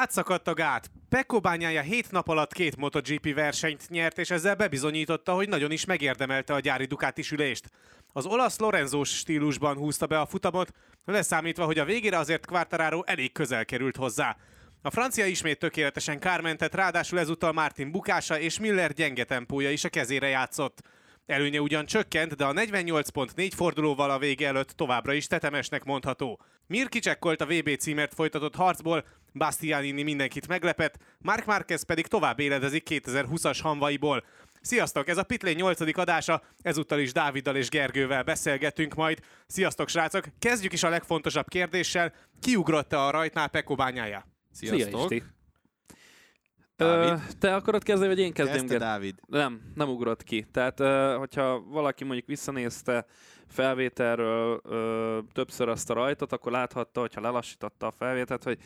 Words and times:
átszakadt 0.00 0.48
a 0.48 0.54
gát. 0.54 0.90
Pekko 1.08 1.40
bányája 1.40 1.80
7 1.80 2.10
nap 2.10 2.28
alatt 2.28 2.52
két 2.52 2.76
MotoGP 2.76 3.34
versenyt 3.34 3.88
nyert, 3.88 4.18
és 4.18 4.30
ezzel 4.30 4.54
bebizonyította, 4.54 5.32
hogy 5.32 5.48
nagyon 5.48 5.70
is 5.70 5.84
megérdemelte 5.84 6.54
a 6.54 6.60
gyári 6.60 6.84
Ducati 6.84 7.22
sülést. 7.22 7.70
Az 8.12 8.26
olasz 8.26 8.58
Lorenzós 8.58 9.16
stílusban 9.16 9.76
húzta 9.76 10.06
be 10.06 10.20
a 10.20 10.26
futamot, 10.26 10.70
leszámítva, 11.04 11.64
hogy 11.64 11.78
a 11.78 11.84
végére 11.84 12.18
azért 12.18 12.46
Quartararo 12.46 13.02
elég 13.04 13.32
közel 13.32 13.64
került 13.64 13.96
hozzá. 13.96 14.36
A 14.82 14.90
francia 14.90 15.26
ismét 15.26 15.58
tökéletesen 15.58 16.18
kármentett, 16.18 16.74
ráadásul 16.74 17.18
ezúttal 17.18 17.52
Martin 17.52 17.90
bukása 17.90 18.38
és 18.38 18.58
Miller 18.58 18.92
gyenge 18.92 19.24
tempója 19.24 19.70
is 19.70 19.84
a 19.84 19.88
kezére 19.88 20.28
játszott. 20.28 20.82
Előnye 21.26 21.60
ugyan 21.60 21.86
csökkent, 21.86 22.36
de 22.36 22.44
a 22.44 22.52
48.4 22.52 23.50
fordulóval 23.54 24.10
a 24.10 24.18
vége 24.18 24.46
előtt 24.46 24.70
továbbra 24.70 25.12
is 25.12 25.26
tetemesnek 25.26 25.84
mondható. 25.84 26.40
Mir 26.66 26.88
kicsekkolt 26.88 27.40
a 27.40 27.46
VB 27.46 27.76
címert 27.76 28.14
folytatott 28.14 28.54
harcból, 28.54 29.04
Bastianini 29.32 30.02
mindenkit 30.02 30.48
meglepett, 30.48 30.96
Mark 31.18 31.44
Marquez 31.44 31.82
pedig 31.82 32.06
tovább 32.06 32.38
éledezik 32.38 32.86
2020-as 32.90 33.58
hanvaiból. 33.62 34.24
Sziasztok, 34.60 35.08
ez 35.08 35.18
a 35.18 35.22
Pitlane 35.22 35.56
8. 35.56 35.98
adása, 35.98 36.42
ezúttal 36.62 36.98
is 36.98 37.12
Dáviddal 37.12 37.56
és 37.56 37.68
Gergővel 37.68 38.22
beszélgetünk 38.22 38.94
majd. 38.94 39.18
Sziasztok 39.46 39.88
srácok, 39.88 40.24
kezdjük 40.38 40.72
is 40.72 40.82
a 40.82 40.88
legfontosabb 40.88 41.48
kérdéssel, 41.48 42.12
ki 42.40 42.56
ugrott 42.56 42.92
a 42.92 43.10
rajtnál 43.10 43.48
Pekko 43.48 43.74
bányája? 43.74 44.26
Sziasztok! 44.52 45.08
Szia? 45.08 45.22
Ö, 46.76 47.14
te 47.38 47.54
akarod 47.54 47.82
kezdeni, 47.82 48.08
vagy 48.08 48.18
én 48.18 48.32
kezdem? 48.32 48.56
Kezdte 48.56 48.78
Dávid. 48.78 49.14
Nem, 49.26 49.60
nem 49.74 49.88
ugrott 49.88 50.22
ki. 50.24 50.46
Tehát, 50.52 50.80
ö, 50.80 51.14
hogyha 51.18 51.60
valaki 51.60 52.04
mondjuk 52.04 52.26
visszanézte 52.26 53.06
felvételről 53.48 54.60
ö, 54.64 55.18
többször 55.32 55.68
azt 55.68 55.90
a 55.90 55.94
rajtot, 55.94 56.32
akkor 56.32 56.52
láthatta, 56.52 57.00
hogyha 57.00 57.20
lelassította 57.20 57.86
a 57.86 57.90
felvételt, 57.90 58.42
hogy 58.42 58.58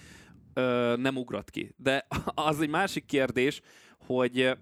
ö, 0.54 0.94
nem 0.96 1.16
ugrott 1.16 1.50
ki. 1.50 1.74
De 1.76 2.06
az 2.34 2.60
egy 2.60 2.68
másik 2.68 3.04
kérdés, 3.04 3.60
hogy 4.06 4.56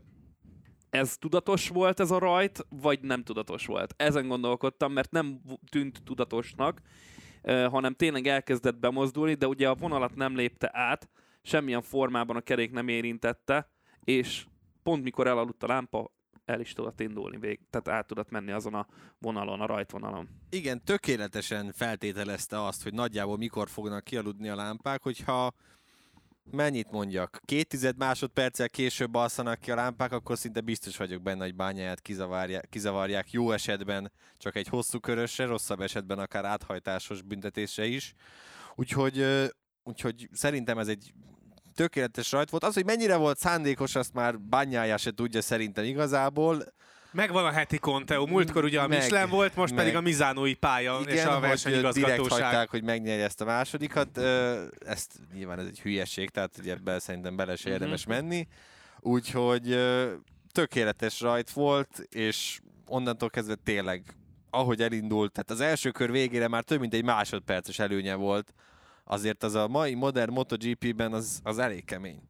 ez 0.90 1.16
tudatos 1.18 1.68
volt 1.68 2.00
ez 2.00 2.10
a 2.10 2.18
rajt, 2.18 2.66
vagy 2.68 3.00
nem 3.00 3.22
tudatos 3.22 3.66
volt. 3.66 3.94
Ezen 3.96 4.28
gondolkodtam, 4.28 4.92
mert 4.92 5.10
nem 5.10 5.40
tűnt 5.70 6.02
tudatosnak, 6.04 6.80
hanem 7.44 7.94
tényleg 7.94 8.26
elkezdett 8.26 8.78
bemozdulni, 8.78 9.34
de 9.34 9.46
ugye 9.46 9.68
a 9.68 9.74
vonalat 9.74 10.14
nem 10.14 10.36
lépte 10.36 10.70
át, 10.72 11.08
semmilyen 11.42 11.82
formában 11.82 12.36
a 12.36 12.40
kerék 12.40 12.70
nem 12.70 12.88
érintette, 12.88 13.70
és 14.04 14.46
pont 14.82 15.02
mikor 15.02 15.26
elaludt 15.26 15.62
a 15.62 15.66
lámpa, 15.66 16.12
el 16.44 16.60
is 16.60 16.72
tudott 16.72 17.00
indulni 17.00 17.38
vég, 17.38 17.60
tehát 17.70 17.88
át 17.88 18.06
tudott 18.06 18.30
menni 18.30 18.50
azon 18.50 18.74
a 18.74 18.86
vonalon, 19.18 19.60
a 19.60 19.66
rajtvonalon. 19.66 20.28
Igen, 20.50 20.84
tökéletesen 20.84 21.72
feltételezte 21.72 22.64
azt, 22.64 22.82
hogy 22.82 22.94
nagyjából 22.94 23.36
mikor 23.36 23.68
fognak 23.68 24.04
kialudni 24.04 24.48
a 24.48 24.54
lámpák, 24.54 25.02
hogyha 25.02 25.52
mennyit 26.50 26.90
mondjak, 26.90 27.40
két 27.44 27.68
tized 27.68 27.96
másodperccel 27.96 28.68
később 28.68 29.14
alszanak 29.14 29.60
ki 29.60 29.70
a 29.70 29.74
lámpák, 29.74 30.12
akkor 30.12 30.38
szinte 30.38 30.60
biztos 30.60 30.96
vagyok 30.96 31.22
benne, 31.22 31.44
hogy 31.44 31.54
bányáját 31.54 32.00
kizavarják, 32.00 32.68
kizavarják 32.68 33.30
jó 33.30 33.52
esetben 33.52 34.12
csak 34.38 34.56
egy 34.56 34.68
hosszú 34.68 34.98
körösre, 34.98 35.46
rosszabb 35.46 35.80
esetben 35.80 36.18
akár 36.18 36.44
áthajtásos 36.44 37.22
büntetésre 37.22 37.84
is. 37.84 38.14
Úgyhogy, 38.74 39.26
úgyhogy 39.82 40.28
szerintem 40.32 40.78
ez 40.78 40.88
egy 40.88 41.12
tökéletes 41.74 42.32
rajt 42.32 42.50
volt. 42.50 42.64
Az, 42.64 42.74
hogy 42.74 42.84
mennyire 42.84 43.16
volt 43.16 43.38
szándékos, 43.38 43.94
azt 43.94 44.12
már 44.12 44.40
bányája 44.40 44.96
se 44.96 45.10
tudja 45.10 45.42
szerintem 45.42 45.84
igazából. 45.84 46.64
Megvan 47.12 47.44
a 47.44 47.50
heti 47.50 47.78
Conteo, 47.78 48.26
múltkor 48.26 48.64
ugye 48.64 48.80
a 48.80 48.88
Meg, 48.88 49.02
Michelin 49.02 49.30
volt, 49.30 49.54
most 49.56 49.72
meg. 49.72 49.78
pedig 49.80 49.96
a 49.96 50.00
Mizánói 50.00 50.54
pálya 50.54 50.98
és 51.00 51.06
a 51.06 51.10
ö, 51.10 51.14
direkt 51.24 51.40
versenyigazgatóság. 51.40 52.42
hagyták, 52.42 52.70
hogy 52.70 52.82
megnyerje 52.82 53.24
ezt 53.24 53.40
a 53.40 53.44
másodikat. 53.44 54.18
Ezt 54.78 55.18
nyilván 55.34 55.58
ez 55.58 55.66
egy 55.66 55.80
hülyeség, 55.80 56.30
tehát 56.30 56.58
ugye 56.58 56.72
ebben 56.72 56.98
szerintem 56.98 57.36
bele 57.36 57.56
se 57.56 57.64
Mhm. 57.68 57.72
érdemes 57.72 58.06
menni. 58.06 58.46
Úgyhogy 59.00 59.78
tökéletes 60.52 61.20
rajt 61.20 61.50
volt, 61.50 61.98
és 62.10 62.60
onnantól 62.86 63.30
kezdve 63.30 63.54
tényleg, 63.54 64.16
ahogy 64.50 64.82
elindult, 64.82 65.32
tehát 65.32 65.50
az 65.50 65.60
első 65.60 65.90
kör 65.90 66.10
végére 66.10 66.48
már 66.48 66.64
több 66.64 66.80
mint 66.80 66.94
egy 66.94 67.04
másodperces 67.04 67.78
előnye 67.78 68.14
volt. 68.14 68.54
Azért 69.04 69.42
az 69.42 69.54
a 69.54 69.68
mai 69.68 69.94
modern 69.94 70.32
MotoGP-ben 70.32 71.12
az, 71.12 71.40
az 71.42 71.58
elég 71.58 71.84
kemény. 71.84 72.22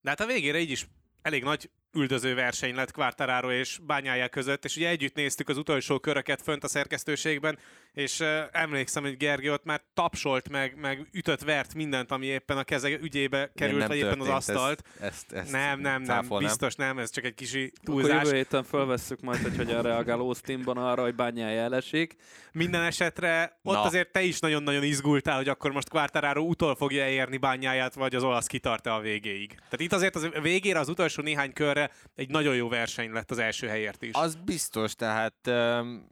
De 0.00 0.08
hát 0.10 0.20
a 0.20 0.26
végére 0.26 0.58
így 0.58 0.70
is 0.70 0.88
elég 1.22 1.42
nagy 1.42 1.70
üldöző 1.94 2.34
verseny 2.34 2.74
lett 2.74 2.92
Quartararo 2.92 3.52
és 3.52 3.78
bányája 3.86 4.28
között, 4.28 4.64
és 4.64 4.76
ugye 4.76 4.88
együtt 4.88 5.14
néztük 5.14 5.48
az 5.48 5.56
utolsó 5.56 5.98
köröket 5.98 6.42
fönt 6.42 6.64
a 6.64 6.68
szerkesztőségben, 6.68 7.58
és 7.92 8.20
uh, 8.20 8.28
emlékszem, 8.52 9.02
hogy 9.02 9.16
Gergő 9.16 9.52
ott 9.52 9.64
már 9.64 9.82
tapsolt 9.94 10.48
meg, 10.48 10.76
meg 10.80 11.08
ütött, 11.12 11.42
vert 11.42 11.74
mindent, 11.74 12.10
ami 12.10 12.26
éppen 12.26 12.56
a 12.56 12.64
keze 12.64 12.88
ügyébe 12.88 13.50
került, 13.54 13.78
Nem 13.78 13.88
vagy 13.88 13.96
éppen 13.96 14.20
az 14.20 14.28
asztalt. 14.28 14.82
Ezt, 15.00 15.02
ezt, 15.02 15.32
ezt 15.32 15.52
nem, 15.52 15.80
nem, 15.80 16.02
nem, 16.02 16.04
cáfolnám. 16.04 16.48
biztos 16.48 16.74
nem, 16.74 16.98
ez 16.98 17.10
csak 17.10 17.24
egy 17.24 17.42
Akkor 17.54 17.94
túlzás. 17.94 18.22
jövő 18.22 18.36
héten 18.36 18.64
fölvesszük 18.64 19.20
majd, 19.20 19.42
hogy 19.42 19.56
hogyan 19.56 19.82
reagál 19.82 20.18
Austinban 20.18 20.76
arra, 20.76 21.02
hogy 21.02 21.14
bányája 21.14 21.60
elesik. 21.62 22.16
Minden 22.52 22.82
esetre 22.82 23.58
ott 23.62 23.74
Na. 23.74 23.82
azért 23.82 24.12
te 24.12 24.22
is 24.22 24.38
nagyon-nagyon 24.38 24.82
izgultál, 24.82 25.36
hogy 25.36 25.48
akkor 25.48 25.72
most 25.72 25.88
Quartararo 25.88 26.42
utol 26.42 26.74
fogja 26.74 27.08
érni 27.08 27.36
bányáját, 27.36 27.94
vagy 27.94 28.14
az 28.14 28.22
olasz 28.22 28.46
kitart 28.46 28.86
a 28.86 29.00
végéig. 29.00 29.48
Tehát 29.48 29.80
itt 29.80 29.92
azért 29.92 30.16
az 30.16 30.28
végére, 30.42 30.78
az 30.78 30.88
utolsó 30.88 31.22
néhány 31.22 31.52
körre 31.52 31.83
egy 32.14 32.30
nagyon 32.30 32.54
jó 32.54 32.68
verseny 32.68 33.10
lett 33.10 33.30
az 33.30 33.38
első 33.38 33.66
helyért 33.66 34.02
is. 34.02 34.10
Az 34.12 34.34
biztos, 34.34 34.94
tehát 34.94 35.34
um, 35.46 36.08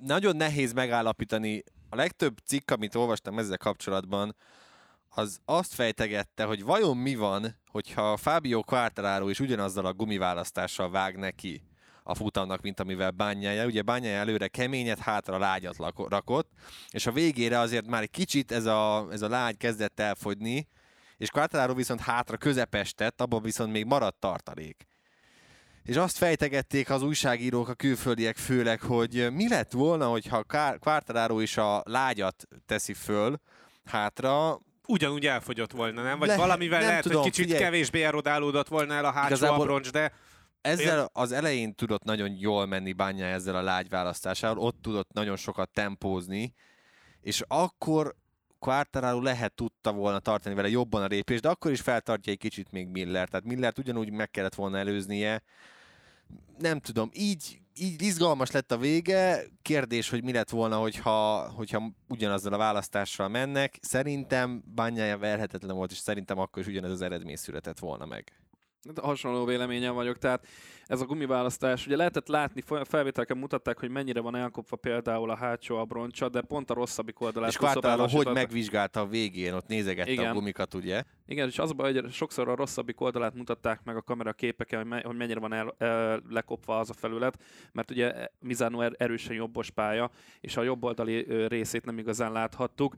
nagyon 0.00 0.36
nehéz 0.36 0.72
megállapítani. 0.72 1.62
A 1.88 1.96
legtöbb 1.96 2.38
cikk, 2.44 2.70
amit 2.70 2.94
olvastam 2.94 3.38
ezzel 3.38 3.56
kapcsolatban, 3.56 4.36
az 5.08 5.40
azt 5.44 5.74
fejtegette, 5.74 6.44
hogy 6.44 6.62
vajon 6.62 6.96
mi 6.96 7.14
van, 7.14 7.56
hogyha 7.70 8.16
Fábio 8.16 8.62
Quartararo 8.62 9.28
is 9.28 9.40
ugyanazzal 9.40 9.86
a 9.86 9.92
gumiválasztással 9.92 10.90
vág 10.90 11.16
neki 11.16 11.62
a 12.02 12.14
futamnak, 12.14 12.60
mint 12.60 12.80
amivel 12.80 13.10
bányája. 13.10 13.66
Ugye 13.66 13.82
bányája 13.82 14.18
előre 14.18 14.48
keményet, 14.48 14.98
hátra 14.98 15.38
lágyat 15.38 15.76
rakott, 16.08 16.50
és 16.90 17.06
a 17.06 17.12
végére 17.12 17.58
azért 17.58 17.86
már 17.86 18.02
egy 18.02 18.10
kicsit 18.10 18.52
ez 18.52 18.64
a, 18.64 19.06
ez 19.10 19.22
a 19.22 19.28
lágy 19.28 19.56
kezdett 19.56 20.00
elfogyni, 20.00 20.68
és 21.16 21.30
Quartararo 21.30 21.74
viszont 21.74 22.00
hátra 22.00 22.36
közepestet, 22.36 23.20
abban 23.20 23.42
viszont 23.42 23.72
még 23.72 23.84
maradt 23.84 24.20
tartalék. 24.20 24.86
És 25.82 25.96
azt 25.96 26.16
fejtegették 26.16 26.90
az 26.90 27.02
újságírók, 27.02 27.68
a 27.68 27.74
külföldiek 27.74 28.36
főleg, 28.36 28.80
hogy 28.80 29.28
mi 29.32 29.48
lett 29.48 29.72
volna, 29.72 30.06
hogyha 30.08 30.44
Quartararo 30.80 31.40
is 31.40 31.56
a 31.56 31.82
lágyat 31.84 32.46
teszi 32.66 32.92
föl 32.94 33.40
hátra, 33.84 34.60
ugyanúgy 34.86 35.26
elfogyott 35.26 35.72
volna, 35.72 36.02
nem? 36.02 36.18
Vagy 36.18 36.28
Lehet- 36.28 36.42
valamivel 36.42 36.78
nem 36.78 36.88
lehet, 36.88 37.02
tudom, 37.02 37.22
hogy 37.22 37.30
kicsit 37.30 37.44
figyelj. 37.44 37.62
kevésbé 37.62 38.02
erodálódott 38.02 38.68
volna 38.68 38.94
el 38.94 39.04
a 39.04 39.10
hátsó 39.10 39.26
Igazából- 39.34 39.60
abroncs, 39.60 39.90
de 39.90 40.12
Ezzel 40.60 41.10
az 41.12 41.32
elején 41.32 41.74
tudott 41.74 42.02
nagyon 42.02 42.36
jól 42.38 42.66
menni 42.66 42.92
bányá 42.92 43.26
ezzel 43.26 43.56
a 43.56 43.62
lágy 43.62 43.88
választásával, 43.88 44.58
ott 44.64 44.82
tudott 44.82 45.12
nagyon 45.12 45.36
sokat 45.36 45.70
tempózni, 45.70 46.54
és 47.20 47.42
akkor 47.48 48.14
Quartararo 48.58 49.22
lehet 49.22 49.54
tudta 49.54 49.92
volna 49.92 50.18
tartani 50.18 50.54
vele 50.54 50.68
jobban 50.68 51.02
a 51.02 51.06
lépést, 51.06 51.42
de 51.42 51.48
akkor 51.48 51.70
is 51.70 51.80
feltartja 51.80 52.32
egy 52.32 52.38
kicsit 52.38 52.70
még 52.70 52.88
Miller, 52.88 53.28
tehát 53.28 53.46
Millert 53.46 53.78
ugyanúgy 53.78 54.10
meg 54.10 54.30
kellett 54.30 54.54
volna 54.54 54.78
előznie. 54.78 55.42
Nem 56.58 56.80
tudom, 56.80 57.10
így, 57.12 57.60
így 57.74 58.02
izgalmas 58.02 58.50
lett 58.50 58.72
a 58.72 58.78
vége, 58.78 59.42
kérdés, 59.62 60.08
hogy 60.08 60.24
mi 60.24 60.32
lett 60.32 60.50
volna, 60.50 60.76
hogyha, 60.76 61.50
hogyha 61.50 61.92
ugyanazzal 62.08 62.52
a 62.52 62.56
választással 62.56 63.28
mennek. 63.28 63.78
Szerintem 63.80 64.62
bányája 64.74 65.18
verhetetlen 65.18 65.76
volt, 65.76 65.90
és 65.90 65.98
szerintem 65.98 66.38
akkor 66.38 66.62
is 66.62 66.68
ugyanez 66.68 66.90
az 66.90 67.00
eredmény 67.00 67.36
született 67.36 67.78
volna 67.78 68.06
meg. 68.06 68.45
Hát 68.86 68.98
Hasonló 68.98 69.44
véleményen 69.44 69.94
vagyok, 69.94 70.18
tehát 70.18 70.46
ez 70.86 71.00
a 71.00 71.04
gumiválasztás, 71.04 71.86
ugye 71.86 71.96
lehetett 71.96 72.28
látni, 72.28 72.60
fe- 72.60 72.88
felvételeken 72.88 73.36
mutatták, 73.36 73.78
hogy 73.78 73.90
mennyire 73.90 74.20
van 74.20 74.36
elkopva 74.36 74.76
például 74.76 75.30
a 75.30 75.36
hátsó 75.36 75.76
abroncsa, 75.76 76.28
de 76.28 76.40
pont 76.40 76.70
a 76.70 76.74
rosszabbik 76.74 77.20
oldalát. 77.20 77.50
És 77.50 77.56
Quartararo 77.56 78.08
hogy 78.08 78.32
megvizsgálta 78.32 79.00
a 79.00 79.06
végén, 79.06 79.54
ott 79.54 79.66
nézegette 79.66 80.10
Igen. 80.10 80.30
a 80.30 80.32
gumikat, 80.32 80.74
ugye? 80.74 81.02
Igen, 81.28 81.48
és 81.48 81.58
az 81.58 81.70
a 81.70 81.74
baj, 81.74 81.92
hogy 81.92 82.12
sokszor 82.12 82.48
a 82.48 82.54
rosszabbik 82.54 83.00
oldalát 83.00 83.34
mutatták 83.34 83.80
meg 83.84 83.96
a 83.96 84.02
kamera 84.02 84.32
képeken, 84.32 84.78
hogy, 84.78 84.88
me- 84.88 85.04
hogy 85.04 85.16
mennyire 85.16 85.40
van 85.40 85.52
el, 85.52 85.74
el, 85.78 86.22
lekopva 86.28 86.78
az 86.78 86.90
a 86.90 86.92
felület, 86.92 87.42
mert 87.72 87.90
ugye 87.90 88.28
Mizano 88.40 88.80
er, 88.80 88.92
erősen 88.98 89.34
jobbos 89.34 89.70
pálya, 89.70 90.10
és 90.40 90.56
a 90.56 90.62
jobb 90.62 90.84
oldali 90.84 91.46
részét 91.46 91.84
nem 91.84 91.98
igazán 91.98 92.32
láthattuk. 92.32 92.94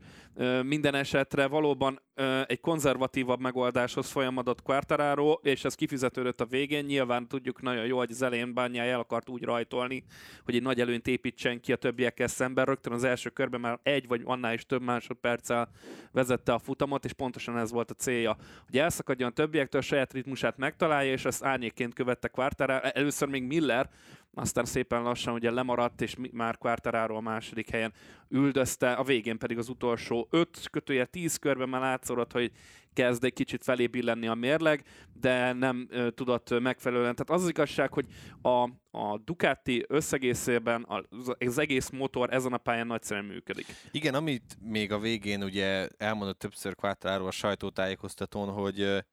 Minden 0.63 0.95
esetre 0.95 1.47
valóban 1.47 2.01
egy 2.47 2.59
konzervatívabb 2.59 3.39
megoldáshoz 3.39 4.09
folyamodott 4.09 4.61
Quartararo, 4.61 5.31
és 5.31 5.65
ez 5.65 5.75
kifizetődött 5.75 6.41
a 6.41 6.45
végén. 6.45 6.85
Nyilván 6.85 7.27
tudjuk 7.27 7.61
nagyon 7.61 7.85
jó, 7.85 7.97
hogy 7.97 8.11
az 8.11 8.21
elején 8.21 8.53
bányája 8.53 8.91
el 8.91 8.99
akart 8.99 9.29
úgy 9.29 9.43
rajtolni, 9.43 10.03
hogy 10.43 10.55
egy 10.55 10.61
nagy 10.61 10.81
előnyt 10.81 11.07
építsen 11.07 11.59
ki 11.61 11.71
a 11.71 11.75
többiekkel 11.75 12.27
szemben. 12.27 12.65
Rögtön 12.65 12.93
az 12.93 13.03
első 13.03 13.29
körben 13.29 13.59
már 13.59 13.79
egy 13.83 14.07
vagy 14.07 14.21
annál 14.25 14.53
is 14.53 14.65
több 14.65 14.81
másodperccel 14.81 15.69
vezette 16.11 16.53
a 16.53 16.59
futamot, 16.59 17.05
és 17.05 17.13
pontosan 17.13 17.57
ez 17.57 17.71
volt 17.71 17.91
a 17.91 17.93
célja, 18.19 18.37
hogy 18.65 18.79
elszakadjon 18.79 19.29
a 19.29 19.33
többiektől, 19.33 19.81
a 19.81 19.83
saját 19.83 20.13
ritmusát 20.13 20.57
megtalálja, 20.57 21.11
és 21.11 21.25
ezt 21.25 21.43
árnyékként 21.43 21.93
követte 21.93 22.27
Quartararo. 22.27 22.87
Először 22.93 23.27
még 23.27 23.43
Miller, 23.43 23.89
aztán 24.33 24.65
szépen 24.65 25.01
lassan 25.01 25.33
ugye 25.33 25.51
lemaradt, 25.51 26.01
és 26.01 26.15
már 26.31 26.57
Quartararo 26.57 27.15
a 27.15 27.21
második 27.21 27.69
helyen 27.69 27.93
üldözte, 28.29 28.91
a 28.91 29.03
végén 29.03 29.37
pedig 29.37 29.57
az 29.57 29.69
utolsó 29.69 30.27
5 30.31 30.67
kötője 30.71 31.05
10 31.05 31.35
körben 31.35 31.69
már 31.69 31.81
látszott, 31.81 32.31
hogy 32.31 32.51
kezd 32.93 33.23
egy 33.23 33.33
kicsit 33.33 33.63
felé 33.63 33.87
billenni 33.87 34.27
a 34.27 34.33
mérleg, 34.33 34.83
de 35.13 35.53
nem 35.53 35.87
ö, 35.89 36.11
tudott 36.11 36.59
megfelelően. 36.59 37.15
Tehát 37.15 37.29
az, 37.29 37.43
az 37.43 37.49
igazság, 37.49 37.93
hogy 37.93 38.05
a, 38.41 38.63
a 38.91 39.17
Ducati 39.23 39.85
összegészében 39.87 40.85
az, 40.87 41.33
az 41.39 41.57
egész 41.57 41.89
motor 41.89 42.33
ezen 42.33 42.53
a 42.53 42.57
pályán 42.57 42.87
nagyszerűen 42.87 43.25
működik. 43.25 43.65
Igen, 43.91 44.13
amit 44.13 44.57
még 44.61 44.91
a 44.91 44.99
végén 44.99 45.43
ugye 45.43 45.87
elmondott 45.97 46.39
többször 46.39 46.75
Quartararo 46.75 47.27
a 47.27 47.31
sajtótájékoztatón, 47.31 48.49
hogy 48.49 49.03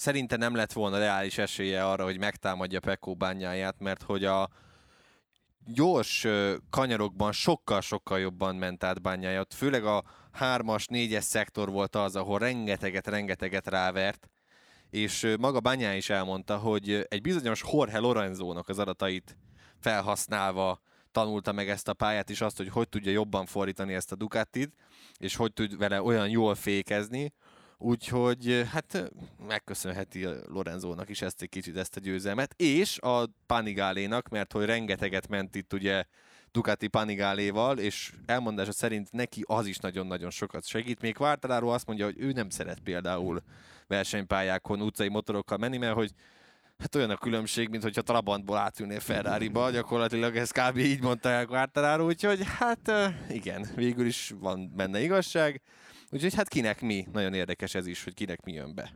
szerinte 0.00 0.36
nem 0.36 0.54
lett 0.54 0.72
volna 0.72 0.98
reális 0.98 1.38
esélye 1.38 1.86
arra, 1.86 2.04
hogy 2.04 2.18
megtámadja 2.18 2.80
Pekó 2.80 3.14
bányáját, 3.14 3.78
mert 3.78 4.02
hogy 4.02 4.24
a 4.24 4.48
gyors 5.66 6.26
kanyarokban 6.70 7.32
sokkal-sokkal 7.32 8.18
jobban 8.18 8.56
ment 8.56 8.84
át 8.84 9.02
bányája. 9.02 9.44
Főleg 9.54 9.84
a 9.84 10.04
hármas, 10.32 10.86
négyes 10.86 11.24
szektor 11.24 11.70
volt 11.70 11.96
az, 11.96 12.16
ahol 12.16 12.38
rengeteget, 12.38 13.06
rengeteget 13.06 13.68
rávert, 13.68 14.28
és 14.90 15.34
maga 15.40 15.60
Bányá 15.60 15.94
is 15.94 16.10
elmondta, 16.10 16.56
hogy 16.56 17.06
egy 17.08 17.20
bizonyos 17.20 17.64
Jorge 17.72 17.98
Lorenzónak 17.98 18.68
az 18.68 18.78
adatait 18.78 19.36
felhasználva 19.78 20.80
tanulta 21.12 21.52
meg 21.52 21.68
ezt 21.68 21.88
a 21.88 21.94
pályát, 21.94 22.30
és 22.30 22.40
azt, 22.40 22.56
hogy 22.56 22.68
hogy 22.68 22.88
tudja 22.88 23.12
jobban 23.12 23.46
fordítani 23.46 23.94
ezt 23.94 24.12
a 24.12 24.16
Ducatit, 24.16 24.74
és 25.18 25.36
hogy 25.36 25.52
tud 25.52 25.76
vele 25.76 26.02
olyan 26.02 26.28
jól 26.28 26.54
fékezni, 26.54 27.32
Úgyhogy 27.82 28.66
hát 28.72 29.12
megköszönheti 29.46 30.26
Lorenzónak 30.46 31.08
is 31.08 31.22
ezt 31.22 31.42
egy 31.42 31.48
kicsit, 31.48 31.76
ezt 31.76 31.96
a 31.96 32.00
győzelmet, 32.00 32.54
és 32.56 32.98
a 32.98 33.26
Panigálénak, 33.46 34.28
mert 34.28 34.52
hogy 34.52 34.64
rengeteget 34.64 35.28
ment 35.28 35.54
itt 35.54 35.72
ugye 35.72 36.04
Ducati 36.50 36.88
Panigáléval, 36.88 37.78
és 37.78 38.12
elmondása 38.26 38.72
szerint 38.72 39.12
neki 39.12 39.44
az 39.46 39.66
is 39.66 39.78
nagyon-nagyon 39.78 40.30
sokat 40.30 40.66
segít. 40.66 41.00
Még 41.00 41.14
Quartararo 41.14 41.68
azt 41.68 41.86
mondja, 41.86 42.04
hogy 42.04 42.16
ő 42.18 42.32
nem 42.32 42.50
szeret 42.50 42.80
például 42.80 43.42
versenypályákon 43.86 44.82
utcai 44.82 45.08
motorokkal 45.08 45.58
menni, 45.58 45.78
mert 45.78 45.94
hogy 45.94 46.10
hát 46.78 46.94
olyan 46.94 47.10
a 47.10 47.16
különbség, 47.16 47.68
mint 47.68 47.82
hogyha 47.82 48.02
Trabantból 48.02 48.56
átülnél 48.56 49.00
Ferrari-ba, 49.00 49.70
gyakorlatilag 49.70 50.36
ez 50.36 50.50
kb. 50.50 50.76
így 50.76 51.02
mondta 51.02 51.28
el 51.28 51.46
Quartararo, 51.46 52.04
úgyhogy 52.04 52.40
hát 52.58 52.92
igen, 53.28 53.66
végül 53.74 54.06
is 54.06 54.32
van 54.40 54.72
benne 54.76 55.00
igazság. 55.00 55.62
Úgyhogy 56.10 56.34
hát 56.34 56.48
kinek 56.48 56.80
mi, 56.80 57.06
nagyon 57.12 57.34
érdekes 57.34 57.74
ez 57.74 57.86
is, 57.86 58.04
hogy 58.04 58.14
kinek 58.14 58.44
mi 58.44 58.52
jön 58.52 58.74
be. 58.74 58.92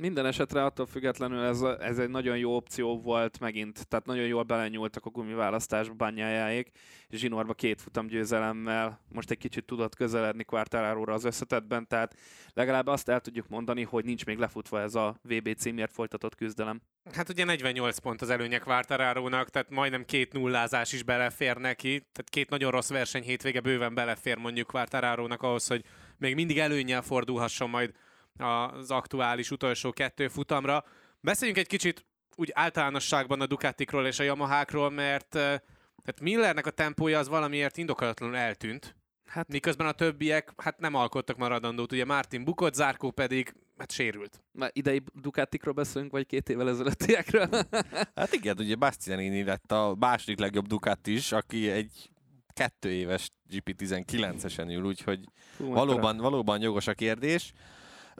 Minden 0.00 0.26
esetre 0.26 0.64
attól 0.64 0.86
függetlenül 0.86 1.44
ez, 1.44 1.60
ez 1.60 1.98
egy 1.98 2.08
nagyon 2.08 2.36
jó 2.36 2.56
opció 2.56 3.00
volt 3.00 3.40
megint, 3.40 3.88
tehát 3.88 4.06
nagyon 4.06 4.26
jól 4.26 4.42
belenyúltak 4.42 5.06
a 5.06 5.10
gumiválasztásba 5.10 5.94
bányájáék, 5.94 6.70
Zsinorba 7.10 7.54
két 7.54 7.80
futam 7.80 8.06
győzelemmel. 8.06 9.00
Most 9.08 9.30
egy 9.30 9.38
kicsit 9.38 9.64
tudott 9.64 9.94
közeledni 9.94 10.44
quartararo 10.44 11.12
az 11.12 11.24
összetetben, 11.24 11.86
tehát 11.86 12.14
legalább 12.54 12.86
azt 12.86 13.08
el 13.08 13.20
tudjuk 13.20 13.48
mondani, 13.48 13.82
hogy 13.82 14.04
nincs 14.04 14.24
még 14.24 14.38
lefutva 14.38 14.80
ez 14.80 14.94
a 14.94 15.16
VB 15.22 15.54
címért 15.54 15.92
folytatott 15.92 16.34
küzdelem. 16.34 16.80
Hát 17.12 17.28
ugye 17.28 17.44
48 17.44 17.98
pont 17.98 18.22
az 18.22 18.30
előnyek 18.30 18.62
Quartararo-nak, 18.62 19.48
tehát 19.48 19.70
majdnem 19.70 20.04
két 20.04 20.32
nullázás 20.32 20.92
is 20.92 21.02
belefér 21.02 21.56
neki, 21.56 21.88
tehát 21.88 22.30
két 22.30 22.50
nagyon 22.50 22.70
rossz 22.70 22.90
verseny 22.90 23.22
hétvége 23.22 23.60
bőven 23.60 23.94
belefér 23.94 24.36
mondjuk 24.36 24.70
Quartararo-nak 24.70 25.42
ahhoz, 25.42 25.66
hogy 25.66 25.84
még 26.16 26.34
mindig 26.34 26.58
előnyel 26.58 27.02
fordulhasson 27.02 27.70
majd 27.70 27.92
az 28.38 28.90
aktuális 28.90 29.50
utolsó 29.50 29.92
kettő 29.92 30.28
futamra. 30.28 30.84
Beszéljünk 31.20 31.58
egy 31.58 31.66
kicsit 31.66 32.04
úgy 32.36 32.50
általánosságban 32.54 33.40
a 33.40 33.46
Ducatikról 33.46 34.06
és 34.06 34.18
a 34.18 34.22
Yamahákról, 34.22 34.90
mert 34.90 35.28
tehát 35.28 36.20
Millernek 36.20 36.66
a 36.66 36.70
tempója 36.70 37.18
az 37.18 37.28
valamiért 37.28 37.76
indokolatlanul 37.76 38.36
eltűnt. 38.36 38.96
Hát 39.26 39.48
miközben 39.48 39.86
a 39.86 39.92
többiek 39.92 40.52
hát 40.56 40.78
nem 40.78 40.94
alkottak 40.94 41.36
maradandót. 41.36 41.92
Ugye 41.92 42.04
Martin 42.04 42.44
bukott, 42.44 42.74
Zárkó 42.74 43.10
pedig 43.10 43.54
hát 43.76 43.90
sérült. 43.90 44.42
Már 44.52 44.70
idei 44.72 45.02
Ducatikról 45.14 45.74
beszélünk, 45.74 46.12
vagy 46.12 46.26
két 46.26 46.48
évvel 46.48 46.68
ezelőttiekről? 46.68 47.48
hát 48.14 48.32
igen, 48.32 48.56
ugye 48.58 48.74
Bastianini 48.74 49.44
lett 49.44 49.72
a 49.72 49.96
második 49.98 50.38
legjobb 50.38 50.66
Ducati 50.66 51.12
is, 51.12 51.32
aki 51.32 51.70
egy 51.70 52.10
kettő 52.52 52.90
éves 52.90 53.30
GP19-esen 53.50 54.68
ül, 54.68 54.84
úgyhogy 54.84 55.20
Hú, 55.56 55.72
valóban, 55.72 56.16
valóban 56.16 56.60
jogos 56.60 56.86
a 56.86 56.94
kérdés. 56.94 57.52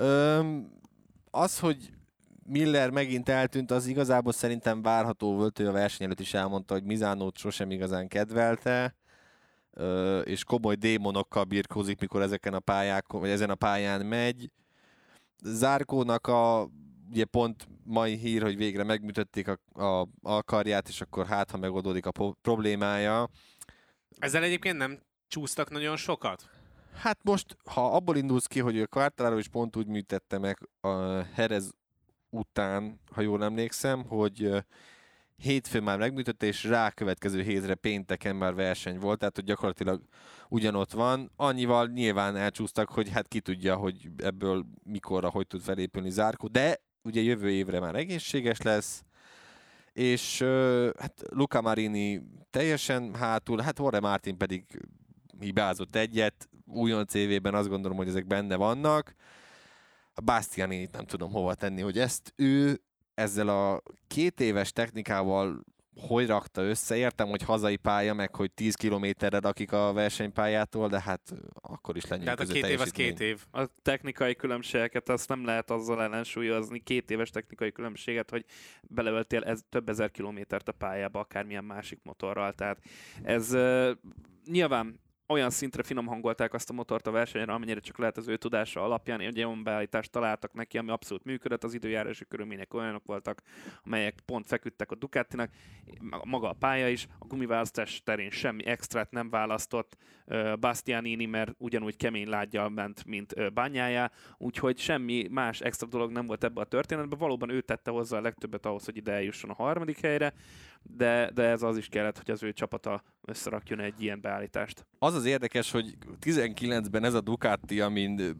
Öm, 0.00 0.70
az, 1.30 1.58
hogy 1.58 1.90
Miller 2.46 2.90
megint 2.90 3.28
eltűnt, 3.28 3.70
az 3.70 3.86
igazából 3.86 4.32
szerintem 4.32 4.82
várható 4.82 5.34
volt, 5.34 5.58
ő 5.58 5.68
a 5.68 5.72
verseny 5.72 6.06
előtt 6.06 6.20
is 6.20 6.34
elmondta, 6.34 6.74
hogy 6.74 6.84
Mizánót 6.84 7.36
sosem 7.36 7.70
igazán 7.70 8.08
kedvelte, 8.08 8.94
és 10.24 10.44
komoly 10.44 10.74
démonokkal 10.74 11.44
birkózik, 11.44 12.00
mikor 12.00 12.22
ezeken 12.22 12.54
a 12.54 12.60
pályákon, 12.60 13.20
vagy 13.20 13.30
ezen 13.30 13.50
a 13.50 13.54
pályán 13.54 14.06
megy. 14.06 14.50
Zárkónak 15.42 16.26
a 16.26 16.68
ugye 17.10 17.24
pont 17.24 17.68
mai 17.84 18.16
hír, 18.16 18.42
hogy 18.42 18.56
végre 18.56 18.84
megműtötték 18.84 19.48
a, 19.48 19.82
a, 19.84 20.08
a 20.22 20.42
karját, 20.42 20.88
és 20.88 21.00
akkor 21.00 21.26
hát, 21.26 21.50
ha 21.50 21.56
megoldódik 21.56 22.06
a 22.06 22.34
problémája. 22.42 23.28
Ezzel 24.18 24.42
egyébként 24.42 24.76
nem 24.76 25.00
csúsztak 25.28 25.70
nagyon 25.70 25.96
sokat? 25.96 26.50
Hát 26.98 27.18
most, 27.22 27.56
ha 27.64 27.94
abból 27.94 28.16
indulsz 28.16 28.46
ki, 28.46 28.60
hogy 28.60 28.80
a 28.80 28.86
Quartararo 28.86 29.38
is 29.38 29.48
pont 29.48 29.76
úgy 29.76 29.86
műtette 29.86 30.38
meg 30.38 30.68
a 30.80 30.88
Herez 31.32 31.70
után, 32.30 33.00
ha 33.12 33.20
jól 33.20 33.44
emlékszem, 33.44 34.04
hogy 34.04 34.64
hétfőn 35.36 35.82
már 35.82 35.98
megműtötte, 35.98 36.46
és 36.46 36.64
rákövetkező 36.64 37.42
hétre 37.42 37.74
pénteken 37.74 38.36
már 38.36 38.54
verseny 38.54 38.98
volt, 38.98 39.18
tehát 39.18 39.34
hogy 39.34 39.44
gyakorlatilag 39.44 40.02
ugyanott 40.48 40.92
van. 40.92 41.32
Annyival 41.36 41.86
nyilván 41.86 42.36
elcsúsztak, 42.36 42.90
hogy 42.90 43.08
hát 43.08 43.28
ki 43.28 43.40
tudja, 43.40 43.76
hogy 43.76 44.08
ebből 44.16 44.66
mikorra, 44.84 45.30
hogy 45.30 45.46
tud 45.46 45.60
felépülni 45.60 46.10
Zárkó, 46.10 46.46
de 46.46 46.80
ugye 47.02 47.20
jövő 47.20 47.50
évre 47.50 47.80
már 47.80 47.94
egészséges 47.94 48.60
lesz, 48.60 49.02
és 49.92 50.42
hát 50.98 51.22
Luca 51.30 51.60
Marini 51.60 52.22
teljesen 52.50 53.14
hátul, 53.14 53.60
hát 53.60 53.78
Horre 53.78 54.00
Martin 54.00 54.36
pedig 54.36 54.64
hibázott 55.40 55.96
egyet, 55.96 56.48
újon 56.66 57.06
CV-ben 57.06 57.54
azt 57.54 57.68
gondolom, 57.68 57.96
hogy 57.96 58.08
ezek 58.08 58.26
benne 58.26 58.56
vannak. 58.56 59.14
A 60.14 60.20
Bastiani 60.20 60.88
nem 60.92 61.04
tudom 61.04 61.30
hova 61.30 61.54
tenni, 61.54 61.80
hogy 61.80 61.98
ezt 61.98 62.32
ő 62.36 62.80
ezzel 63.14 63.48
a 63.48 63.82
két 64.06 64.40
éves 64.40 64.72
technikával 64.72 65.64
hogy 66.00 66.26
rakta 66.26 66.62
össze. 66.62 66.96
Értem, 66.96 67.28
hogy 67.28 67.42
hazai 67.42 67.76
pálya, 67.76 68.14
meg 68.14 68.34
hogy 68.34 68.52
10 68.52 68.74
kilométerre 68.74 69.38
akik 69.38 69.72
a 69.72 69.92
versenypályától, 69.92 70.88
de 70.88 71.00
hát 71.00 71.34
akkor 71.60 71.96
is 71.96 72.06
lenyűgöző 72.06 72.36
Tehát 72.36 72.50
a 72.50 72.68
két 72.68 72.72
év 72.72 72.80
az 72.80 72.90
két 72.90 73.20
év. 73.20 73.44
A 73.50 73.66
technikai 73.82 74.34
különbségeket 74.34 75.08
azt 75.08 75.28
nem 75.28 75.44
lehet 75.44 75.70
azzal 75.70 76.02
ellensúlyozni, 76.02 76.78
két 76.78 77.10
éves 77.10 77.30
technikai 77.30 77.72
különbséget, 77.72 78.30
hogy 78.30 78.44
beleöltél 78.82 79.44
ez, 79.44 79.60
több 79.68 79.88
ezer 79.88 80.10
kilométert 80.10 80.68
a 80.68 80.72
pályába, 80.72 81.20
akármilyen 81.20 81.64
másik 81.64 82.00
motorral. 82.02 82.52
Tehát 82.52 82.78
ez 83.22 83.54
uh, 83.54 83.90
nyilván 84.46 85.00
olyan 85.28 85.50
szintre 85.50 85.82
finom 85.82 86.06
hangolták 86.06 86.54
azt 86.54 86.70
a 86.70 86.72
motort 86.72 87.06
a 87.06 87.10
versenyre, 87.10 87.52
amennyire 87.52 87.80
csak 87.80 87.98
lehet 87.98 88.16
az 88.16 88.28
ő 88.28 88.36
tudása 88.36 88.82
alapján. 88.84 89.20
Egy 89.20 89.38
olyan 89.38 89.62
beállítást 89.62 90.10
találtak 90.10 90.52
neki, 90.52 90.78
ami 90.78 90.90
abszolút 90.90 91.24
működött, 91.24 91.64
az 91.64 91.74
időjárási 91.74 92.24
körülmények 92.28 92.74
olyanok 92.74 93.04
voltak, 93.04 93.42
amelyek 93.84 94.20
pont 94.24 94.46
feküdtek 94.46 94.90
a 94.90 94.94
Ducatinak, 94.94 95.50
maga 96.24 96.48
a 96.48 96.52
pálya 96.52 96.88
is, 96.88 97.06
a 97.18 97.26
gumiválasztás 97.26 98.02
terén 98.04 98.30
semmi 98.30 98.66
extrát 98.66 99.10
nem 99.10 99.30
választott, 99.30 99.96
Bastianini, 100.60 101.26
mert 101.26 101.54
ugyanúgy 101.58 101.96
kemény 101.96 102.28
lágyjal 102.28 102.68
ment, 102.68 103.04
mint 103.04 103.52
bányája, 103.52 104.10
úgyhogy 104.38 104.78
semmi 104.78 105.26
más 105.30 105.60
extra 105.60 105.86
dolog 105.86 106.10
nem 106.10 106.26
volt 106.26 106.44
ebbe 106.44 106.60
a 106.60 106.64
történetben. 106.64 107.18
Valóban 107.18 107.50
ő 107.50 107.60
tette 107.60 107.90
hozzá 107.90 108.18
a 108.18 108.20
legtöbbet 108.20 108.66
ahhoz, 108.66 108.84
hogy 108.84 108.96
ide 108.96 109.12
eljusson 109.12 109.50
a 109.50 109.54
harmadik 109.54 110.00
helyre, 110.00 110.34
de, 110.96 111.30
de 111.30 111.42
ez 111.42 111.62
az 111.62 111.76
is 111.76 111.88
kellett, 111.88 112.16
hogy 112.16 112.30
az 112.30 112.42
ő 112.42 112.52
csapata 112.52 113.02
összerakjon 113.20 113.80
egy 113.80 114.02
ilyen 114.02 114.20
beállítást. 114.20 114.86
Az 114.98 115.14
az 115.14 115.24
érdekes, 115.24 115.70
hogy 115.70 115.96
19-ben 116.20 117.04
ez 117.04 117.14
a 117.14 117.20
Ducati, 117.20 117.80
amin 117.80 118.36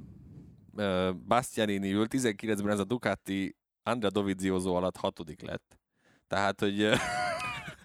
Bastianini 1.26 1.92
ül, 1.92 2.06
19-ben 2.10 2.70
ez 2.72 2.78
a 2.78 2.84
Ducati 2.84 3.56
Andrea 3.82 4.10
Dovizioso 4.10 4.74
alatt 4.74 4.96
hatodik 4.96 5.40
lett. 5.42 5.78
Tehát, 6.26 6.60
hogy 6.60 6.82
uh, 6.82 6.94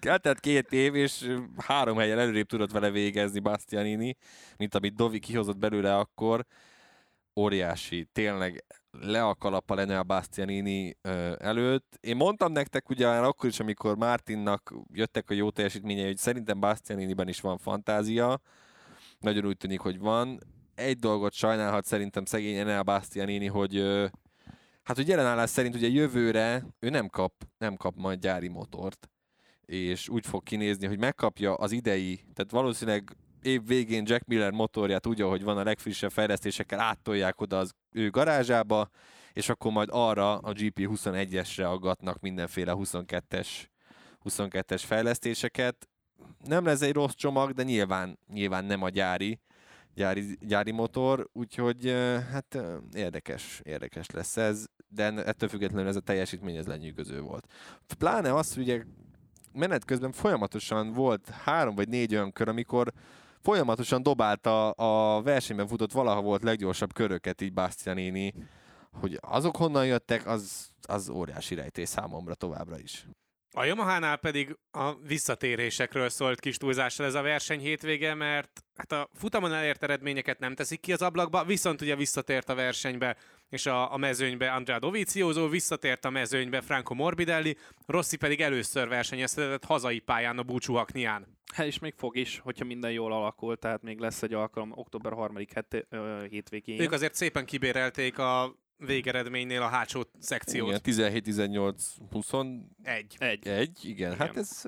eltelt 0.00 0.40
két 0.40 0.72
év, 0.72 0.94
és 0.94 1.36
három 1.56 1.96
helyen 1.96 2.18
előrébb 2.18 2.46
tudott 2.46 2.70
vele 2.70 2.90
végezni 2.90 3.40
Bastianini, 3.40 4.16
mint 4.56 4.74
amit 4.74 4.94
Dovi 4.94 5.18
kihozott 5.18 5.58
belőle 5.58 5.96
akkor. 5.96 6.46
Óriási, 7.36 8.08
tényleg 8.12 8.64
le 9.00 9.24
a 9.24 9.34
kalappa 9.34 9.74
lenne 9.74 9.98
a 9.98 10.02
Bastianini 10.02 10.96
előtt. 11.38 11.98
Én 12.00 12.16
mondtam 12.16 12.52
nektek 12.52 12.88
ugye 12.88 13.08
akkor 13.08 13.48
is, 13.48 13.60
amikor 13.60 13.96
Martinnak 13.96 14.74
jöttek 14.92 15.30
a 15.30 15.34
jó 15.34 15.50
teljesítményei, 15.50 16.04
hogy 16.04 16.16
szerintem 16.16 16.60
Bastianiniben 16.60 17.28
is 17.28 17.40
van 17.40 17.58
fantázia. 17.58 18.40
Nagyon 19.18 19.46
úgy 19.46 19.56
tűnik, 19.56 19.80
hogy 19.80 19.98
van. 19.98 20.38
Egy 20.74 20.98
dolgot 20.98 21.32
sajnálhat 21.32 21.84
szerintem 21.84 22.24
szegény 22.24 22.56
Enel 22.56 22.82
Bastianini, 22.82 23.46
hogy 23.46 23.78
hát 24.82 24.96
hogy 24.96 25.08
jelenállás 25.08 25.50
szerint 25.50 25.74
ugye 25.74 25.88
jövőre 25.88 26.66
ő 26.78 26.88
nem 26.88 27.08
kap, 27.08 27.32
nem 27.58 27.76
kap 27.76 27.94
majd 27.96 28.20
gyári 28.20 28.48
motort 28.48 29.08
és 29.66 30.08
úgy 30.08 30.26
fog 30.26 30.42
kinézni, 30.42 30.86
hogy 30.86 30.98
megkapja 30.98 31.54
az 31.54 31.72
idei, 31.72 32.24
tehát 32.34 32.50
valószínűleg 32.50 33.16
év 33.42 33.66
végén 33.66 34.04
Jack 34.06 34.26
Miller 34.26 34.50
motorját 34.50 35.06
úgy, 35.06 35.20
hogy 35.20 35.42
van 35.42 35.58
a 35.58 35.62
legfrissebb 35.62 36.10
fejlesztésekkel, 36.10 36.80
áttolják 36.80 37.40
oda 37.40 37.58
az 37.58 37.74
ő 37.94 38.10
garázsába, 38.10 38.90
és 39.32 39.48
akkor 39.48 39.72
majd 39.72 39.88
arra 39.92 40.38
a 40.38 40.52
GP21-esre 40.52 41.64
aggatnak 41.64 42.20
mindenféle 42.20 42.72
22-es 42.76 43.48
22-es 44.24 44.82
fejlesztéseket. 44.86 45.88
Nem 46.44 46.64
lesz 46.64 46.80
egy 46.80 46.92
rossz 46.92 47.14
csomag, 47.14 47.52
de 47.52 47.62
nyilván, 47.62 48.18
nyilván 48.32 48.64
nem 48.64 48.82
a 48.82 48.88
gyári, 48.88 49.40
gyári, 49.94 50.38
gyári 50.40 50.70
motor, 50.70 51.28
úgyhogy 51.32 51.90
hát 52.32 52.58
érdekes, 52.92 53.60
érdekes 53.62 54.10
lesz 54.10 54.36
ez, 54.36 54.64
de 54.88 55.12
ettől 55.24 55.48
függetlenül 55.48 55.88
ez 55.88 55.96
a 55.96 56.00
teljesítmény 56.00 56.56
ez 56.56 56.66
lenyűgöző 56.66 57.20
volt. 57.20 57.46
Pláne 57.98 58.34
az, 58.34 58.54
hogy 58.54 58.62
ugye 58.62 58.82
menet 59.52 59.84
közben 59.84 60.12
folyamatosan 60.12 60.92
volt 60.92 61.28
három 61.28 61.74
vagy 61.74 61.88
négy 61.88 62.14
olyan 62.14 62.32
kör, 62.32 62.48
amikor 62.48 62.92
folyamatosan 63.44 64.02
dobálta 64.02 64.70
a 64.70 65.22
versenyben 65.22 65.66
futott 65.66 65.92
valaha 65.92 66.20
volt 66.20 66.42
leggyorsabb 66.42 66.92
köröket 66.92 67.40
így 67.40 67.52
Bastianini, 67.52 68.34
hogy 69.00 69.18
azok 69.20 69.56
honnan 69.56 69.86
jöttek, 69.86 70.26
az, 70.26 70.70
az 70.88 71.08
óriási 71.08 71.54
rejtés 71.54 71.88
számomra 71.88 72.34
továbbra 72.34 72.78
is. 72.78 73.06
A 73.56 73.64
Yamaha-nál 73.64 74.16
pedig 74.16 74.58
a 74.70 74.94
visszatérésekről 74.94 76.08
szólt 76.08 76.40
kis 76.40 76.56
túlzással 76.56 77.06
ez 77.06 77.14
a 77.14 77.22
verseny 77.22 77.60
hétvége, 77.60 78.14
mert 78.14 78.64
hát 78.76 78.92
a 78.92 79.08
futamon 79.14 79.52
elért 79.52 79.82
eredményeket 79.82 80.38
nem 80.38 80.54
teszik 80.54 80.80
ki 80.80 80.92
az 80.92 81.02
ablakba, 81.02 81.44
viszont 81.44 81.80
ugye 81.80 81.96
visszatért 81.96 82.48
a 82.48 82.54
versenybe 82.54 83.16
és 83.54 83.66
a, 83.66 83.92
a 83.92 83.96
mezőnybe 83.96 84.52
Andrea 84.52 84.78
Dovizioso, 84.78 85.48
visszatért 85.48 86.04
a 86.04 86.10
mezőnybe 86.10 86.60
Franco 86.60 86.94
Morbidelli, 86.94 87.56
Rossi 87.86 88.16
pedig 88.16 88.40
először 88.40 88.88
versenyeztetett 88.88 89.64
hazai 89.64 89.98
pályán 89.98 90.38
a 90.38 90.42
Búcsú 90.42 90.74
Haknián. 90.74 91.26
Hát 91.54 91.66
és 91.66 91.78
még 91.78 91.94
fog 91.96 92.16
is, 92.16 92.38
hogyha 92.38 92.64
minden 92.64 92.90
jól 92.92 93.12
alakul, 93.12 93.56
tehát 93.56 93.82
még 93.82 93.98
lesz 93.98 94.22
egy 94.22 94.34
alkalom 94.34 94.72
október 94.74 95.12
3. 95.12 95.36
Het, 95.54 95.86
hétvégén. 96.30 96.80
Ők 96.80 96.92
azért 96.92 97.14
szépen 97.14 97.44
kibérelték 97.44 98.18
a 98.18 98.56
végeredménynél 98.76 99.62
a 99.62 99.68
hátsó 99.68 100.02
szekciót. 100.18 100.68
Igen, 100.68 100.82
17, 100.82 101.22
18, 101.22 101.94
21. 102.10 102.64
Egy. 102.82 103.16
Egy. 103.18 103.46
Egy, 103.46 103.78
igen. 103.82 104.12
igen. 104.12 104.16
Hát 104.16 104.36
ez... 104.36 104.62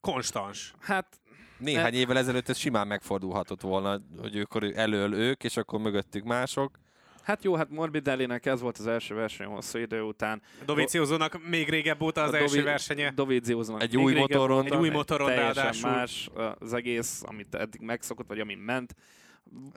Konstans. 0.00 0.74
Hát 0.80 1.20
néhány 1.58 1.94
e... 1.94 1.96
évvel 1.96 2.18
ezelőtt 2.18 2.48
ez 2.48 2.58
simán 2.58 2.86
megfordulhatott 2.86 3.60
volna, 3.60 4.00
hogy 4.18 4.36
ők 4.36 4.76
elől 4.76 5.14
ők, 5.14 5.44
és 5.44 5.56
akkor 5.56 5.80
mögöttük 5.80 6.24
mások. 6.24 6.78
Hát 7.26 7.44
jó, 7.44 7.54
hát 7.54 7.70
Morbidellinek 7.70 8.46
ez 8.46 8.60
volt 8.60 8.78
az 8.78 8.86
első 8.86 9.14
verseny 9.14 9.46
hosszú 9.46 9.78
idő 9.78 10.00
után. 10.00 10.42
Dovizioso-nak 10.64 11.48
még 11.48 11.68
régebb 11.68 12.02
óta 12.02 12.22
az 12.22 12.32
a 12.32 12.36
első 12.36 12.54
Dovi- 12.54 12.64
versenye. 12.64 13.10
Dovizioso-nak 13.10 13.82
egy 13.82 13.96
új 13.96 14.14
motoron. 14.14 14.64
Egy 14.64 14.74
új 14.74 14.88
motoron 14.88 15.26
teljesen 15.26 15.54
ráadásul. 15.54 15.90
más 15.90 16.30
az 16.58 16.72
egész, 16.72 17.22
amit 17.24 17.54
eddig 17.54 17.80
megszokott, 17.80 18.26
vagy 18.28 18.40
amin 18.40 18.58
ment. 18.58 18.94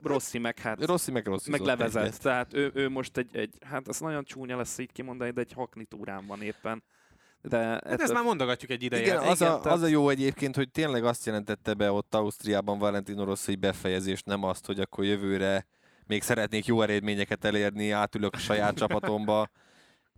Rossi 0.02 0.38
meg 0.38 0.58
hát... 0.58 0.84
Rossi 0.84 1.10
meg 1.10 1.26
Rossi 1.26 1.50
meg 1.50 1.60
levezet. 1.60 2.02
Egyet. 2.02 2.22
Tehát 2.22 2.54
ő, 2.54 2.70
ő, 2.74 2.88
most 2.88 3.16
egy, 3.16 3.28
egy, 3.32 3.54
hát 3.66 3.88
ez 3.88 4.00
nagyon 4.00 4.24
csúnya 4.24 4.56
lesz 4.56 4.78
így 4.78 4.92
kimondani, 4.92 5.30
de 5.30 5.40
egy 5.40 5.52
haknitúrán 5.52 6.26
van 6.26 6.42
éppen. 6.42 6.82
De 7.42 7.56
hát 7.56 7.84
ettől... 7.84 8.04
ezt 8.04 8.12
már 8.12 8.24
mondogatjuk 8.24 8.70
egy 8.70 8.82
ideje. 8.82 9.02
Igen, 9.02 9.16
az, 9.16 9.40
Igen, 9.40 9.52
a, 9.52 9.60
tehát... 9.60 9.78
az 9.78 9.82
a 9.82 9.86
jó 9.86 10.08
egyébként, 10.08 10.56
hogy 10.56 10.70
tényleg 10.70 11.04
azt 11.04 11.26
jelentette 11.26 11.74
be 11.74 11.92
ott 11.92 12.14
Ausztriában 12.14 12.78
Valentino 12.78 13.24
Rossi 13.24 13.56
befejezést, 13.56 14.26
nem 14.26 14.42
azt, 14.44 14.66
hogy 14.66 14.80
akkor 14.80 15.04
jövőre 15.04 15.66
még 16.10 16.22
szeretnék 16.22 16.66
jó 16.66 16.82
eredményeket 16.82 17.44
elérni, 17.44 17.90
átülök 17.90 18.34
a 18.34 18.38
saját 18.38 18.76
csapatomba, 18.76 19.48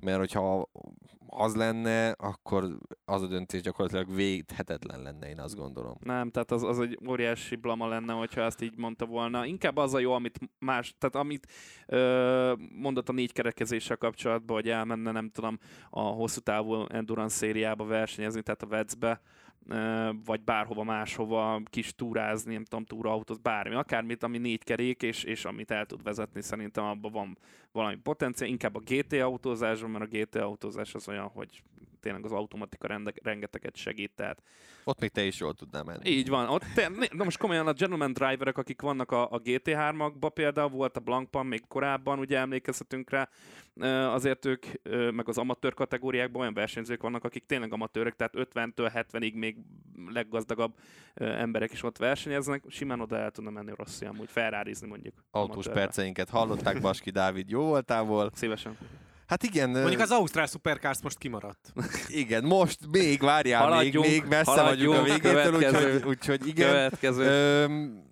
mert 0.01 0.19
hogyha 0.19 0.69
az 1.27 1.55
lenne, 1.55 2.11
akkor 2.11 2.79
az 3.05 3.23
a 3.23 3.27
döntés 3.27 3.61
gyakorlatilag 3.61 4.15
védhetetlen 4.15 5.03
lenne, 5.03 5.29
én 5.29 5.41
azt 5.41 5.57
gondolom. 5.57 5.97
Nem, 6.01 6.31
tehát 6.31 6.51
az, 6.51 6.63
az 6.63 6.81
egy 6.81 6.99
óriási 7.09 7.57
blama 7.57 7.89
lenne, 7.89 8.13
hogyha 8.13 8.41
ezt 8.41 8.63
így 8.63 8.77
mondta 8.77 9.07
volna. 9.07 9.47
Inkább 9.47 9.77
az 9.77 9.95
a 9.95 9.99
jó, 9.99 10.13
amit 10.13 10.39
más, 10.59 10.95
tehát 10.99 11.17
amit 11.17 11.47
ö, 11.87 12.55
mondott 12.75 13.09
a 13.09 13.13
négy 13.13 13.33
kerekezéssel 13.33 13.97
kapcsolatban, 13.97 14.57
hogy 14.57 14.69
elmenne, 14.69 15.11
nem 15.11 15.31
tudom, 15.31 15.59
a 15.91 16.01
hosszú 16.01 16.41
távú 16.41 16.85
endurance 16.89 17.37
szériába 17.37 17.85
versenyezni, 17.85 18.43
tehát 18.43 18.63
a 18.63 18.67
Vecbe, 18.67 19.21
vagy 20.25 20.41
bárhova 20.41 20.83
máshova 20.83 21.61
kis 21.65 21.95
túrázni, 21.95 22.53
nem 22.53 22.65
tudom, 22.65 22.85
túrautóz, 22.85 23.39
bármi, 23.39 23.75
akármit, 23.75 24.23
ami 24.23 24.39
négy 24.39 24.65
kerék, 24.65 25.03
és, 25.03 25.25
és 25.25 25.45
amit 25.45 25.71
el 25.71 25.87
tud 25.87 26.03
vezetni, 26.03 26.43
szerintem 26.43 26.85
abban 26.85 27.13
van 27.13 27.39
valami 27.73 27.97
potenciál, 27.97 28.49
inkább 28.49 28.75
a 28.75 28.83
GT 28.85 29.13
autózásban, 29.13 29.91
mert 29.91 30.05
a 30.05 30.17
GT 30.17 30.37
autózás 30.37 30.95
az 30.95 31.09
olyan, 31.09 31.29
hogy 31.29 31.63
tényleg 32.03 32.25
az 32.25 32.33
automatika 32.33 32.87
rende, 32.87 33.13
rengeteget 33.23 33.77
segít, 33.77 34.13
tehát 34.15 34.43
ott 34.85 35.01
még 35.01 35.11
te 35.11 35.23
is 35.23 35.39
jól 35.39 35.55
tudnál 35.55 35.83
menni. 35.83 36.11
Így 36.11 36.29
van. 36.29 36.49
Ott 36.49 36.65
te, 36.75 36.91
na 37.13 37.25
most 37.25 37.39
komolyan 37.39 37.67
a 37.67 37.73
gentleman 37.73 38.13
driverek, 38.13 38.59
akik 38.59 38.81
vannak 38.81 39.11
a, 39.11 39.31
a 39.31 39.41
GT3-akban 39.41 40.31
például, 40.35 40.69
volt 40.69 40.97
a 40.97 41.01
Blankpan 41.01 41.47
még 41.47 41.67
korábban, 41.69 42.19
ugye 42.19 42.39
emlékezhetünk 42.39 43.11
rá, 43.11 43.29
azért 44.15 44.45
ők, 44.45 44.67
meg 45.13 45.29
az 45.29 45.39
amatőr 45.39 45.75
kategóriákban 45.75 46.41
olyan 46.41 46.55
versenyzők 46.55 47.03
vannak, 47.03 47.25
akik 47.25 47.47
tényleg 47.47 47.73
amatőrök, 47.73 48.17
tehát 48.17 48.35
50-től 48.37 49.05
70-ig 49.13 49.35
még 49.35 49.57
leggazdagabb 50.07 50.75
emberek 51.15 51.73
is 51.73 51.83
ott 51.83 51.99
versenyeznek, 51.99 52.65
simán 52.69 53.01
oda 53.01 53.17
el 53.17 53.31
tudna 53.31 53.51
menni 53.51 53.73
rossz, 53.77 54.01
amúgy 54.01 54.31
felrárizni 54.31 54.89
mondjuk. 54.89 55.15
Autós 55.31 55.55
amatőrbe. 55.55 55.81
perceinket 55.81 56.29
hallották, 56.29 56.81
Baski 56.81 57.11
Dávid 57.11 57.51
jó 57.51 57.65
voltából. 57.65 58.31
Szívesen. 58.35 58.77
Hát 59.27 59.43
igen. 59.43 59.71
Mondjuk 59.71 60.01
az 60.01 60.11
Ausztrál 60.11 60.47
Supercars 60.47 61.03
most 61.03 61.19
kimaradt. 61.19 61.73
igen, 62.09 62.45
most 62.45 62.79
még, 62.91 63.21
várjál, 63.21 63.63
haladjunk, 63.63 64.07
még, 64.07 64.21
még 64.21 64.31
messze 64.31 64.63
vagyunk 64.63 64.97
a 64.97 65.03
végétől, 65.03 65.55
úgyhogy, 65.55 66.03
úgyhogy 66.07 66.47
igen. 66.47 66.69
Következő. 66.69 67.25
Öm, 67.63 68.03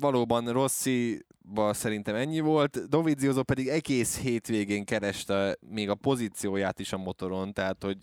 valóban 0.00 0.52
Rossi 0.52 1.26
szerintem 1.70 2.14
ennyi 2.14 2.40
volt. 2.40 2.88
Dovizioso 2.88 3.42
pedig 3.42 3.68
egész 3.68 4.18
hétvégén 4.18 4.84
kereste 4.84 5.56
még 5.70 5.90
a 5.90 5.94
pozícióját 5.94 6.78
is 6.78 6.92
a 6.92 6.96
motoron, 6.96 7.52
tehát 7.52 7.82
hogy 7.82 7.98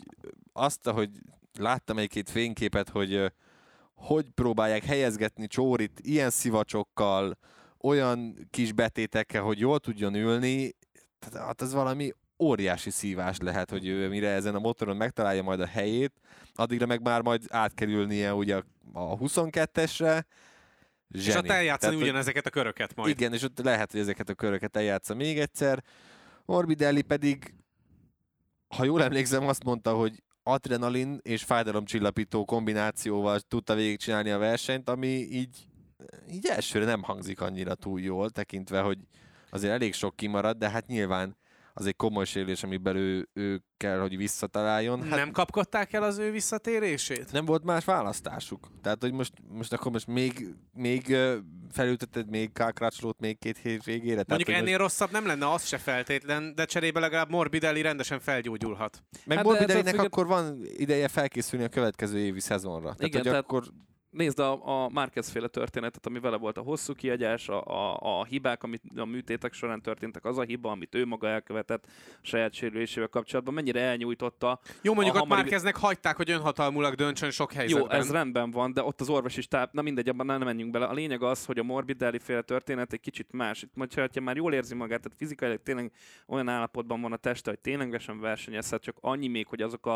azt, 0.54 0.88
hogy 0.88 1.10
láttam 1.60 1.98
egy-két 1.98 2.30
fényképet, 2.30 2.90
hogy 2.90 3.32
hogy 3.96 4.26
próbálják 4.36 4.84
helyezgetni 4.84 5.48
Csórit 5.48 6.00
ilyen 6.04 6.30
szivacsokkal, 6.30 7.38
olyan 7.80 8.48
kis 8.50 8.72
betétekkel, 8.72 9.42
hogy 9.42 9.60
jól 9.60 9.80
tudjon 9.80 10.16
ülni, 10.16 10.76
tehát 11.20 11.48
hát 11.48 11.62
ez 11.62 11.74
valami 11.74 12.14
óriási 12.40 12.90
szívás 12.90 13.38
lehet, 13.38 13.70
hogy 13.70 13.88
ő 13.88 14.10
mire 14.10 14.30
ezen 14.30 14.56
a 14.56 14.60
motoron 14.60 14.98
megtalálja 14.98 15.44
majd 15.44 15.60
a 15.60 15.66
helyét, 15.68 16.12
addigra 16.54 16.86
meg 16.86 17.02
már 17.02 17.22
majd 17.22 17.44
átkerülnie 17.50 18.34
ugye 18.34 18.56
a 18.94 19.18
22-esre, 19.18 20.24
Zseni. 21.14 21.28
És 21.30 21.36
ott 21.36 21.50
eljátszani 21.50 21.92
Tehát, 21.94 22.08
ugyanezeket 22.08 22.46
a 22.46 22.50
köröket 22.50 22.96
majd. 22.96 23.10
Igen, 23.10 23.34
és 23.34 23.44
ott 23.44 23.60
lehet, 23.60 23.92
hogy 23.92 24.00
ezeket 24.00 24.30
a 24.30 24.34
köröket 24.34 24.76
eljátsza 24.76 25.16
még 25.16 25.40
egyszer. 25.40 25.84
Morbidelli 26.46 27.02
pedig, 27.02 27.54
ha 28.68 28.84
jól 28.84 29.04
emlékszem, 29.04 29.48
azt 29.48 29.64
mondta, 29.64 29.94
hogy 29.94 30.24
adrenalin 30.44 31.20
és 31.22 31.44
fájdalomcsillapító 31.44 32.46
kombinációval 32.46 33.40
tudta 33.40 33.76
végigcsinálni 33.76 34.30
a 34.30 34.38
versenyt, 34.38 34.90
ami 34.90 35.08
így, 35.08 35.68
így 36.32 36.46
elsőre 36.46 36.86
nem 36.86 37.02
hangzik 37.02 37.42
annyira 37.42 37.76
túl 37.76 38.02
jól, 38.02 38.30
tekintve, 38.30 38.82
hogy 38.82 38.98
azért 39.50 39.74
elég 39.74 39.94
sok 39.94 40.16
kimarad, 40.16 40.58
de 40.58 40.70
hát 40.70 40.88
nyilván 40.88 41.38
az 41.74 41.86
egy 41.86 41.96
komoly 41.96 42.26
sérülés, 42.26 42.64
amiben 42.64 42.96
ő, 42.96 43.30
ő 43.34 43.64
kell, 43.78 44.00
hogy 44.00 44.18
visszataláljon. 44.18 45.02
Hát 45.02 45.20
nem 45.20 45.32
kapkodták 45.32 45.94
el 45.94 46.04
az 46.04 46.18
ő 46.18 46.32
visszatérését? 46.32 47.32
Nem 47.32 47.46
volt 47.46 47.64
más 47.64 47.86
választásuk. 47.86 48.68
Tehát, 48.82 49.02
hogy 49.02 49.12
most, 49.12 49.34
most 49.48 49.74
akkor 49.74 49.92
most 49.92 50.08
még, 50.08 50.56
még 50.74 51.18
felülteted 51.72 52.30
még 52.30 52.52
Kákrácsolót 52.52 53.20
még 53.20 53.40
két 53.40 53.58
hét 53.58 53.84
végére. 53.84 54.24
Mondjuk 54.28 54.48
Tehát, 54.48 54.62
ennél 54.62 54.78
most... 54.78 54.82
rosszabb 54.82 55.12
nem 55.12 55.26
lenne, 55.26 55.52
az 55.52 55.66
se 55.66 55.78
feltétlen, 55.78 56.56
de 56.56 56.66
cserébe 56.66 57.00
legalább 57.00 57.30
Morbidelli 57.30 57.82
rendesen 57.82 58.20
felgyógyulhat. 58.20 59.04
Meg 59.26 59.38
hát 59.38 59.46
Morbidellinek 59.46 60.00
akkor 60.00 60.28
van 60.28 60.60
ideje 60.78 61.08
felkészülni 61.08 61.66
a 61.66 61.70
következő 61.70 62.18
évi 62.18 62.40
szezonra. 62.40 62.82
Tehát, 62.82 63.02
Igen, 63.02 63.22
hogy 63.22 63.30
tehát... 63.30 63.44
akkor 63.44 63.64
nézd 64.14 64.40
a, 64.40 64.84
a 64.84 64.90
Márquez 64.90 65.30
féle 65.30 65.48
történetet, 65.48 66.06
ami 66.06 66.20
vele 66.20 66.38
volt 66.38 66.58
a 66.58 66.62
hosszú 66.62 66.94
kiagyás, 66.94 67.50
a, 67.50 67.66
a, 67.66 68.20
a 68.20 68.26
hibák, 68.26 68.64
amit 68.64 68.82
a 68.96 69.06
műtétek 69.06 69.54
során 69.54 69.82
történtek, 69.82 70.26
az 70.26 70.38
a 70.38 70.42
hiba, 70.42 70.72
amit 70.72 70.96
ő 70.96 71.06
maga 71.06 71.28
elkövetett 71.28 71.86
a 71.86 72.20
saját 72.22 72.54
sérülésével 72.54 73.10
kapcsolatban, 73.10 73.54
mennyire 73.54 73.80
elnyújtotta. 73.82 74.60
Jó, 74.82 74.94
mondjuk 74.94 75.16
a 75.16 75.20
ott 75.20 75.24
hamari... 75.24 75.42
Márqueznek 75.42 75.76
hagyták, 75.76 76.16
hogy 76.16 76.30
önhatalmulag 76.30 76.96
döntsön 76.96 77.32
sok 77.32 77.52
helyzetben. 77.52 77.90
Jó, 77.92 78.00
ez 78.00 78.12
rendben 78.12 78.52
van, 78.52 78.74
de 78.74 78.84
ott 78.84 79.02
az 79.02 79.10
orvos 79.10 79.38
is 79.38 79.48
táp, 79.48 79.74
na 79.74 79.82
mindegy, 79.82 80.10
abban 80.10 80.26
nem 80.26 80.42
menjünk 80.42 80.72
bele. 80.72 80.86
A 80.86 80.94
lényeg 80.94 81.24
az, 81.24 81.46
hogy 81.46 81.60
a 81.60 81.64
Morbidelli 81.64 82.20
féle 82.20 82.42
történet 82.42 82.94
egy 82.94 83.00
kicsit 83.00 83.32
más. 83.32 83.62
Itt, 83.62 83.94
ha 83.94 84.22
már 84.22 84.36
jól 84.36 84.54
érzi 84.54 84.76
magát, 84.76 85.02
tehát 85.02 85.18
fizikailag 85.18 85.62
tényleg 85.64 85.92
olyan 86.28 86.50
állapotban 86.50 87.02
van 87.02 87.12
a 87.12 87.18
teste, 87.18 87.50
hogy 87.50 87.60
ténylegesen 87.60 88.20
versenyezhet, 88.20 88.82
csak 88.82 88.98
annyi 89.02 89.28
még, 89.28 89.48
hogy 89.48 89.62
azok 89.62 89.86
a, 89.86 89.96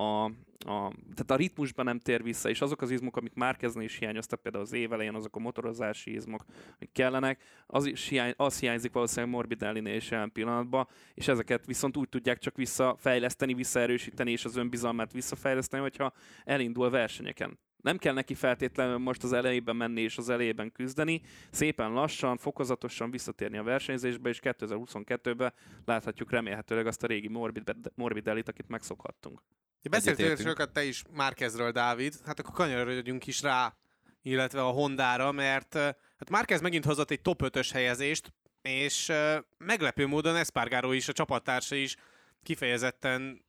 a 0.00 0.30
a, 0.64 0.92
tehát 1.14 1.30
a 1.30 1.36
ritmusban 1.36 1.84
nem 1.84 1.98
tér 1.98 2.22
vissza, 2.22 2.48
és 2.48 2.60
azok 2.60 2.82
az 2.82 2.90
izmok, 2.90 3.16
amik 3.16 3.34
már 3.34 3.56
kezdeni 3.56 3.84
is 3.84 3.96
hiányoztak, 3.96 4.42
például 4.42 4.64
az 4.64 4.72
évelején, 4.72 5.14
azok 5.14 5.36
a 5.36 5.38
motorozási 5.38 6.14
izmok, 6.14 6.44
amik 6.76 6.92
kellenek, 6.92 7.42
az, 7.66 7.86
is 7.86 8.08
hiány, 8.08 8.34
az 8.36 8.60
hiányzik 8.60 8.92
valószínűleg 8.92 9.34
Morbidelli-nél 9.34 9.94
is 9.94 10.10
jelen 10.10 10.32
pillanatban, 10.32 10.88
és 11.14 11.28
ezeket 11.28 11.66
viszont 11.66 11.96
úgy 11.96 12.08
tudják 12.08 12.38
csak 12.38 12.56
visszafejleszteni, 12.56 13.54
visszaerősíteni, 13.54 14.30
és 14.30 14.44
az 14.44 14.56
önbizalmát 14.56 15.12
visszafejleszteni, 15.12 15.82
hogyha 15.82 16.12
elindul 16.44 16.90
versenyeken. 16.90 17.58
Nem 17.82 17.98
kell 17.98 18.14
neki 18.14 18.34
feltétlenül 18.34 18.98
most 18.98 19.22
az 19.22 19.32
elejében 19.32 19.76
menni 19.76 20.00
és 20.00 20.18
az 20.18 20.28
elejében 20.28 20.72
küzdeni, 20.72 21.20
szépen 21.50 21.92
lassan, 21.92 22.36
fokozatosan 22.36 23.10
visszatérni 23.10 23.58
a 23.58 23.62
versenyzésbe, 23.62 24.28
és 24.28 24.38
2022-ben 24.42 25.52
láthatjuk 25.84 26.30
remélhetőleg 26.30 26.86
azt 26.86 27.02
a 27.02 27.06
régi 27.06 27.28
Morbid, 27.28 27.72
Morbidellit, 27.94 28.48
akit 28.48 28.68
megszokhattunk. 28.68 29.42
Beszéltél 29.82 30.36
sokat 30.36 30.72
te 30.72 30.84
is 30.84 31.02
Márkezről, 31.10 31.70
Dávid, 31.70 32.14
hát 32.24 32.38
akkor 32.38 32.54
kanyarodjunk 32.54 33.26
is 33.26 33.42
rá, 33.42 33.76
illetve 34.22 34.62
a 34.62 34.70
Hondára, 34.70 35.32
mert 35.32 35.74
hát 35.74 36.30
Márkez 36.30 36.60
megint 36.60 36.84
hozott 36.84 37.10
egy 37.10 37.20
top 37.20 37.42
5-ös 37.44 37.68
helyezést, 37.72 38.32
és 38.62 39.12
meglepő 39.58 40.06
módon 40.06 40.36
Espargaro 40.36 40.92
is, 40.92 41.08
a 41.08 41.12
csapattársa 41.12 41.74
is 41.74 41.96
kifejezetten 42.42 43.44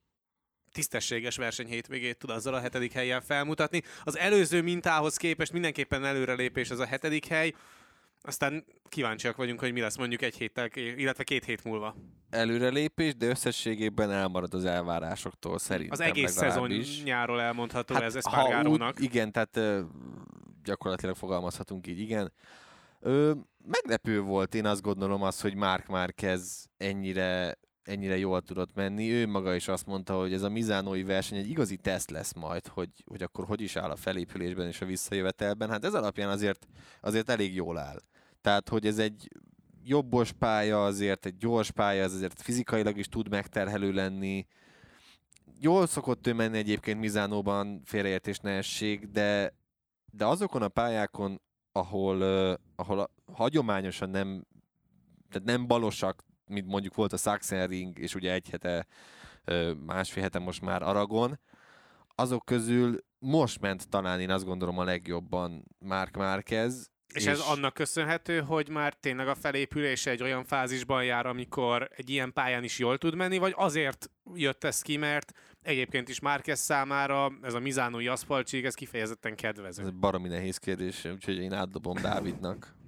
tisztességes 0.71 1.35
verseny 1.35 1.67
hétvégét 1.67 2.17
tud 2.17 2.29
azzal 2.29 2.53
a 2.53 2.59
hetedik 2.59 2.91
helyen 2.91 3.21
felmutatni. 3.21 3.81
Az 4.03 4.17
előző 4.17 4.61
mintához 4.61 5.17
képest 5.17 5.51
mindenképpen 5.51 6.05
előrelépés 6.05 6.69
ez 6.69 6.79
a 6.79 6.85
hetedik 6.85 7.25
hely. 7.25 7.53
Aztán 8.23 8.65
kíváncsiak 8.89 9.35
vagyunk, 9.35 9.59
hogy 9.59 9.73
mi 9.73 9.79
lesz 9.81 9.97
mondjuk 9.97 10.21
egy 10.21 10.35
héttel, 10.35 10.67
illetve 10.75 11.23
két 11.23 11.45
hét 11.45 11.63
múlva. 11.63 11.95
Előrelépés, 12.29 13.15
de 13.15 13.25
összességében 13.25 14.11
elmarad 14.11 14.53
az 14.53 14.65
elvárásoktól 14.65 15.59
szerintem. 15.59 15.99
Az 15.99 16.07
egész 16.09 16.31
szezon 16.31 16.71
nyáról 17.03 17.41
elmondható 17.41 17.93
hát, 17.93 18.03
ez 18.03 18.15
Espargarónak. 18.15 18.99
Igen, 18.99 19.31
tehát 19.31 19.85
gyakorlatilag 20.63 21.15
fogalmazhatunk 21.15 21.87
így, 21.87 21.99
igen. 21.99 22.33
Ö, 22.99 23.31
meglepő 23.65 24.21
volt, 24.21 24.55
én 24.55 24.65
azt 24.65 24.81
gondolom 24.81 25.21
az, 25.23 25.41
hogy 25.41 25.55
Mark 25.55 25.87
Márquez 25.87 26.69
ennyire 26.77 27.57
ennyire 27.83 28.17
jól 28.17 28.41
tudott 28.41 28.73
menni. 28.73 29.11
Ő 29.11 29.27
maga 29.27 29.55
is 29.55 29.67
azt 29.67 29.85
mondta, 29.85 30.17
hogy 30.19 30.33
ez 30.33 30.41
a 30.41 30.49
Mizánói 30.49 31.03
verseny 31.03 31.37
egy 31.37 31.49
igazi 31.49 31.77
teszt 31.77 32.09
lesz 32.09 32.33
majd, 32.33 32.67
hogy, 32.67 32.89
hogy 33.05 33.23
akkor 33.23 33.45
hogy 33.45 33.61
is 33.61 33.75
áll 33.75 33.89
a 33.89 33.95
felépülésben 33.95 34.67
és 34.67 34.81
a 34.81 34.85
visszajövetelben. 34.85 35.69
Hát 35.69 35.85
ez 35.85 35.93
alapján 35.93 36.29
azért, 36.29 36.67
azért 37.01 37.29
elég 37.29 37.55
jól 37.55 37.77
áll. 37.77 38.01
Tehát, 38.41 38.69
hogy 38.69 38.85
ez 38.85 38.99
egy 38.99 39.29
jobbos 39.83 40.31
pálya, 40.31 40.85
azért 40.85 41.25
egy 41.25 41.37
gyors 41.37 41.71
pálya, 41.71 42.03
ez 42.03 42.13
azért 42.13 42.41
fizikailag 42.41 42.97
is 42.97 43.07
tud 43.07 43.29
megterhelő 43.29 43.91
lenni. 43.91 44.45
Jól 45.59 45.87
szokott 45.87 46.27
ő 46.27 46.33
menni 46.33 46.57
egyébként 46.57 46.99
Mizánóban, 46.99 47.81
félreértés 47.85 48.39
ne 48.39 48.51
essék, 48.51 49.05
de, 49.05 49.53
de 50.11 50.25
azokon 50.25 50.61
a 50.61 50.67
pályákon, 50.67 51.41
ahol, 51.71 52.21
uh, 52.21 52.53
ahol 52.75 53.11
hagyományosan 53.33 54.09
nem, 54.09 54.45
tehát 55.29 55.47
nem 55.47 55.67
balosak, 55.67 56.23
mint 56.45 56.67
mondjuk 56.67 56.95
volt 56.95 57.13
a 57.13 57.17
Sachsenring, 57.17 57.99
és 57.99 58.15
ugye 58.15 58.33
egy 58.33 58.49
hete, 58.49 58.87
másfél 59.85 60.23
hete 60.23 60.39
most 60.39 60.61
már 60.61 60.81
Aragon, 60.81 61.39
azok 62.15 62.45
közül 62.45 62.99
most 63.19 63.59
ment 63.59 63.89
talán 63.89 64.19
én 64.19 64.29
azt 64.29 64.45
gondolom 64.45 64.77
a 64.77 64.83
legjobban 64.83 65.65
Mark 65.79 66.17
Márquez. 66.17 66.90
És, 67.13 67.21
és 67.21 67.27
ez 67.27 67.39
annak 67.39 67.73
köszönhető, 67.73 68.39
hogy 68.39 68.69
már 68.69 68.93
tényleg 68.93 69.27
a 69.27 69.35
felépülés 69.35 70.05
egy 70.05 70.23
olyan 70.23 70.43
fázisban 70.43 71.03
jár, 71.03 71.25
amikor 71.25 71.89
egy 71.95 72.09
ilyen 72.09 72.33
pályán 72.33 72.63
is 72.63 72.79
jól 72.79 72.97
tud 72.97 73.15
menni, 73.15 73.37
vagy 73.37 73.53
azért 73.55 74.09
jött 74.33 74.63
ez 74.63 74.81
ki, 74.81 74.97
mert 74.97 75.31
egyébként 75.61 76.09
is 76.09 76.19
Márquez 76.19 76.59
számára 76.59 77.31
ez 77.41 77.53
a 77.53 77.59
Mizánói 77.59 78.07
aszfaltsík, 78.07 78.65
ez 78.65 78.73
kifejezetten 78.73 79.35
kedvező. 79.35 79.83
Ez 79.83 79.89
baromi 79.89 80.27
nehéz 80.27 80.57
kérdés, 80.57 81.05
úgyhogy 81.05 81.37
én 81.37 81.53
átdobom 81.53 82.01
Dávidnak. 82.01 82.79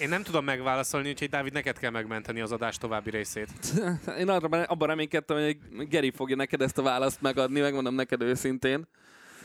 Én 0.00 0.08
nem 0.08 0.22
tudom 0.22 0.44
megválaszolni, 0.44 1.08
úgyhogy 1.08 1.28
Dávid, 1.28 1.52
neked 1.52 1.78
kell 1.78 1.90
megmenteni 1.90 2.40
az 2.40 2.52
adás 2.52 2.78
további 2.78 3.10
részét. 3.10 3.50
Én 4.20 4.28
arra, 4.28 4.62
abban 4.62 4.88
reménykedtem, 4.88 5.36
hogy 5.36 5.58
Geri 5.88 6.10
fogja 6.10 6.36
neked 6.36 6.60
ezt 6.60 6.78
a 6.78 6.82
választ 6.82 7.20
megadni, 7.20 7.60
megmondom 7.60 7.94
neked 7.94 8.22
őszintén. 8.22 8.88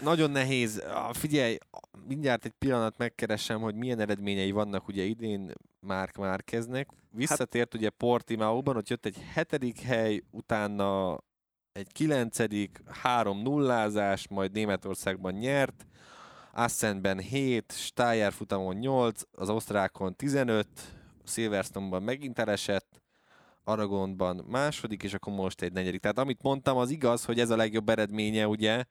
Nagyon 0.01 0.31
nehéz. 0.31 0.83
Figyelj, 1.11 1.57
mindjárt 2.07 2.45
egy 2.45 2.53
pillanat 2.57 2.97
megkeresem, 2.97 3.61
hogy 3.61 3.75
milyen 3.75 3.99
eredményei 3.99 4.51
vannak 4.51 4.87
ugye 4.87 5.03
idén 5.03 5.51
Márk 5.79 6.15
Márkeznek. 6.15 6.89
Visszatért 7.11 7.71
hát... 7.71 7.81
ugye 7.81 7.89
Portimaóban, 7.89 8.77
ott 8.77 8.89
jött 8.89 9.05
egy 9.05 9.17
hetedik 9.33 9.81
hely, 9.81 10.21
utána 10.31 11.17
egy 11.71 11.91
kilencedik, 11.91 12.81
három 12.85 13.41
nullázás, 13.41 14.27
majd 14.27 14.51
Németországban 14.51 15.33
nyert, 15.33 15.85
Assenben 16.53 17.19
7, 17.19 17.71
Steyer 17.71 18.33
futamon 18.33 18.75
8, 18.75 19.21
az 19.31 19.49
osztrákon 19.49 20.15
15, 20.15 20.67
Silverstone-ban 21.23 22.03
megint 22.03 22.39
elesett, 22.39 23.01
Aragonban 23.63 24.45
második, 24.47 25.03
és 25.03 25.13
akkor 25.13 25.33
most 25.33 25.61
egy 25.61 25.73
negyedik. 25.73 26.01
Tehát 26.01 26.19
amit 26.19 26.41
mondtam, 26.41 26.77
az 26.77 26.89
igaz, 26.89 27.25
hogy 27.25 27.39
ez 27.39 27.49
a 27.49 27.55
legjobb 27.55 27.89
eredménye, 27.89 28.47
ugye. 28.47 28.83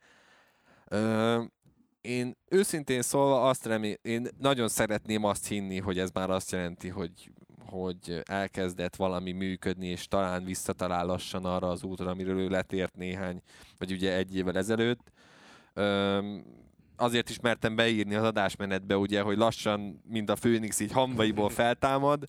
Ö, 0.89 1.43
én 2.01 2.37
őszintén 2.49 3.03
szólva 3.03 3.49
azt 3.49 3.67
remélem, 3.67 3.99
én 4.03 4.29
nagyon 4.39 4.69
szeretném 4.69 5.25
azt 5.25 5.47
hinni, 5.47 5.81
hogy 5.81 5.99
ez 5.99 6.11
már 6.11 6.31
azt 6.31 6.53
jelenti, 6.53 6.89
hogy, 6.89 7.31
hogy 7.67 8.21
elkezdett 8.25 8.97
valami 8.97 9.33
működni, 9.33 9.87
és 9.87 10.09
talán 10.09 10.45
visszatalál 10.45 11.07
lassan 11.07 11.45
arra 11.45 11.69
az 11.69 11.83
útra, 11.83 12.11
amiről 12.11 12.39
ő 12.39 12.49
letért 12.49 12.97
néhány, 12.97 13.41
vagy 13.79 13.93
ugye 13.93 14.17
egy 14.17 14.37
évvel 14.37 14.57
ezelőtt. 14.57 15.13
Ö, 15.73 16.19
azért 16.97 17.31
is 17.31 17.41
mertem 17.41 17.77
beírni 17.77 18.15
az 18.15 18.25
adásmenetbe, 18.25 18.97
ugye, 18.97 19.21
hogy 19.21 19.37
lassan, 19.37 20.03
mint 20.09 20.31
a 20.31 20.37
Főnix 20.37 20.81
így 20.81 20.93
hamvaiból 20.93 21.49
feltámad. 21.61 22.25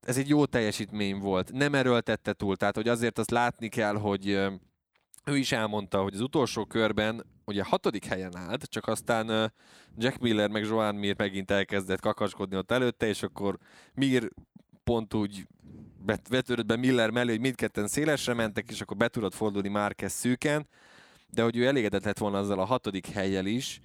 Ez 0.00 0.16
egy 0.16 0.28
jó 0.28 0.44
teljesítmény 0.44 1.18
volt. 1.18 1.52
Nem 1.52 1.74
erőltette 1.74 2.32
túl, 2.32 2.56
tehát 2.56 2.74
hogy 2.74 2.88
azért 2.88 3.18
azt 3.18 3.30
látni 3.30 3.68
kell, 3.68 3.94
hogy 3.94 4.48
ő 5.24 5.36
is 5.36 5.52
elmondta, 5.52 6.02
hogy 6.02 6.14
az 6.14 6.20
utolsó 6.20 6.64
körben 6.64 7.26
ugye 7.44 7.62
hatodik 7.64 8.04
helyen 8.04 8.36
állt, 8.36 8.64
csak 8.64 8.86
aztán 8.86 9.52
Jack 9.96 10.18
Miller 10.18 10.48
meg 10.50 10.64
Joan 10.64 10.94
Mir 10.94 11.14
megint 11.18 11.50
elkezdett 11.50 12.00
kakaskodni 12.00 12.56
ott 12.56 12.70
előtte, 12.70 13.06
és 13.06 13.22
akkor 13.22 13.58
Mir 13.94 14.28
pont 14.84 15.14
úgy 15.14 15.46
betörött 16.30 16.66
be 16.66 16.76
Miller 16.76 17.10
mellé, 17.10 17.30
hogy 17.30 17.40
mindketten 17.40 17.86
szélesre 17.88 18.34
mentek, 18.34 18.70
és 18.70 18.80
akkor 18.80 18.96
be 18.96 19.08
tudott 19.08 19.34
fordulni 19.34 19.68
Márquez 19.68 20.12
szűken 20.12 20.66
de 21.32 21.42
hogy 21.42 21.56
ő 21.56 21.66
elégedett 21.66 22.04
lett 22.04 22.18
volna 22.18 22.38
azzal 22.38 22.58
a 22.58 22.64
hatodik 22.64 23.06
helyjel 23.06 23.46
is. 23.46 23.80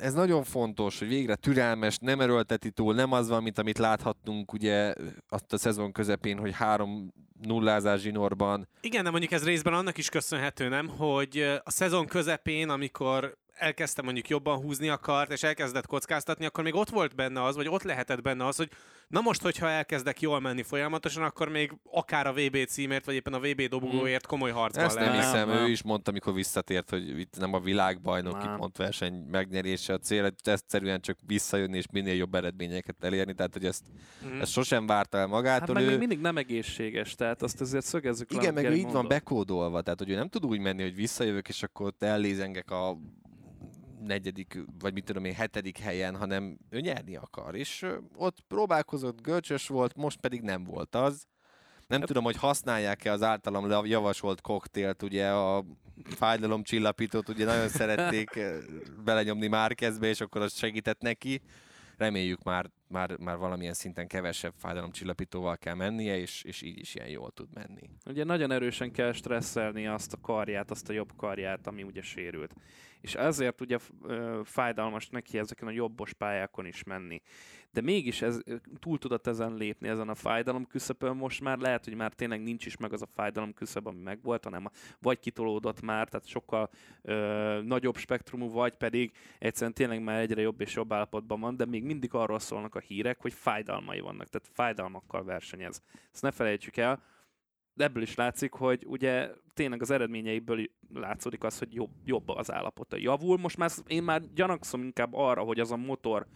Ez 0.00 0.14
nagyon 0.14 0.44
fontos, 0.44 0.98
hogy 0.98 1.08
végre 1.08 1.34
türelmes, 1.34 1.98
nem 2.00 2.20
erőlteti 2.20 2.70
túl, 2.70 2.94
nem 2.94 3.12
az 3.12 3.28
van, 3.28 3.42
mint 3.42 3.58
amit 3.58 3.78
láthattunk 3.78 4.52
ugye 4.52 4.94
azt 5.28 5.52
a 5.52 5.58
szezon 5.58 5.92
közepén, 5.92 6.38
hogy 6.38 6.52
három 6.54 7.12
nullázás 7.42 8.00
zsinórban. 8.00 8.68
Igen, 8.80 9.04
de 9.04 9.10
mondjuk 9.10 9.32
ez 9.32 9.44
részben 9.44 9.74
annak 9.74 9.98
is 9.98 10.08
köszönhető, 10.08 10.68
nem, 10.68 10.88
hogy 10.88 11.60
a 11.64 11.70
szezon 11.70 12.06
közepén, 12.06 12.68
amikor 12.68 13.38
elkezdte 13.60 14.02
mondjuk 14.02 14.28
jobban 14.28 14.58
húzni 14.58 14.88
a 14.88 14.98
kart, 14.98 15.32
és 15.32 15.42
elkezdett 15.42 15.86
kockáztatni, 15.86 16.44
akkor 16.44 16.64
még 16.64 16.74
ott 16.74 16.88
volt 16.88 17.14
benne 17.14 17.42
az, 17.42 17.56
vagy 17.56 17.68
ott 17.68 17.82
lehetett 17.82 18.22
benne 18.22 18.46
az, 18.46 18.56
hogy 18.56 18.70
na 19.08 19.20
most, 19.20 19.42
hogyha 19.42 19.68
elkezdek 19.68 20.20
jól 20.20 20.40
menni 20.40 20.62
folyamatosan, 20.62 21.22
akkor 21.22 21.48
még 21.48 21.72
akár 21.90 22.26
a 22.26 22.32
VB 22.32 22.64
címért, 22.64 23.04
vagy 23.04 23.14
éppen 23.14 23.32
a 23.32 23.38
VB 23.38 23.62
dobogóért 23.62 24.26
komoly 24.26 24.50
harcban 24.50 24.84
Ezt 24.84 24.98
nem 24.98 25.14
hiszem, 25.14 25.48
nem. 25.48 25.56
ő 25.56 25.68
is 25.68 25.82
mondta, 25.82 26.10
amikor 26.10 26.34
visszatért, 26.34 26.90
hogy 26.90 27.18
itt 27.20 27.38
nem 27.38 27.54
a 27.54 27.60
világbajnoki 27.60 28.46
pontverseny 28.56 29.14
megnyerése 29.30 29.92
a 29.92 29.98
cél, 29.98 30.22
hogy 30.22 30.34
egyszerűen 30.42 31.00
csak 31.00 31.18
visszajönni 31.26 31.76
és 31.76 31.86
minél 31.92 32.14
jobb 32.14 32.34
eredményeket 32.34 33.04
elérni, 33.04 33.34
tehát 33.34 33.52
hogy 33.52 33.64
ezt, 33.64 33.84
mm. 34.26 34.40
ezt 34.40 34.52
sosem 34.52 34.86
várta 34.86 35.18
el 35.18 35.26
magától. 35.26 35.74
Hát 35.74 35.74
meg 35.74 35.84
ő... 35.84 35.88
még 35.88 35.98
mindig 35.98 36.20
nem 36.20 36.36
egészséges, 36.36 37.14
tehát 37.14 37.42
azt 37.42 37.60
azért 37.60 37.84
szögezzük 37.84 38.32
Igen, 38.32 38.54
meg 38.54 38.64
ő 38.64 38.74
így 38.74 38.92
van 38.92 39.08
bekódolva, 39.08 39.80
tehát 39.80 39.98
hogy 39.98 40.10
ő 40.10 40.14
nem 40.14 40.28
tud 40.28 40.44
úgy 40.44 40.60
menni, 40.60 40.82
hogy 40.82 40.94
visszajövök, 40.94 41.48
és 41.48 41.62
akkor 41.62 41.92
ellézengek 41.98 42.70
a 42.70 42.96
negyedik, 44.00 44.58
vagy 44.78 44.92
mit 44.92 45.04
tudom 45.04 45.24
én, 45.24 45.34
hetedik 45.34 45.78
helyen, 45.78 46.16
hanem 46.16 46.58
ő 46.70 46.80
nyerni 46.80 47.16
akar. 47.16 47.54
És 47.54 47.86
ott 48.16 48.40
próbálkozott, 48.48 49.22
görcsös 49.22 49.68
volt, 49.68 49.96
most 49.96 50.20
pedig 50.20 50.40
nem 50.40 50.64
volt 50.64 50.94
az. 50.94 51.26
Nem 51.86 52.00
tudom, 52.00 52.24
hogy 52.24 52.36
használják-e 52.36 53.12
az 53.12 53.22
általam 53.22 53.86
javasolt 53.86 54.40
koktélt, 54.40 55.02
ugye 55.02 55.28
a 55.28 55.64
fájdalomcsillapítót, 56.04 57.28
ugye 57.28 57.44
nagyon 57.44 57.68
szerették 57.68 58.40
belenyomni 59.04 59.46
Márkezbe, 59.46 60.06
és 60.06 60.20
akkor 60.20 60.40
az 60.40 60.54
segített 60.54 61.00
neki. 61.00 61.40
Reméljük 61.96 62.42
már, 62.42 62.70
már, 62.88 63.16
már 63.16 63.36
valamilyen 63.36 63.74
szinten 63.74 64.06
kevesebb 64.06 64.52
fájdalomcsillapítóval 64.56 65.56
kell 65.56 65.74
mennie, 65.74 66.18
és, 66.18 66.42
és 66.42 66.62
így 66.62 66.78
is 66.78 66.94
ilyen 66.94 67.08
jól 67.08 67.30
tud 67.30 67.48
menni. 67.54 67.90
Ugye 68.06 68.24
nagyon 68.24 68.50
erősen 68.50 68.92
kell 68.92 69.12
stresszelni 69.12 69.86
azt 69.86 70.12
a 70.12 70.20
karját, 70.20 70.70
azt 70.70 70.88
a 70.88 70.92
jobb 70.92 71.12
karját, 71.16 71.66
ami 71.66 71.82
ugye 71.82 72.02
sérült 72.02 72.54
és 73.00 73.14
ezért 73.14 73.60
ugye 73.60 73.78
fájdalmas 74.44 75.08
neki 75.08 75.38
ezeken 75.38 75.68
a 75.68 75.70
jobbos 75.70 76.12
pályákon 76.12 76.66
is 76.66 76.82
menni. 76.82 77.22
De 77.72 77.80
mégis 77.80 78.22
ez, 78.22 78.40
túl 78.78 78.98
tudott 78.98 79.26
ezen 79.26 79.54
lépni, 79.54 79.88
ezen 79.88 80.08
a 80.08 80.14
fájdalom 80.14 80.66
küszöbön 80.66 81.16
most 81.16 81.40
már 81.40 81.58
lehet, 81.58 81.84
hogy 81.84 81.94
már 81.94 82.12
tényleg 82.12 82.42
nincs 82.42 82.66
is 82.66 82.76
meg 82.76 82.92
az 82.92 83.02
a 83.02 83.06
fájdalom 83.06 83.54
küszöb, 83.54 83.86
ami 83.86 84.00
megvolt, 84.02 84.44
hanem 84.44 84.70
vagy 84.98 85.18
kitolódott 85.18 85.80
már, 85.80 86.08
tehát 86.08 86.26
sokkal 86.26 86.70
ö, 87.02 87.60
nagyobb 87.64 87.96
spektrumú, 87.96 88.50
vagy 88.50 88.74
pedig 88.74 89.12
egyszerűen 89.38 89.74
tényleg 89.74 90.02
már 90.02 90.20
egyre 90.20 90.40
jobb 90.40 90.60
és 90.60 90.74
jobb 90.74 90.92
állapotban 90.92 91.40
van, 91.40 91.56
de 91.56 91.64
még 91.64 91.84
mindig 91.84 92.14
arról 92.14 92.38
szólnak 92.38 92.74
a 92.74 92.80
hírek, 92.80 93.20
hogy 93.20 93.32
fájdalmai 93.32 94.00
vannak, 94.00 94.28
tehát 94.28 94.48
fájdalmakkal 94.52 95.24
versenyez. 95.24 95.82
Ezt 96.12 96.22
ne 96.22 96.30
felejtsük 96.30 96.76
el, 96.76 97.02
ebből 97.76 98.02
is 98.02 98.14
látszik, 98.14 98.52
hogy 98.52 98.84
ugye 98.86 99.30
tényleg 99.54 99.82
az 99.82 99.90
eredményeiből 99.90 100.64
látszódik 100.94 101.44
az, 101.44 101.58
hogy 101.58 101.74
jobb, 101.74 101.90
jobb 102.04 102.28
az 102.28 102.52
állapota. 102.52 102.96
Javul, 102.96 103.38
most 103.38 103.56
már 103.56 103.70
én 103.86 104.02
már 104.02 104.22
gyanakszom 104.34 104.82
inkább 104.82 105.14
arra, 105.14 105.42
hogy 105.42 105.60
az 105.60 105.72
a 105.72 105.76
motor 105.76 106.26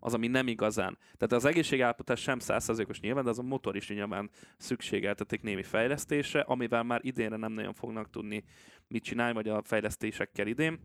az, 0.00 0.14
ami 0.14 0.26
nem 0.26 0.48
igazán. 0.48 0.98
Tehát 1.16 1.32
az 1.32 1.44
egészségállapotás 1.44 2.20
sem 2.20 2.38
százszerzékos 2.38 3.00
nyilván, 3.00 3.24
de 3.24 3.30
az 3.30 3.38
a 3.38 3.42
motor 3.42 3.76
is 3.76 3.88
nyilván 3.88 4.30
szükségeltetik 4.56 5.42
némi 5.42 5.62
fejlesztésre, 5.62 6.40
amivel 6.40 6.82
már 6.82 7.00
idénre 7.04 7.36
nem 7.36 7.52
nagyon 7.52 7.74
fognak 7.74 8.10
tudni 8.10 8.44
mit 8.88 9.02
csinálni, 9.02 9.34
vagy 9.34 9.48
a 9.48 9.62
fejlesztésekkel 9.62 10.46
idén. 10.46 10.78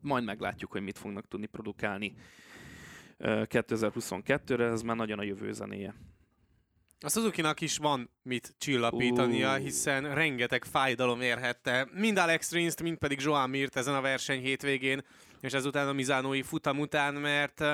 Majd 0.00 0.24
meglátjuk, 0.24 0.72
hogy 0.72 0.82
mit 0.82 0.98
fognak 0.98 1.28
tudni 1.28 1.46
produkálni 1.46 2.14
2022-re, 3.18 4.64
ez 4.64 4.82
már 4.82 4.96
nagyon 4.96 5.18
a 5.18 5.22
jövő 5.22 5.52
zenéje. 5.52 5.94
A 7.00 7.08
suzuki 7.08 7.42
is 7.58 7.76
van 7.76 8.10
mit 8.22 8.54
csillapítania, 8.58 9.56
Uh. 9.56 9.62
hiszen 9.62 10.14
rengeteg 10.14 10.64
fájdalom 10.64 11.20
érhette 11.20 11.88
mind 11.92 12.18
Alex 12.18 12.52
Rins-t, 12.52 12.82
mind 12.82 12.98
pedig 12.98 13.20
Joan 13.20 13.50
Mirt 13.50 13.76
ezen 13.76 13.94
a 13.94 14.00
verseny 14.00 14.40
hétvégén, 14.40 15.04
és 15.40 15.52
ezután 15.52 15.88
a 15.88 15.92
Mizánói 15.92 16.42
futam 16.42 16.78
után, 16.78 17.14
mert 17.14 17.60
eh, 17.60 17.68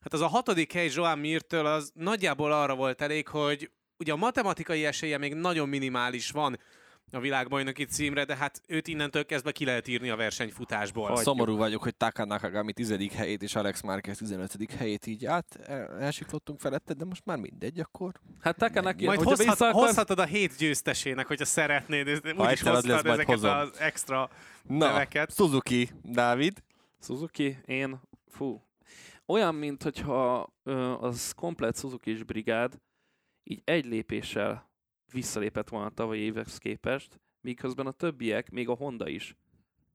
hát 0.00 0.12
az 0.12 0.20
a 0.20 0.26
hatodik 0.26 0.72
hely 0.72 0.90
Joan 0.92 1.18
Mirtől 1.18 1.66
az 1.66 1.90
nagyjából 1.94 2.52
arra 2.52 2.74
volt 2.74 3.00
elég, 3.00 3.28
hogy 3.28 3.70
ugye 3.98 4.12
a 4.12 4.16
matematikai 4.16 4.84
esélye 4.84 5.18
még 5.18 5.34
nagyon 5.34 5.68
minimális 5.68 6.30
van 6.30 6.58
a 7.12 7.20
világbajnoki 7.20 7.84
címre, 7.84 8.24
de 8.24 8.36
hát 8.36 8.60
őt 8.68 8.88
innentől 8.88 9.24
kezdve 9.26 9.52
ki 9.52 9.64
lehet 9.64 9.88
írni 9.88 10.10
a 10.10 10.16
versenyfutásból. 10.16 11.06
Hagyjuk. 11.06 11.24
Szomorú 11.24 11.56
vagyok, 11.56 11.82
hogy 11.82 11.96
Taka 11.96 12.24
Nakagami 12.24 12.72
10. 12.72 13.12
helyét 13.14 13.42
és 13.42 13.54
Alex 13.54 13.80
Marquez 13.82 14.16
15. 14.18 14.72
helyét 14.72 15.06
így 15.06 15.26
át 15.26 15.56
el- 15.66 15.98
elsiklottunk 16.00 16.60
felette, 16.60 16.94
de 16.94 17.04
most 17.04 17.24
már 17.24 17.36
mindegy, 17.38 17.80
akkor. 17.80 18.12
Hát 18.40 18.56
Takanaki, 18.56 19.04
Majd 19.04 19.18
hogyha 19.18 19.34
hozhat, 19.34 19.48
vissza 19.54 19.68
akarsz- 19.68 19.86
hozhatod 19.86 20.18
a 20.18 20.24
hét 20.24 20.56
győztesének, 20.56 21.26
hogyha 21.26 21.44
szeretnéd, 21.44 22.06
és 22.06 22.18
úgyis 22.22 22.36
lesz, 22.36 22.60
hoztad 22.74 22.84
majd 22.88 23.06
ezeket 23.06 23.26
hozom. 23.26 23.56
az 23.56 23.78
extra 23.80 24.30
Na, 24.62 24.76
neveket. 24.86 25.34
Suzuki, 25.34 25.90
Dávid. 26.02 26.62
Suzuki, 27.02 27.58
én, 27.64 28.00
fú. 28.28 28.62
Olyan, 29.26 29.54
mint 29.54 29.82
hogyha 29.82 30.52
az 31.00 31.32
komplet 31.36 31.78
Suzuki 31.78 32.10
is 32.10 32.22
brigád 32.22 32.78
így 33.44 33.62
egy 33.64 33.84
lépéssel 33.84 34.69
visszalépett 35.12 35.68
volna 35.68 35.86
a 35.86 35.90
tavalyi 35.90 36.20
évekhez 36.20 36.58
képest, 36.58 37.20
miközben 37.40 37.86
a 37.86 37.90
többiek, 37.90 38.50
még 38.50 38.68
a 38.68 38.74
Honda 38.74 39.08
is 39.08 39.36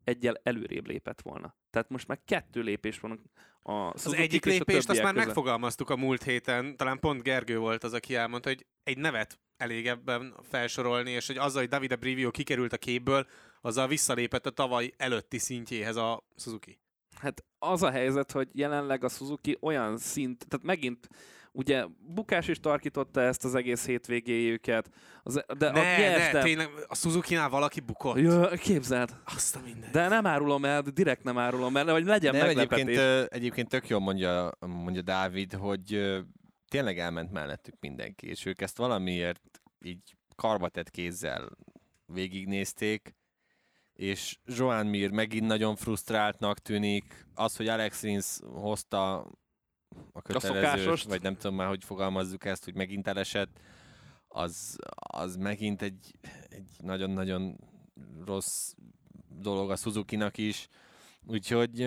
egyel 0.04 0.40
előrébb 0.44 0.88
lépett 0.88 1.22
volna. 1.22 1.56
Tehát 1.70 1.90
most 1.90 2.08
már 2.08 2.20
kettő 2.26 2.62
lépés 2.62 3.00
van 3.00 3.22
a 3.62 3.72
Az 3.72 4.14
egyik 4.14 4.46
lépést 4.46 4.90
azt 4.90 5.02
már 5.02 5.14
között. 5.14 5.26
megfogalmaztuk 5.28 5.90
a 5.90 5.96
múlt 5.96 6.24
héten, 6.24 6.78
talán 6.78 7.00
pont 7.00 7.24
Gergő 7.24 7.58
volt 7.58 7.84
az, 7.84 7.94
aki 7.94 8.16
elmondta, 8.16 8.50
hogy 8.50 8.66
egy 8.84 8.98
nevet 8.98 9.40
elég 9.58 9.88
ebben 9.88 10.36
felsorolni, 10.42 11.12
és 11.12 11.28
hogy 11.28 11.38
azzal, 11.38 11.60
hogy 11.62 11.70
Davide 11.70 11.96
Brivio 11.96 12.32
kikerült 12.32 12.74
a 12.74 12.78
képből, 12.78 13.28
azzal 13.62 13.88
visszalépett 13.88 14.46
a 14.46 14.50
tavaly 14.50 14.94
előtti 14.98 15.38
szintjéhez 15.38 15.96
a 15.96 16.28
Suzuki. 16.36 16.80
Hát 17.20 17.46
az 17.60 17.84
a 17.84 17.92
helyzet, 17.92 18.32
hogy 18.32 18.50
jelenleg 18.52 19.04
a 19.04 19.10
Suzuki 19.10 19.58
olyan 19.62 19.98
szint, 19.98 20.48
tehát 20.48 20.66
megint 20.66 21.08
ugye 21.56 21.86
Bukás 22.00 22.48
is 22.48 22.60
tarkította 22.60 23.22
ezt 23.22 23.46
az 23.46 23.56
egész 23.56 23.86
hétvégéjüket, 23.86 24.90
az, 25.24 25.44
de 25.58 25.72
ne, 25.72 25.80
a 25.80 25.84
ne, 25.84 25.98
nyerte, 25.98 26.42
tényleg 26.42 26.70
a 26.88 26.96
Suzuki-nál 26.96 27.50
valaki 27.50 27.80
bukott. 27.80 28.18
Jö, 28.18 28.56
képzeld, 28.56 29.16
Azt 29.26 29.56
a 29.56 29.60
minden. 29.66 29.92
de 29.92 30.08
nem 30.08 30.26
árulom 30.26 30.66
el, 30.66 30.82
direkt 30.82 31.24
nem 31.24 31.38
árulom 31.38 31.78
el, 31.78 31.88
hogy 31.88 32.06
legyen 32.06 32.36
Nem, 32.36 32.46
meglepetés. 32.46 32.84
egyébként, 32.84 33.34
egyébként 33.34 33.70
tök 33.70 33.88
jól 33.88 34.00
mondja, 34.00 34.52
mondja 34.60 35.02
Dávid, 35.02 35.54
hogy 35.54 36.16
tényleg 36.68 37.00
elment 37.00 37.32
mellettük 37.32 37.76
mindenki, 37.80 38.28
és 38.28 38.46
ők 38.46 38.62
ezt 38.62 38.78
valamiért 38.78 39.42
így 39.82 40.16
karbatett 40.36 40.90
kézzel 40.90 41.50
végignézték, 42.06 43.16
és 43.94 44.38
Joan 44.46 44.86
Mir 44.86 45.12
megint 45.12 45.48
nagyon 45.48 45.76
frusztráltnak 45.76 46.60
tűnik. 46.60 47.26
Az, 47.34 47.56
hogy 47.56 47.68
Alex 47.68 48.02
Rins 48.02 48.40
hozta 48.54 49.28
a 50.12 50.22
kötelezős, 50.22 50.62
szokásost. 50.62 51.08
vagy 51.08 51.22
nem 51.22 51.36
tudom 51.36 51.56
már, 51.56 51.68
hogy 51.68 51.84
fogalmazzuk 51.84 52.46
ezt, 52.46 52.64
hogy 52.64 52.76
megint 52.76 53.08
elesett, 53.08 53.60
az, 54.28 54.78
az 54.96 55.36
megint 55.36 55.82
egy, 55.82 56.16
egy 56.50 56.70
nagyon-nagyon 56.78 57.58
rossz 58.26 58.74
dolog 59.28 59.72
a 59.72 59.76
Suzuki-nak 59.76 60.38
is. 60.38 60.68
Úgyhogy 61.28 61.78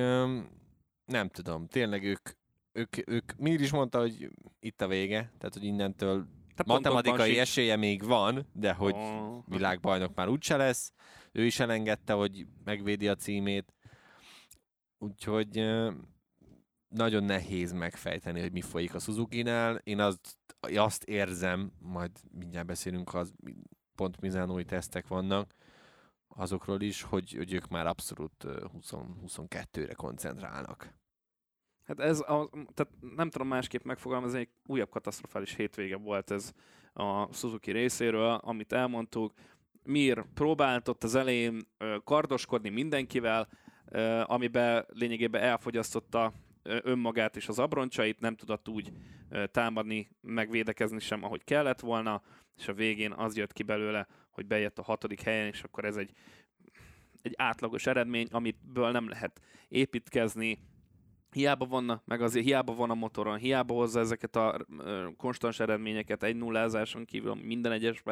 nem 1.04 1.28
tudom, 1.28 1.66
tényleg 1.66 2.04
ők, 2.04 2.30
ők, 2.72 3.08
ők 3.08 3.32
Mir 3.36 3.60
is 3.60 3.70
mondta, 3.70 3.98
hogy 3.98 4.30
itt 4.60 4.80
a 4.80 4.86
vége, 4.88 5.32
tehát 5.38 5.54
hogy 5.54 5.64
innentől 5.64 6.26
Te 6.54 6.62
matematikai 6.66 7.28
sincs. 7.28 7.40
esélye 7.40 7.76
még 7.76 8.04
van, 8.04 8.46
de 8.52 8.72
hogy 8.72 8.94
Ó, 8.94 9.42
világbajnok 9.46 10.14
már 10.14 10.28
úgyse 10.28 10.56
lesz. 10.56 10.92
Ő 11.32 11.44
is 11.44 11.60
elengedte, 11.60 12.12
hogy 12.12 12.46
megvédi 12.64 13.08
a 13.08 13.14
címét. 13.14 13.74
Úgyhogy 14.98 15.64
nagyon 16.88 17.24
nehéz 17.24 17.72
megfejteni, 17.72 18.40
hogy 18.40 18.52
mi 18.52 18.60
folyik 18.60 18.94
a 18.94 18.98
Suzuki-nál. 18.98 19.80
Én 19.84 20.00
azt, 20.00 20.36
azt 20.60 21.04
érzem, 21.04 21.72
majd 21.78 22.10
mindjárt 22.30 22.66
beszélünk, 22.66 23.14
az 23.14 23.32
pont 23.94 24.20
Mizánói 24.20 24.64
tesztek 24.64 25.06
vannak, 25.06 25.54
azokról 26.28 26.80
is, 26.80 27.02
hogy, 27.02 27.32
hogy 27.32 27.52
ők 27.52 27.68
már 27.68 27.86
abszolút 27.86 28.44
ö, 28.44 28.66
20, 28.72 28.92
22-re 29.26 29.94
koncentrálnak. 29.94 30.94
Hát 31.84 32.00
ez, 32.00 32.20
a, 32.20 32.50
tehát 32.74 32.92
nem 33.16 33.30
tudom 33.30 33.48
másképp 33.48 33.84
megfogalmazni, 33.84 34.38
egy 34.38 34.48
újabb 34.66 34.90
katasztrofális 34.90 35.54
hétvége 35.54 35.96
volt 35.96 36.30
ez 36.30 36.52
a 36.92 37.32
Suzuki 37.32 37.70
részéről, 37.70 38.40
amit 38.42 38.72
elmondtuk. 38.72 39.32
Mir 39.82 40.24
próbált 40.34 40.88
ott 40.88 41.04
az 41.04 41.14
elején 41.14 41.60
kardoskodni 42.04 42.68
mindenkivel, 42.68 43.48
amiben 44.24 44.86
lényegében 44.88 45.42
elfogyasztotta 45.42 46.32
önmagát 46.62 47.36
és 47.36 47.48
az 47.48 47.58
abroncsait, 47.58 48.20
nem 48.20 48.36
tudott 48.36 48.68
úgy 48.68 48.92
támadni, 49.50 50.08
megvédekezni 50.20 50.98
sem, 50.98 51.24
ahogy 51.24 51.44
kellett 51.44 51.80
volna, 51.80 52.22
és 52.56 52.68
a 52.68 52.72
végén 52.72 53.12
az 53.12 53.36
jött 53.36 53.52
ki 53.52 53.62
belőle, 53.62 54.06
hogy 54.30 54.46
bejött 54.46 54.78
a 54.78 54.82
hatodik 54.82 55.20
helyen, 55.20 55.46
és 55.46 55.62
akkor 55.62 55.84
ez 55.84 55.96
egy, 55.96 56.10
egy 57.22 57.34
átlagos 57.36 57.86
eredmény, 57.86 58.26
amiből 58.30 58.90
nem 58.90 59.08
lehet 59.08 59.40
építkezni, 59.68 60.58
hiába 61.32 61.66
van, 61.66 62.02
meg 62.04 62.22
azért 62.22 62.44
hiába 62.44 62.74
van 62.74 62.90
a 62.90 62.94
motoron, 62.94 63.36
hiába 63.36 63.74
hozza 63.74 64.00
ezeket 64.00 64.36
a 64.36 64.66
konstans 65.16 65.60
eredményeket 65.60 66.22
egy 66.22 66.36
nullázáson 66.36 67.04
kívül, 67.04 67.34
minden 67.34 67.72
egyes 67.72 68.02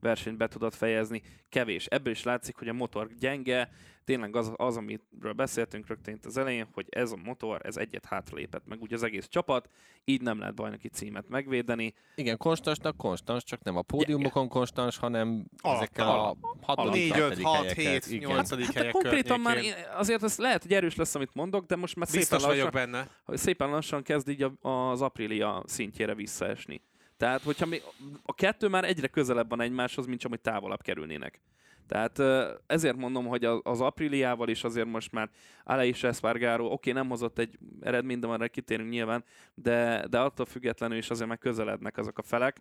versenyt 0.00 0.36
be 0.36 0.48
tudott 0.48 0.74
fejezni, 0.74 1.22
kevés. 1.48 1.86
Ebből 1.86 2.12
is 2.12 2.22
látszik, 2.22 2.56
hogy 2.56 2.68
a 2.68 2.72
motor 2.72 3.14
gyenge, 3.18 3.70
tényleg 4.04 4.36
az, 4.36 4.52
az 4.56 4.76
amiről 4.76 5.32
beszéltünk 5.36 5.86
rögtön 5.86 6.14
itt 6.14 6.24
az 6.24 6.36
elején, 6.36 6.66
hogy 6.72 6.86
ez 6.90 7.12
a 7.12 7.16
motor, 7.24 7.60
ez 7.66 7.76
egyet 7.76 8.04
hátralépett 8.04 8.66
meg 8.66 8.82
ugye 8.82 8.94
az 8.94 9.02
egész 9.02 9.28
csapat, 9.28 9.68
így 10.04 10.20
nem 10.20 10.38
lehet 10.38 10.54
bajnoki 10.54 10.88
címet 10.88 11.28
megvédeni. 11.28 11.94
Igen, 12.14 12.36
konstansnak 12.36 12.96
konstans, 12.96 13.44
csak 13.44 13.62
nem 13.62 13.76
a 13.76 13.82
pódiumokon 13.82 14.48
konstans, 14.48 14.96
hanem 14.96 15.44
Alatt, 15.60 15.76
ezekkel 15.76 16.08
a 16.08 16.12
alatt. 16.22 16.36
6 16.62 16.90
4, 16.92 17.18
5, 17.18 17.34
7, 17.36 17.44
6, 17.44 17.54
helyeket. 17.56 18.04
7, 18.04 18.06
Igen. 18.14 18.30
8 18.30 18.50
Hát 18.50 18.58
a 18.60 18.72
helyek 18.74 18.92
konkrétan 18.92 19.40
már 19.40 19.58
azért 19.96 20.22
ez 20.22 20.38
lehet, 20.38 20.62
hogy 20.62 20.72
erős 20.72 20.96
lesz, 20.96 21.14
amit 21.14 21.34
mondok, 21.34 21.66
de 21.66 21.76
most 21.76 21.96
már 21.96 22.06
szépen 22.06 22.20
Biztos 22.20 22.42
lassan, 22.42 22.56
vagyok 22.58 22.72
benne. 22.72 23.08
hogy 23.24 23.36
szépen 23.38 23.70
lassan 23.70 24.02
kezd 24.02 24.28
így 24.28 24.42
a- 24.42 24.90
az 24.90 25.02
Aprilia 25.02 25.62
szintjére 25.66 26.14
visszaesni. 26.14 26.80
Tehát, 27.16 27.42
hogyha 27.42 27.66
mi, 27.66 27.80
a 28.22 28.34
kettő 28.34 28.68
már 28.68 28.84
egyre 28.84 29.06
közelebb 29.06 29.48
van 29.48 29.60
egymáshoz, 29.60 30.06
mint 30.06 30.20
csak, 30.20 30.30
hogy 30.30 30.40
távolabb 30.40 30.80
kerülnének. 30.82 31.40
Tehát 31.86 32.18
ezért 32.66 32.96
mondom, 32.96 33.26
hogy 33.26 33.44
az 33.44 33.80
Apriliával 33.80 34.48
is 34.48 34.64
azért 34.64 34.86
most 34.86 35.12
már 35.12 35.30
Aleix 35.64 36.02
Espargaro, 36.02 36.72
oké, 36.72 36.92
nem 36.92 37.08
hozott 37.08 37.38
egy 37.38 37.58
eredményt, 37.80 38.20
de 38.20 38.26
arra 38.26 38.48
kitérünk 38.48 38.90
nyilván, 38.90 39.24
de, 39.54 40.06
de 40.08 40.20
attól 40.20 40.46
függetlenül 40.46 40.96
is 40.96 41.10
azért 41.10 41.28
már 41.28 41.38
közelednek 41.38 41.96
azok 41.96 42.18
a 42.18 42.22
felek, 42.22 42.60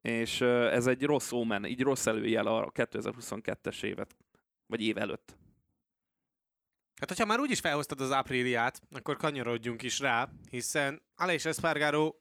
és 0.00 0.40
ez 0.40 0.86
egy 0.86 1.02
rossz 1.02 1.32
ómen, 1.32 1.64
így 1.64 1.82
rossz 1.82 2.06
előjel 2.06 2.46
a 2.46 2.70
2022-es 2.70 3.82
évet, 3.82 4.16
vagy 4.66 4.82
év 4.82 4.98
előtt. 4.98 5.36
Hát, 7.00 7.08
hogyha 7.08 7.24
már 7.24 7.40
úgyis 7.40 7.60
felhoztad 7.60 8.00
az 8.00 8.10
Apriliát, 8.10 8.80
akkor 8.90 9.16
kanyarodjunk 9.16 9.82
is 9.82 9.98
rá, 9.98 10.28
hiszen 10.50 11.02
Aleix 11.14 11.44
Espargaro 11.44 12.14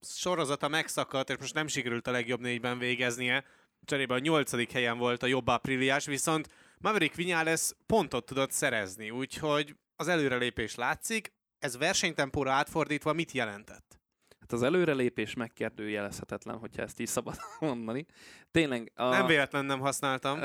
sorozata 0.00 0.68
megszakadt, 0.68 1.30
és 1.30 1.36
most 1.38 1.54
nem 1.54 1.66
sikerült 1.66 2.06
a 2.06 2.10
legjobb 2.10 2.40
négyben 2.40 2.78
végeznie. 2.78 3.44
Cserébe 3.86 4.14
a 4.14 4.18
nyolcadik 4.18 4.72
helyen 4.72 4.98
volt 4.98 5.22
a 5.22 5.26
jobb 5.26 5.46
Apriliás, 5.46 6.06
viszont 6.06 6.48
Maverick 6.78 7.14
Viñales 7.16 7.70
pontot 7.86 8.26
tudott 8.26 8.50
szerezni, 8.50 9.10
úgyhogy 9.10 9.76
az 9.96 10.08
előrelépés 10.08 10.74
látszik. 10.74 11.32
Ez 11.58 11.76
versenytempóra 11.76 12.52
átfordítva 12.52 13.12
mit 13.12 13.32
jelentett? 13.32 14.00
Hát 14.40 14.52
az 14.52 14.62
előrelépés 14.62 15.34
megkérdőjelezhetetlen, 15.34 16.56
hogyha 16.58 16.82
ezt 16.82 17.00
így 17.00 17.06
szabad 17.06 17.36
mondani. 17.60 18.06
Tényleg... 18.50 18.92
A... 18.94 19.08
Nem 19.08 19.26
véletlen 19.26 19.64
nem 19.64 19.80
használtam. 19.80 20.40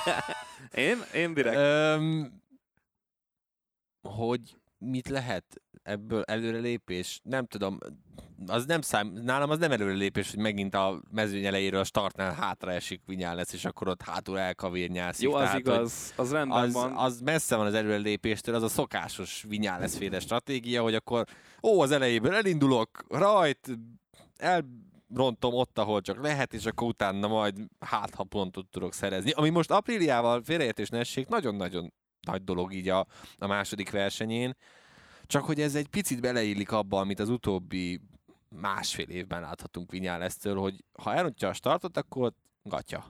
én? 0.74 0.98
Én 1.14 1.34
direkt. 1.34 1.56
Öm, 1.56 2.42
hogy 4.02 4.56
mit 4.78 5.08
lehet 5.08 5.44
ebből 5.82 6.22
előrelépés? 6.22 7.20
Nem 7.24 7.46
tudom, 7.46 7.78
az 8.46 8.66
nem 8.66 8.80
szám, 8.80 9.12
nálam 9.22 9.50
az 9.50 9.58
nem 9.58 9.72
előrelépés, 9.72 10.30
hogy 10.30 10.40
megint 10.40 10.74
a 10.74 11.02
mezőny 11.10 11.44
elejéről 11.44 11.80
a 11.80 11.84
startnál 11.84 12.32
hátra 12.34 12.72
esik 12.72 13.02
vinyál 13.06 13.34
lesz, 13.34 13.52
és 13.52 13.64
akkor 13.64 13.88
ott 13.88 14.02
hátul 14.02 14.38
elkavérnyászik. 14.38 15.24
Jó, 15.24 15.34
az 15.34 15.42
Tehát, 15.42 15.58
igaz, 15.58 16.12
az 16.16 16.32
rendben 16.32 16.62
az, 16.62 16.72
van. 16.72 16.96
az 16.96 17.20
messze 17.20 17.56
van 17.56 17.66
az 17.66 17.74
előrelépéstől, 17.74 18.54
az 18.54 18.62
a 18.62 18.68
szokásos 18.68 19.44
vinyál 19.48 19.88
féle 19.88 20.20
stratégia, 20.20 20.82
hogy 20.82 20.94
akkor 20.94 21.24
ó, 21.62 21.80
az 21.80 21.90
elejéből 21.90 22.34
elindulok, 22.34 23.04
rajt, 23.08 23.78
elrontom 24.36 25.54
ott, 25.54 25.78
ahol 25.78 26.00
csak 26.00 26.22
lehet, 26.22 26.54
és 26.54 26.66
akkor 26.66 26.88
utána 26.88 27.28
majd 27.28 27.56
hát, 27.80 28.14
ha 28.14 28.24
pontot 28.24 28.66
tudok 28.66 28.92
szerezni. 28.92 29.30
Ami 29.30 29.50
most 29.50 29.70
apríliával 29.70 30.42
félreértés 30.42 30.88
ne 30.88 30.98
essék, 30.98 31.28
nagyon-nagyon 31.28 31.92
nagy 32.30 32.44
dolog 32.44 32.72
így 32.72 32.88
a, 32.88 33.06
a 33.38 33.46
második 33.46 33.90
versenyén. 33.90 34.56
Csak 35.26 35.44
hogy 35.44 35.60
ez 35.60 35.74
egy 35.74 35.88
picit 35.88 36.20
beleillik 36.20 36.72
abba, 36.72 37.00
amit 37.00 37.20
az 37.20 37.28
utóbbi 37.28 38.00
másfél 38.48 39.08
évben 39.08 39.40
láthatunk 39.40 39.90
Vinyálesztől, 39.90 40.56
hogy 40.56 40.84
ha 41.02 41.14
elrontja 41.14 41.48
a 41.48 41.52
startot, 41.52 41.96
akkor 41.96 42.32
gatya. 42.62 43.04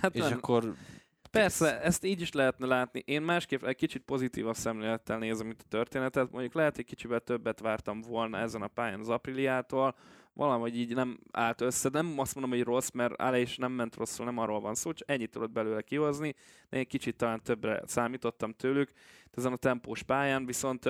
Hát 0.00 0.14
És 0.14 0.20
nem. 0.20 0.32
akkor 0.32 0.74
Persze, 1.30 1.80
ezt 1.80 2.04
így 2.04 2.20
is 2.20 2.32
lehetne 2.32 2.66
látni. 2.66 3.02
Én 3.04 3.22
másképp 3.22 3.62
egy 3.62 3.76
kicsit 3.76 4.02
pozitívabb 4.02 4.54
szemlélettel 4.54 5.18
nézem 5.18 5.50
itt 5.50 5.60
a 5.60 5.68
történetet. 5.68 6.30
Mondjuk 6.30 6.54
lehet, 6.54 6.76
hogy 6.76 6.84
kicsivel 6.84 7.20
többet 7.20 7.60
vártam 7.60 8.00
volna 8.00 8.38
ezen 8.38 8.62
a 8.62 8.66
pályán 8.66 9.00
az 9.00 9.08
Apriliától. 9.08 9.94
Valahogy 10.32 10.78
így 10.78 10.94
nem 10.94 11.20
állt 11.30 11.60
össze. 11.60 11.88
Nem 11.88 12.18
azt 12.18 12.34
mondom, 12.34 12.52
hogy 12.52 12.64
rossz, 12.66 12.90
mert 12.90 13.22
áll 13.22 13.34
és 13.34 13.56
nem 13.56 13.72
ment 13.72 13.96
rosszul, 13.96 14.24
nem 14.24 14.38
arról 14.38 14.60
van 14.60 14.74
szó, 14.74 14.92
csak 14.92 15.10
ennyit 15.10 15.30
tudott 15.30 15.50
belőle 15.50 15.82
kihozni. 15.82 16.34
De 16.68 16.78
én 16.78 16.86
kicsit 16.86 17.16
talán 17.16 17.42
többre 17.42 17.82
számítottam 17.86 18.52
tőlük 18.52 18.90
ezen 19.30 19.52
a 19.52 19.56
tempós 19.56 20.02
pályán, 20.02 20.46
viszont 20.46 20.84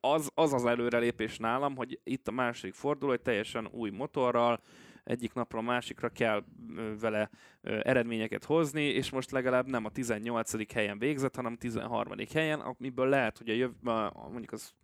az, 0.00 0.30
az 0.34 0.52
az 0.52 0.64
előrelépés 0.64 1.38
nálam, 1.38 1.76
hogy 1.76 2.00
itt 2.04 2.28
a 2.28 2.32
második 2.32 2.74
forduló 2.74 3.12
egy 3.12 3.22
teljesen 3.22 3.68
új 3.72 3.90
motorral, 3.90 4.60
egyik 5.04 5.32
napról 5.32 5.60
a 5.60 5.64
másikra 5.64 6.08
kell 6.08 6.44
vele 7.00 7.30
eredményeket 7.62 8.44
hozni, 8.44 8.82
és 8.82 9.10
most 9.10 9.30
legalább 9.30 9.66
nem 9.66 9.84
a 9.84 9.90
18. 9.90 10.72
helyen 10.72 10.98
végzett, 10.98 11.36
hanem 11.36 11.52
a 11.52 11.56
13. 11.58 12.12
helyen, 12.32 12.60
amiből 12.60 13.08
lehet, 13.08 13.38
hogy 13.38 13.48
a 13.48 13.54
jöv, 13.54 13.70
mondjuk 14.14 14.52
az 14.52 14.74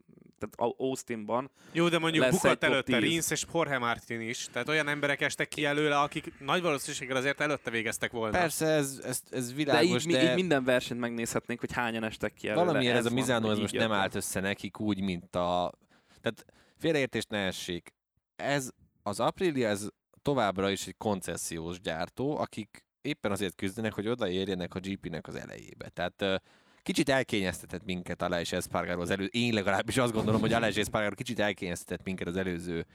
tehát 0.43 0.71
Au- 0.71 0.81
Austinban 0.81 1.51
Jó, 1.73 1.89
de 1.89 1.99
mondjuk 1.99 2.31
bukott 2.31 2.65
előtte 2.65 2.99
10. 2.99 3.09
Rins 3.09 3.31
és 3.31 3.47
Jorge 3.55 3.79
Martin 3.79 4.21
is. 4.21 4.47
Tehát 4.53 4.69
olyan 4.69 4.89
emberek 4.89 5.21
estek 5.21 5.49
ki 5.49 5.65
előle, 5.65 5.99
akik 6.01 6.33
nagy 6.39 6.63
valószínűséggel 6.63 7.17
azért 7.17 7.41
előtte 7.41 7.71
végeztek 7.71 8.13
volna. 8.13 8.39
persze 8.39 8.67
ez, 8.67 9.01
ez, 9.05 9.23
ez 9.31 9.49
de 9.49 9.55
világos, 9.55 10.05
így, 10.05 10.13
de, 10.13 10.23
így 10.31 10.35
minden 10.35 10.65
versenyt 10.65 11.01
megnézhetnénk, 11.01 11.61
hogy 11.61 11.73
hányan 11.73 12.05
estek 12.05 12.35
ki 12.35 12.49
előle. 12.49 12.65
valamiért 12.65 12.97
ez 12.97 13.07
a 13.07 13.09
van, 13.09 13.19
Mizano 13.19 13.51
ez 13.51 13.59
most 13.59 13.73
jött 13.73 13.83
nem 13.83 13.93
állt 13.93 14.15
össze 14.15 14.41
nekik 14.41 14.81
úgy, 14.81 15.01
mint 15.01 15.37
a... 15.37 15.73
Tehát 16.21 16.45
félreértés 16.79 17.25
ne 17.25 17.39
essék. 17.39 17.95
Ez, 18.37 18.71
az 19.03 19.21
Aprilia, 19.21 19.69
ez 19.69 19.87
továbbra 20.23 20.71
is 20.71 20.87
egy 20.87 20.97
koncesziós 20.99 21.81
gyártó, 21.81 22.39
akik 22.39 22.85
éppen 23.03 23.31
azért 23.31 23.55
küzdenek, 23.55 23.93
hogy 23.93 24.09
odaérjenek 24.09 24.75
a 24.75 24.81
GP-nek 24.81 25.27
az 25.27 25.35
elejébe. 25.35 25.89
Tehát 25.89 26.43
kicsit 26.83 27.09
elkényeztetett 27.09 27.85
minket 27.85 28.23
Aleix 28.23 28.53
Espargaro 28.53 29.01
az 29.01 29.11
elő... 29.11 29.25
Én 29.25 29.55
legalábbis 29.55 29.97
azt 29.97 30.13
gondolom, 30.13 30.41
hogy 30.41 30.53
Aleix 30.53 30.77
Espargaro 30.77 31.15
kicsit 31.15 31.39
elkényeztetett 31.39 32.05
minket 32.05 32.27
az 32.27 32.37
előző 32.37 32.87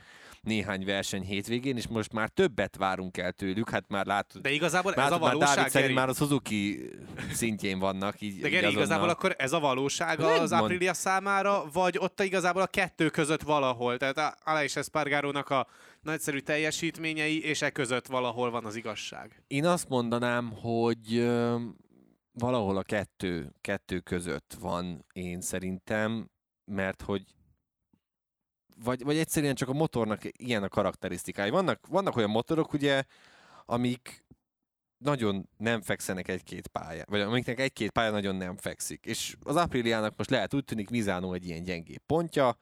néhány 0.42 0.86
verseny 0.86 1.24
hétvégén, 1.24 1.78
és 1.78 1.88
most 1.88 2.14
már 2.14 2.30
többet 2.30 2.76
várunk 2.76 3.18
el 3.18 3.32
tőlük, 3.32 3.70
hát 3.70 3.84
már 3.88 4.06
látod, 4.06 4.42
De 4.42 4.52
igazából 4.52 4.94
ez 4.94 4.98
a 4.98 5.02
látod 5.02 5.22
már 5.22 5.34
valóság, 5.34 5.56
Dávid 5.56 5.72
szerint 5.72 5.94
már 5.94 6.10
a 6.10 6.14
Suzuki 6.14 6.90
szintjén 7.32 7.80
vannak. 7.80 8.22
Így, 8.22 8.40
De 8.40 8.50
Geri, 8.50 8.66
azonnal. 8.66 8.84
igazából 8.84 9.10
akkor 9.10 9.36
ez 9.38 9.54
a 9.54 9.60
valóság 9.60 10.20
az 10.20 10.28
Rendben. 10.28 10.60
Aprilia 10.60 10.94
számára, 10.94 11.64
vagy 11.74 11.98
ott 12.00 12.22
igazából 12.22 12.62
a 12.62 12.68
kettő 12.68 13.10
között 13.10 13.42
valahol? 13.42 13.98
Tehát 13.98 14.38
Aleix 14.44 14.76
Espargarónak 14.76 15.50
a 15.50 15.68
nagyszerű 16.02 16.40
teljesítményei, 16.40 17.44
és 17.44 17.62
e 17.62 17.70
között 17.70 18.08
valahol 18.08 18.52
van 18.52 18.66
az 18.66 18.76
igazság. 18.76 19.44
Én 19.48 19.66
azt 19.66 19.90
mondanám, 19.90 20.52
hogy 20.52 21.30
valahol 22.40 22.78
a 22.78 22.84
kettő, 22.84 23.54
kettő 23.62 24.00
között 24.00 24.56
van 24.60 25.06
én 25.14 25.42
szerintem, 25.42 26.30
mert 26.66 27.02
hogy 27.02 27.24
vagy, 28.84 29.04
vagy 29.04 29.18
egyszerűen 29.18 29.56
csak 29.56 29.70
a 29.70 29.74
motornak 29.74 30.22
ilyen 30.24 30.64
a 30.64 30.70
karakterisztikái. 30.70 31.50
Vannak, 31.50 31.88
vannak 31.88 32.16
olyan 32.16 32.30
motorok, 32.30 32.74
ugye, 32.74 33.04
amik 33.66 34.26
nagyon 34.98 35.50
nem 35.58 35.82
fekszenek 35.82 36.28
egy-két 36.28 36.68
pálya, 36.68 37.04
vagy 37.08 37.22
amiknek 37.22 37.60
egy-két 37.60 37.92
pálya 37.92 38.12
nagyon 38.12 38.36
nem 38.36 38.58
fekszik. 38.58 39.06
És 39.06 39.36
az 39.44 39.56
Apriliának 39.56 40.18
most 40.18 40.30
lehet 40.30 40.54
úgy 40.54 40.64
tűnik, 40.64 40.90
Mizánó 40.90 41.34
egy 41.34 41.46
ilyen 41.46 41.64
gyengébb 41.64 42.02
pontja, 42.06 42.58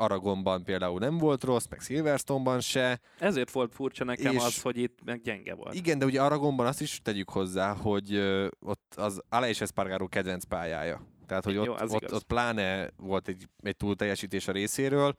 Aragonban 0.00 0.64
például 0.64 0.98
nem 0.98 1.18
volt 1.18 1.44
rossz, 1.44 1.66
meg 1.70 1.80
Silverstone-ban 1.80 2.60
se, 2.60 3.00
Ezért 3.18 3.50
volt 3.50 3.74
furcsa 3.74 4.04
nekem 4.04 4.34
És- 4.34 4.42
az, 4.44 4.62
hogy 4.62 4.76
itt 4.78 4.98
meg 5.04 5.20
gyenge 5.20 5.54
volt. 5.54 5.74
igen, 5.74 5.98
de 5.98 6.04
ugye 6.04 6.22
Aragonban 6.22 6.66
azt 6.66 6.80
is 6.80 7.00
tegyük 7.02 7.30
hozzá, 7.30 7.72
hogy 7.74 8.14
ö, 8.14 8.48
ott 8.60 8.94
az 8.96 9.20
Aleix 9.28 9.60
Espargaro 9.60 10.08
kedvenc 10.08 10.44
pályája. 10.44 11.06
Tehát, 11.26 11.44
hogy 11.44 11.54
Jó, 11.54 11.62
ott, 11.62 11.80
az 11.80 11.94
ott, 11.94 12.12
ott 12.14 12.22
pláne 12.24 12.88
volt 12.96 13.28
egy, 13.28 13.48
egy 13.62 13.76
túlteljesítés 13.76 14.48
a 14.48 14.52
részéről, 14.52 15.14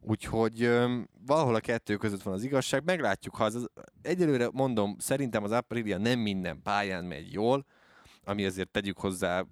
úgyhogy 0.00 0.62
ö, 0.62 0.98
valahol 1.26 1.54
a 1.54 1.60
kettő 1.60 1.96
között 1.96 2.22
van 2.22 2.34
az 2.34 2.42
igazság. 2.44 2.84
Meglátjuk, 2.84 3.34
ha 3.36 3.44
az, 3.44 3.54
az 3.54 3.68
egyelőre 4.02 4.48
mondom, 4.52 4.96
szerintem 4.98 5.44
az 5.44 5.50
Aprilia 5.52 5.98
nem 5.98 6.18
minden 6.18 6.62
pályán 6.62 7.04
megy 7.04 7.32
jól, 7.32 7.64
ami 8.24 8.44
azért 8.44 8.68
tegyük 8.70 8.98
hozzá, 8.98 9.44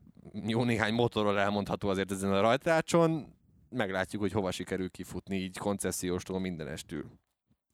jó 0.46 0.64
néhány 0.64 0.94
motorról 0.94 1.38
elmondható 1.38 1.88
azért 1.88 2.10
ezen 2.10 2.32
a 2.32 2.40
rajtrácson, 2.40 3.34
meglátjuk, 3.72 4.22
hogy 4.22 4.32
hova 4.32 4.50
sikerül 4.50 4.90
kifutni 4.90 5.36
így 5.36 5.58
konceszióstól 5.58 6.40
mindenestül. 6.40 7.04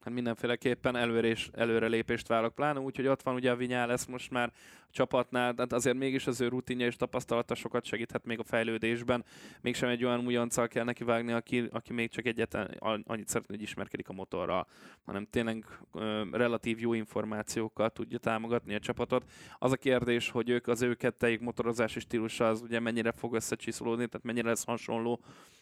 Hát 0.09 0.15
mindenféleképpen 0.15 0.97
előrés, 0.97 1.51
előrelépést 1.53 2.27
várok, 2.27 2.55
pláne 2.55 2.81
úgy, 2.81 2.97
hogy 2.97 3.07
ott 3.07 3.23
van 3.23 3.35
ugye 3.35 3.51
a 3.51 3.57
Vinyá 3.57 3.87
lesz 3.87 4.07
most 4.07 4.31
már 4.31 4.53
a 4.81 4.91
csapatnál, 4.91 5.55
tehát 5.55 5.73
azért 5.73 5.97
mégis 5.97 6.27
az 6.27 6.41
ő 6.41 6.49
rutinja 6.49 6.87
és 6.87 6.97
tapasztalata 6.97 7.55
sokat 7.55 7.85
segíthet 7.85 8.25
még 8.25 8.39
a 8.39 8.45
fejlődésben. 8.45 9.25
Mégsem 9.61 9.89
egy 9.89 10.05
olyan 10.05 10.27
újonccal 10.27 10.69
kell 10.69 10.85
neki 10.85 11.05
vágni, 11.05 11.33
aki, 11.33 11.69
aki 11.71 11.93
még 11.93 12.11
csak 12.11 12.27
egyetlen 12.27 12.67
annyit 13.05 13.29
szeretne, 13.29 13.55
hogy 13.55 13.63
ismerkedik 13.63 14.09
a 14.09 14.13
motorral, 14.13 14.67
hanem 15.05 15.27
tényleg 15.31 15.65
ö, 15.93 16.23
relatív 16.33 16.81
jó 16.81 16.93
információkkal 16.93 17.91
tudja 17.91 18.19
támogatni 18.19 18.75
a 18.75 18.79
csapatot. 18.79 19.31
Az 19.59 19.73
a 19.73 19.77
kérdés, 19.77 20.31
hogy 20.31 20.49
ők 20.49 20.67
az 20.67 20.83
ő 20.83 20.95
kettejük 20.95 21.41
motorozási 21.41 22.01
stílusa 22.01 22.49
az 22.49 22.63
ugye 22.63 22.81
mennyire 22.81 23.13
fog 23.13 23.35
összecsiszolódni, 23.35 24.07
tehát 24.07 24.27
mennyire 24.27 24.49
lesz 24.49 24.65
hasonló 24.65 25.21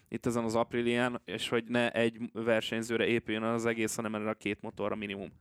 itt 0.09 0.27
ezen 0.27 0.45
az 0.45 0.55
Aprilián, 0.55 1.21
és 1.25 1.49
hogy 1.49 1.65
ne 1.65 1.91
egy 1.93 2.19
versenyzőre 2.33 3.07
épüljön 3.07 3.43
az 3.43 3.67
egész, 3.67 3.95
hanem 3.95 4.15
erre 4.15 4.31
a 4.31 4.35
két 4.35 4.61
motorra 4.61 4.95
minimum. 4.95 5.33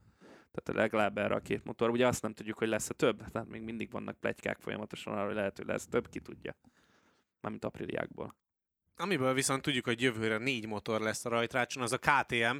Tehát 0.52 0.80
legalább 0.80 1.18
erre 1.18 1.34
a 1.34 1.40
két 1.40 1.64
motor. 1.64 1.90
Ugye 1.90 2.06
azt 2.06 2.22
nem 2.22 2.32
tudjuk, 2.32 2.58
hogy 2.58 2.68
lesz-e 2.68 2.94
több, 2.94 3.22
tehát 3.32 3.48
még 3.48 3.62
mindig 3.62 3.90
vannak 3.90 4.20
plegykák 4.20 4.58
folyamatosan 4.58 5.12
arra, 5.12 5.26
hogy 5.26 5.34
lehet, 5.34 5.56
hogy 5.56 5.66
lesz 5.66 5.86
több, 5.86 6.08
ki 6.08 6.20
tudja. 6.20 6.56
Mármint 7.40 7.64
Apriliákból. 7.64 8.34
Amiből 8.96 9.34
viszont 9.34 9.62
tudjuk, 9.62 9.84
hogy 9.84 10.00
jövőre 10.00 10.38
négy 10.38 10.66
motor 10.66 11.00
lesz 11.00 11.24
a 11.24 11.28
rajtrácson, 11.28 11.82
az 11.82 11.92
a 11.92 11.98
KTM. 11.98 12.56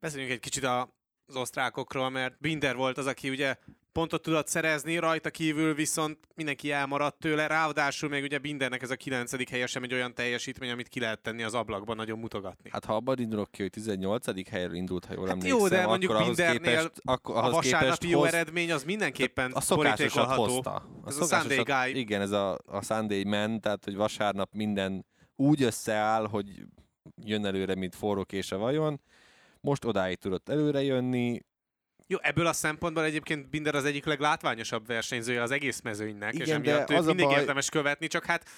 Beszéljünk 0.00 0.32
egy 0.32 0.40
kicsit 0.40 0.64
az 0.64 1.36
osztrákokról, 1.36 2.10
mert 2.10 2.40
Binder 2.40 2.76
volt 2.76 2.98
az, 2.98 3.06
aki 3.06 3.30
ugye 3.30 3.56
pontot 3.94 4.22
tudott 4.22 4.46
szerezni, 4.46 4.98
rajta 4.98 5.30
kívül 5.30 5.74
viszont 5.74 6.18
mindenki 6.34 6.70
elmaradt 6.70 7.18
tőle, 7.18 7.46
ráadásul 7.46 8.08
még 8.08 8.22
ugye 8.22 8.38
Bindernek 8.38 8.82
ez 8.82 8.90
a 8.90 8.96
kilencedik 8.96 9.48
helye 9.48 9.66
sem 9.66 9.82
egy 9.82 9.92
olyan 9.92 10.14
teljesítmény, 10.14 10.70
amit 10.70 10.88
ki 10.88 11.00
lehet 11.00 11.20
tenni 11.22 11.42
az 11.42 11.54
ablakban, 11.54 11.96
nagyon 11.96 12.18
mutogatni. 12.18 12.70
Hát 12.72 12.84
ha 12.84 12.94
abban 12.94 13.18
indulok 13.18 13.50
ki, 13.50 13.62
hogy 13.62 13.70
18. 13.70 14.48
helyről 14.50 14.74
indult, 14.74 15.04
ha 15.04 15.14
jól 15.14 15.26
Hát 15.26 15.36
emlékszem, 15.36 15.58
jó, 15.58 15.68
de 15.68 15.86
mondjuk 15.86 16.10
akkor 16.10 16.22
ahhoz 16.22 16.36
Bindernél 16.36 16.76
képest, 16.76 17.00
akkor, 17.04 17.36
a 17.36 17.38
ahhoz 17.38 17.52
vasárnapi 17.52 17.84
képest 17.84 18.04
jó 18.12 18.18
hoz, 18.18 18.28
eredmény 18.32 18.72
az 18.72 18.84
mindenképpen 18.84 19.52
a 19.52 19.74
borítékolható. 19.74 20.42
hozta. 20.42 20.74
A 20.74 21.08
Ez 21.08 21.18
a 21.18 21.24
Sunday 21.24 21.62
guy. 21.62 21.98
Igen, 22.00 22.20
ez 22.20 22.30
a, 22.30 22.58
a 22.66 22.82
Sunday 22.82 23.24
man, 23.24 23.60
tehát 23.60 23.84
hogy 23.84 23.96
vasárnap 23.96 24.54
minden 24.54 25.06
úgy 25.36 25.62
összeáll, 25.62 26.26
hogy 26.26 26.46
jön 27.24 27.44
előre, 27.46 27.74
mint 27.74 27.94
forró 27.94 28.26
a 28.50 28.56
vajon. 28.56 29.00
Most 29.60 29.84
odáig 29.84 30.18
tudott 30.18 30.48
előre 30.48 30.82
jönni. 30.82 31.40
Jó, 32.06 32.18
ebből 32.20 32.46
a 32.46 32.52
szempontból 32.52 33.04
egyébként 33.04 33.48
Binder 33.48 33.74
az 33.74 33.84
egyik 33.84 34.04
leglátványosabb 34.04 34.86
versenyzője 34.86 35.42
az 35.42 35.50
egész 35.50 35.80
mezőnynek, 35.80 36.34
és 36.34 36.46
Igen, 36.46 36.62
de 36.62 36.70
emiatt 36.70 36.90
őt 36.90 37.06
mindig 37.06 37.26
baj- 37.26 37.40
érdemes 37.40 37.68
követni, 37.68 38.06
csak 38.06 38.24
hát 38.24 38.48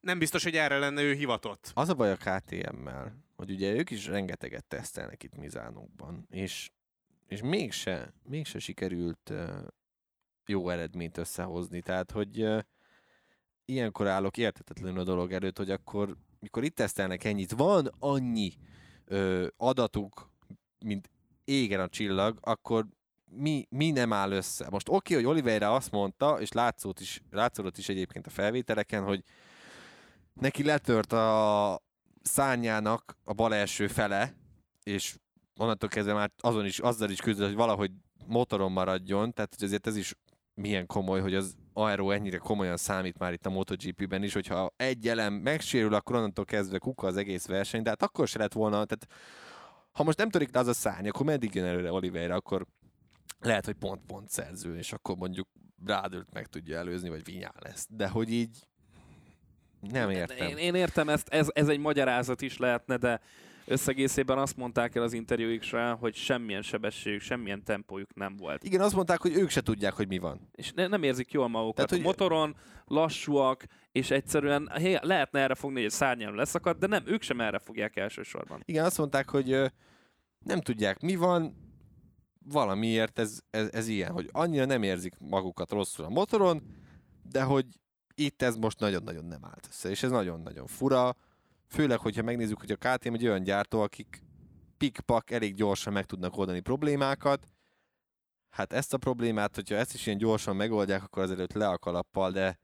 nem 0.00 0.18
biztos, 0.18 0.42
hogy 0.42 0.56
erre 0.56 0.78
lenne 0.78 1.02
ő 1.02 1.12
hivatott. 1.12 1.70
Az 1.74 1.88
a 1.88 1.94
baj 1.94 2.10
a 2.10 2.16
KTM-mel, 2.16 3.24
hogy 3.36 3.50
ugye 3.50 3.72
ők 3.72 3.90
is 3.90 4.06
rengeteget 4.06 4.64
tesztelnek 4.64 5.22
itt 5.22 5.36
Mizánókban, 5.36 6.26
és, 6.30 6.70
és 7.26 7.40
mégse, 7.40 8.12
mégse 8.22 8.58
sikerült 8.58 9.30
uh, 9.30 9.48
jó 10.46 10.68
eredményt 10.68 11.16
összehozni. 11.16 11.80
Tehát, 11.80 12.10
hogy 12.10 12.42
uh, 12.42 12.60
ilyenkor 13.66 14.06
állok 14.06 14.36
értetetlenül 14.36 15.00
a 15.00 15.04
dolog 15.04 15.32
előtt, 15.32 15.56
hogy 15.56 15.70
akkor, 15.70 16.16
mikor 16.40 16.64
itt 16.64 16.74
tesztelnek 16.74 17.24
ennyit, 17.24 17.52
van 17.52 17.90
annyi 17.98 18.52
ö, 19.04 19.46
adatuk, 19.56 20.30
mint 20.78 21.10
égen 21.46 21.80
a 21.80 21.88
csillag, 21.88 22.38
akkor 22.40 22.86
mi, 23.30 23.66
mi 23.70 23.90
nem 23.90 24.12
áll 24.12 24.30
össze. 24.30 24.66
Most 24.70 24.88
oké, 24.88 24.96
okay, 24.96 25.24
hogy 25.24 25.32
Oliveira 25.32 25.74
azt 25.74 25.90
mondta, 25.90 26.40
és 26.40 26.52
látszódott 26.52 27.00
is, 27.00 27.22
látszódott 27.30 27.78
is 27.78 27.88
egyébként 27.88 28.26
a 28.26 28.30
felvételeken, 28.30 29.04
hogy 29.04 29.22
neki 30.34 30.64
letört 30.64 31.12
a 31.12 31.80
szányának 32.22 33.16
a 33.24 33.32
bal 33.32 33.54
első 33.54 33.86
fele, 33.86 34.34
és 34.82 35.16
onnantól 35.56 35.88
kezdve 35.88 36.12
már 36.12 36.30
azon 36.40 36.66
is, 36.66 36.78
azzal 36.78 37.10
is 37.10 37.20
küzdött, 37.20 37.46
hogy 37.46 37.56
valahogy 37.56 37.90
motoron 38.26 38.72
maradjon, 38.72 39.32
tehát 39.32 39.54
hogy 39.54 39.64
azért 39.64 39.86
ez 39.86 39.96
is 39.96 40.14
milyen 40.54 40.86
komoly, 40.86 41.20
hogy 41.20 41.34
az 41.34 41.54
aero 41.72 42.10
ennyire 42.10 42.36
komolyan 42.36 42.76
számít 42.76 43.18
már 43.18 43.32
itt 43.32 43.46
a 43.46 43.50
MotoGP-ben 43.50 44.22
is, 44.22 44.32
hogyha 44.32 44.72
egy 44.76 45.08
elem 45.08 45.32
megsérül, 45.34 45.94
akkor 45.94 46.16
onnantól 46.16 46.44
kezdve 46.44 46.78
kuka 46.78 47.06
az 47.06 47.16
egész 47.16 47.46
verseny, 47.46 47.82
de 47.82 47.88
hát 47.88 48.02
akkor 48.02 48.28
se 48.28 48.38
lett 48.38 48.52
volna, 48.52 48.84
tehát 48.84 49.06
ha 49.96 50.02
most 50.02 50.18
nem 50.18 50.30
törik 50.30 50.54
le 50.54 50.60
az 50.60 50.66
a 50.66 50.72
szárny, 50.72 51.08
akkor 51.08 51.26
meddig 51.26 51.54
jön 51.54 51.64
előre 51.64 51.92
Oliveira, 51.92 52.34
akkor 52.34 52.66
lehet, 53.40 53.64
hogy 53.64 53.74
pont-pont 53.74 54.30
szerző, 54.30 54.76
és 54.76 54.92
akkor 54.92 55.16
mondjuk 55.16 55.48
Brádőt 55.76 56.32
meg 56.32 56.46
tudja 56.46 56.78
előzni, 56.78 57.08
vagy 57.08 57.24
Vinyán 57.24 57.54
lesz. 57.58 57.86
De 57.90 58.08
hogy 58.08 58.32
így 58.32 58.66
nem 59.80 60.10
értem. 60.10 60.48
Én, 60.48 60.56
én 60.56 60.74
értem, 60.74 61.08
ezt, 61.08 61.28
ez, 61.28 61.48
ez 61.52 61.68
egy 61.68 61.78
magyarázat 61.78 62.42
is 62.42 62.56
lehetne, 62.56 62.96
de 62.96 63.20
összegészében 63.66 64.38
azt 64.38 64.56
mondták 64.56 64.94
el 64.94 65.02
az 65.02 65.12
interjúik 65.12 65.62
során, 65.62 65.96
hogy 65.96 66.14
semmilyen 66.14 66.62
sebességük, 66.62 67.20
semmilyen 67.20 67.64
tempójuk 67.64 68.14
nem 68.14 68.36
volt. 68.36 68.64
Igen, 68.64 68.80
azt 68.80 68.94
mondták, 68.94 69.20
hogy 69.20 69.34
ők 69.36 69.50
se 69.50 69.60
tudják, 69.60 69.92
hogy 69.92 70.08
mi 70.08 70.18
van. 70.18 70.48
És 70.52 70.72
ne, 70.72 70.86
nem 70.86 71.02
érzik 71.02 71.32
jól 71.32 71.48
magukat. 71.48 71.74
Tehát, 71.74 71.90
hogy- 71.90 72.00
a 72.00 72.02
motoron 72.02 72.56
lassúak, 72.84 73.64
és 73.92 74.10
egyszerűen 74.10 74.70
hé, 74.78 74.98
lehetne 75.02 75.40
erre 75.40 75.54
fogni, 75.54 75.76
hogy 75.76 75.84
egy 75.84 75.90
szárnyán 75.90 76.34
leszakad, 76.34 76.76
de 76.78 76.86
nem, 76.86 77.02
ők 77.06 77.22
sem 77.22 77.40
erre 77.40 77.58
fogják 77.58 77.96
elsősorban. 77.96 78.62
Igen, 78.64 78.84
azt 78.84 78.98
mondták, 78.98 79.28
hogy 79.30 79.52
ö, 79.52 79.66
nem 80.44 80.60
tudják, 80.60 81.00
mi 81.00 81.16
van, 81.16 81.64
valamiért 82.48 83.18
ez, 83.18 83.40
ez, 83.50 83.68
ez 83.72 83.88
ilyen, 83.88 84.12
hogy 84.12 84.28
annyira 84.32 84.64
nem 84.64 84.82
érzik 84.82 85.14
magukat 85.18 85.70
rosszul 85.70 86.04
a 86.04 86.08
motoron, 86.08 86.62
de 87.30 87.42
hogy 87.42 87.66
itt 88.14 88.42
ez 88.42 88.56
most 88.56 88.80
nagyon-nagyon 88.80 89.24
nem 89.24 89.44
állt 89.44 89.66
össze, 89.68 89.88
és 89.90 90.02
ez 90.02 90.10
nagyon-nagyon 90.10 90.66
fura, 90.66 91.16
főleg, 91.68 91.98
hogyha 91.98 92.22
megnézzük, 92.22 92.60
hogy 92.60 92.70
a 92.70 92.76
KTM 92.76 93.12
egy 93.12 93.26
olyan 93.26 93.42
gyártó, 93.42 93.80
akik 93.80 94.22
pikpak 94.76 95.30
elég 95.30 95.54
gyorsan 95.54 95.92
meg 95.92 96.04
tudnak 96.04 96.36
oldani 96.36 96.60
problémákat, 96.60 97.46
hát 98.50 98.72
ezt 98.72 98.94
a 98.94 98.98
problémát, 98.98 99.54
hogyha 99.54 99.74
ezt 99.74 99.94
is 99.94 100.06
ilyen 100.06 100.18
gyorsan 100.18 100.56
megoldják, 100.56 101.02
akkor 101.02 101.22
azelőtt 101.22 101.52
le 101.52 101.68
a 101.68 101.78
kalappal, 101.78 102.30
de, 102.30 102.58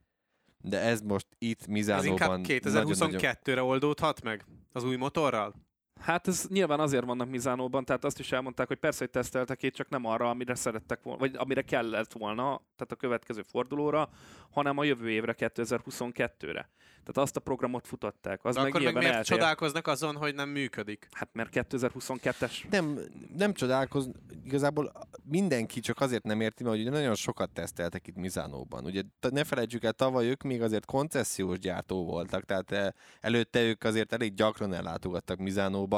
de 0.61 0.81
ez 0.81 1.01
most 1.01 1.27
itt 1.39 1.61
Ez 1.61 1.67
Mizánóban 1.67 2.11
inkább 2.11 2.63
nagyon-nagyon 2.63 3.21
2022-re 3.23 3.63
oldódhat 3.63 4.23
meg? 4.23 4.45
Az 4.73 4.85
új 4.85 4.97
motorral? 4.97 5.55
Hát 6.03 6.29
ez 6.29 6.47
nyilván 6.49 6.81
azért 6.81 7.05
vannak 7.05 7.29
Mizánóban, 7.29 7.85
tehát 7.85 8.05
azt 8.05 8.19
is 8.19 8.33
elmondták, 8.33 8.67
hogy 8.67 8.79
persze, 8.79 8.99
hogy 8.99 9.11
teszteltek 9.11 9.63
itt, 9.63 9.75
csak 9.75 9.89
nem 9.89 10.05
arra, 10.05 10.31
amire 10.31 10.55
szerettek 10.55 11.03
volna, 11.03 11.19
vagy 11.19 11.35
amire 11.37 11.63
kellett 11.63 12.13
volna, 12.13 12.45
tehát 12.77 12.93
a 12.93 12.97
következő 12.97 13.43
fordulóra, 13.43 14.09
hanem 14.51 14.79
a 14.79 14.85
jövő 14.85 15.11
évre, 15.11 15.35
2022-re. 15.39 16.71
Tehát 17.05 17.29
azt 17.29 17.37
a 17.37 17.41
programot 17.41 17.87
futották. 17.87 18.45
Az 18.45 18.55
De 18.55 18.61
meg 18.61 18.71
akkor 18.71 18.83
meg 18.83 18.95
miért 18.95 19.15
eltér. 19.15 19.37
csodálkoznak 19.37 19.87
azon, 19.87 20.17
hogy 20.17 20.35
nem 20.35 20.49
működik? 20.49 21.09
Hát 21.11 21.29
mert 21.33 21.51
2022-es 21.53 22.69
Nem, 22.71 22.99
nem 23.37 23.53
csodálkoz, 23.53 24.11
igazából 24.45 24.93
mindenki 25.25 25.81
csak 25.81 26.01
azért 26.01 26.25
nem 26.25 26.41
érti, 26.41 26.63
mert 26.63 26.77
ugye 26.77 26.91
nagyon 26.91 27.15
sokat 27.15 27.51
teszteltek 27.51 28.07
itt 28.07 28.17
Mizánóban. 28.17 28.85
Ugye 28.85 29.03
ne 29.31 29.45
felejtsük 29.45 29.85
el, 29.85 29.93
tavaly 29.93 30.27
ők 30.27 30.43
még 30.43 30.63
azért 30.63 30.85
koncesziós 30.85 31.59
gyártó 31.59 32.05
voltak, 32.05 32.45
tehát 32.45 32.73
eh, 32.73 32.89
előtte 33.21 33.63
ők 33.63 33.85
azért 33.85 34.13
elég 34.13 34.35
gyakran 34.35 34.75
ellátogattak 34.75 35.39
Mizánóba, 35.39 35.92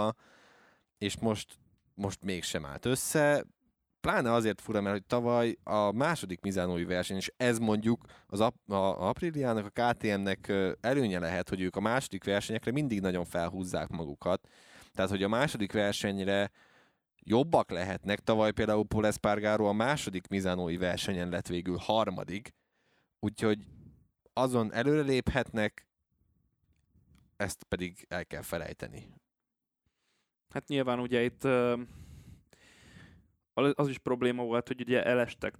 és 0.99 1.19
most, 1.19 1.59
most 1.95 2.25
mégsem 2.25 2.65
állt 2.65 2.85
össze. 2.85 3.45
Pláne 4.01 4.33
azért 4.33 4.61
fura, 4.61 4.81
mert 4.81 4.95
hogy 4.95 5.07
tavaly 5.07 5.57
a 5.63 5.93
második 5.93 6.41
Mizánói 6.41 6.85
verseny, 6.85 7.17
és 7.17 7.33
ez 7.37 7.59
mondjuk 7.59 8.05
az 8.27 8.41
ap- 8.41 8.71
a 8.71 9.09
Apriliának, 9.09 9.71
a 9.75 9.93
KTM-nek 9.93 10.53
előnye 10.81 11.19
lehet, 11.19 11.49
hogy 11.49 11.61
ők 11.61 11.77
a 11.77 11.81
második 11.81 12.25
versenyekre 12.25 12.71
mindig 12.71 13.01
nagyon 13.01 13.25
felhúzzák 13.25 13.89
magukat. 13.89 14.49
Tehát, 14.93 15.11
hogy 15.11 15.23
a 15.23 15.29
második 15.29 15.73
versenyre 15.73 16.51
jobbak 17.25 17.71
lehetnek. 17.71 18.21
Tavaly 18.21 18.53
például 18.53 18.85
Paul 18.85 19.07
Espargaro 19.07 19.67
a 19.67 19.73
második 19.73 20.29
Mizánói 20.29 20.77
versenyen 20.77 21.29
lett 21.29 21.47
végül 21.47 21.77
harmadik, 21.77 22.55
úgyhogy 23.21 23.67
azon 24.33 24.73
előreléphetnek, 24.73 25.87
ezt 27.37 27.63
pedig 27.63 28.07
el 28.09 28.27
kell 28.27 28.43
felejteni. 28.43 29.09
Hát 30.55 30.69
nyilván 30.69 30.99
ugye 30.99 31.23
itt 31.25 31.45
az 33.75 33.89
is 33.89 33.99
probléma 33.99 34.45
volt, 34.45 34.69
hogy 34.69 34.81
ugye 34.81 35.05
elestek. 35.05 35.55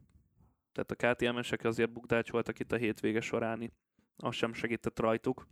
Tehát 0.73 0.91
a 0.91 1.15
KTM-esek 1.15 1.65
azért 1.65 1.93
bukdácsoltak 1.93 2.59
itt 2.59 2.73
a 2.73 2.77
hétvége 2.77 3.21
során. 3.21 3.73
Az 4.17 4.35
sem 4.35 4.53
segített 4.53 4.99
rajtuk. 4.99 5.47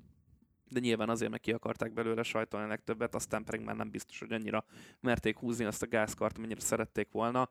De 0.69 0.81
nyilván 0.81 1.09
azért 1.09 1.31
meg 1.31 1.41
ki 1.41 1.53
akarták 1.53 1.93
belőle 1.93 2.23
sajtolni 2.23 2.67
a 2.67 2.69
legtöbbet, 2.69 3.15
aztán 3.15 3.45
pedig 3.45 3.61
már 3.61 3.77
nem 3.77 3.91
biztos, 3.91 4.19
hogy 4.19 4.33
annyira 4.33 4.65
merték 5.01 5.39
húzni 5.39 5.65
azt 5.65 5.83
a 5.83 5.87
gázkart, 5.87 6.39
mennyire 6.39 6.61
szerették 6.61 7.11
volna. 7.11 7.51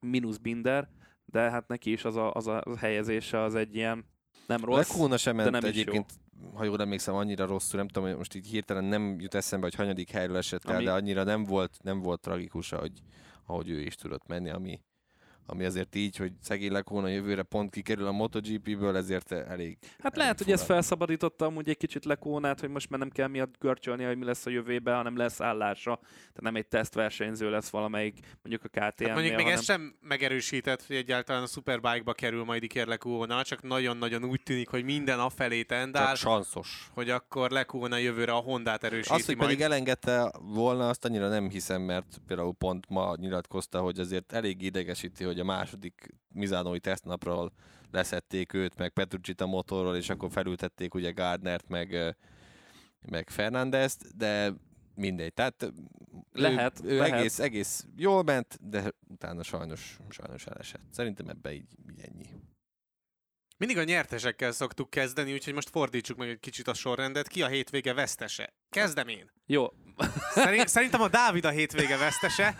Minusz 0.00 0.36
Binder, 0.36 0.88
de 1.24 1.50
hát 1.50 1.68
neki 1.68 1.92
is 1.92 2.04
az 2.04 2.16
a, 2.16 2.32
az 2.32 2.46
a, 2.46 2.62
helyezése 2.78 3.40
az 3.40 3.54
egy 3.54 3.74
ilyen 3.74 4.04
nem 4.46 4.64
rossz. 4.64 4.88
Lekóna 4.88 5.16
sem 5.16 5.36
ment 5.36 5.50
nem 5.50 5.64
is 5.64 5.68
egyébként, 5.68 6.12
ha 6.54 6.64
jól 6.64 6.80
emlékszem, 6.80 7.14
annyira 7.14 7.46
rosszul, 7.46 7.78
nem 7.78 7.88
tudom, 7.88 8.08
hogy 8.08 8.16
most 8.16 8.34
így 8.34 8.46
hirtelen 8.46 8.84
nem 8.84 9.20
jut 9.20 9.34
eszembe, 9.34 9.66
hogy 9.66 9.74
hanyadik 9.74 10.10
helyről 10.10 10.36
esett 10.36 10.64
el, 10.64 10.74
Ami- 10.74 10.84
de 10.84 10.92
annyira 10.92 11.24
nem 11.24 11.44
volt, 11.44 11.76
nem 11.82 12.00
volt 12.00 12.20
tragikus, 12.20 12.72
ahogy, 12.72 12.92
ahogy 13.46 13.70
ő 13.70 13.80
is 13.80 13.94
tudott 13.94 14.26
menni, 14.26 14.50
ami, 14.50 14.80
ami 15.46 15.64
azért 15.64 15.94
így, 15.94 16.16
hogy 16.16 16.32
szegény 16.40 16.72
Lekóna 16.72 17.08
jövőre 17.08 17.42
pont 17.42 17.70
kikerül 17.70 18.06
a 18.06 18.12
MotoGP-ből, 18.12 18.96
ezért 18.96 19.32
elég 19.32 19.78
Hát 19.82 20.04
elég 20.04 20.16
lehet, 20.16 20.38
hogy 20.42 20.52
ez 20.52 20.62
felszabadította 20.62 21.44
amúgy 21.44 21.68
egy 21.68 21.76
kicsit 21.76 22.04
Lekónát, 22.04 22.60
hogy 22.60 22.68
most 22.68 22.90
már 22.90 22.98
nem 23.00 23.10
kell 23.10 23.28
miatt 23.28 23.54
görcsölni, 23.58 24.04
hogy 24.04 24.16
mi 24.18 24.24
lesz 24.24 24.46
a 24.46 24.50
jövőben, 24.50 24.94
hanem 24.96 25.16
lesz 25.16 25.40
állása. 25.40 25.98
Tehát 26.02 26.40
nem 26.40 26.56
egy 26.56 26.66
tesztversenyző 26.66 27.50
lesz 27.50 27.68
valamelyik, 27.70 28.18
mondjuk 28.42 28.64
a 28.64 28.68
KTM-nél, 28.68 29.08
Hát 29.08 29.16
mondjuk 29.16 29.36
még 29.36 29.44
hanem... 29.44 29.58
ez 29.58 29.64
sem 29.64 29.94
megerősített, 30.00 30.86
hogy 30.86 30.96
egyáltalán 30.96 31.42
a 31.42 31.46
Superbike-ba 31.46 32.12
kerül 32.12 32.44
majd 32.44 32.62
Iker 32.62 32.86
Lekóna, 32.86 33.42
csak 33.42 33.62
nagyon-nagyon 33.62 34.24
úgy 34.24 34.42
tűnik, 34.42 34.68
hogy 34.68 34.84
minden 34.84 35.18
afelé 35.18 35.62
tendál, 35.62 36.06
Csak 36.06 36.16
sanszos. 36.16 36.90
hogy 36.94 37.10
akkor 37.10 37.50
Lekóna 37.50 37.96
jövőre 37.96 38.32
a 38.32 38.40
Hondát 38.40 38.84
erősíti 38.84 39.14
Azt, 39.14 39.26
hogy 39.26 39.36
majd. 39.36 39.48
pedig 39.48 39.64
elengedte 39.64 40.32
volna, 40.42 40.88
azt 40.88 41.04
annyira 41.04 41.28
nem 41.28 41.48
hiszem, 41.50 41.82
mert 41.82 42.20
például 42.26 42.54
pont 42.54 42.88
ma 42.88 43.14
nyilatkozta, 43.16 43.80
hogy 43.80 43.98
azért 43.98 44.32
elég 44.32 44.62
idegesíti, 44.62 45.24
hogy 45.24 45.39
a 45.40 45.44
második 45.44 46.14
Mizánói 46.28 46.80
tesztnapról 46.80 47.52
leszették 47.90 48.52
őt, 48.52 48.76
meg 48.76 48.90
Petrucsit 48.92 49.40
a 49.40 49.46
motorról, 49.46 49.96
és 49.96 50.08
akkor 50.10 50.30
felültették 50.30 50.94
ugye 50.94 51.10
Gardnert, 51.10 51.68
meg, 51.68 52.16
meg 53.06 53.30
Fernandezt, 53.30 54.16
de 54.16 54.52
mindegy. 54.94 55.34
Tehát 55.34 55.62
ő- 55.62 55.72
Lehet, 56.32 56.80
ő, 56.84 56.98
lehet. 56.98 57.18
Egész, 57.18 57.38
egész 57.38 57.86
jól 57.96 58.22
ment, 58.22 58.58
de 58.70 58.92
utána 59.08 59.42
sajnos, 59.42 59.98
sajnos 60.08 60.46
elesett. 60.46 60.82
Szerintem 60.90 61.28
ebbe 61.28 61.52
így, 61.52 61.68
így 61.90 62.00
ennyi. 62.00 62.26
Mindig 63.58 63.78
a 63.78 63.84
nyertesekkel 63.84 64.52
szoktuk 64.52 64.90
kezdeni, 64.90 65.32
úgyhogy 65.32 65.54
most 65.54 65.68
fordítsuk 65.70 66.16
meg 66.18 66.28
egy 66.28 66.40
kicsit 66.40 66.68
a 66.68 66.74
sorrendet. 66.74 67.28
Ki 67.28 67.42
a 67.42 67.46
hétvége 67.48 67.94
vesztese? 67.94 68.52
Kezdem 68.70 69.08
én. 69.08 69.30
Jó. 69.46 69.66
Szerint, 70.34 70.68
szerintem 70.68 71.00
a 71.00 71.08
Dávid 71.08 71.44
a 71.44 71.50
hétvége 71.50 71.96
vesztese. 71.96 72.56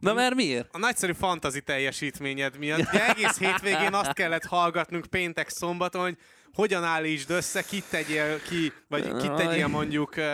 Na 0.00 0.12
mert 0.12 0.34
miért? 0.34 0.68
A 0.72 0.78
nagyszerű 0.78 1.12
fantazi 1.12 1.60
teljesítményed 1.60 2.58
miatt. 2.58 2.78
Ugye 2.92 3.08
egész 3.08 3.38
hétvégén 3.38 3.94
azt 3.94 4.12
kellett 4.12 4.44
hallgatnunk 4.44 5.06
péntek 5.06 5.48
szombaton, 5.48 6.02
hogy 6.02 6.16
hogyan 6.52 6.84
állítsd 6.84 7.30
össze, 7.30 7.62
kit 7.62 7.84
tegyél 7.90 8.42
ki, 8.42 8.72
vagy 8.88 9.16
kit 9.16 9.32
tegyél 9.32 9.66
mondjuk 9.66 10.16
uh, 10.16 10.24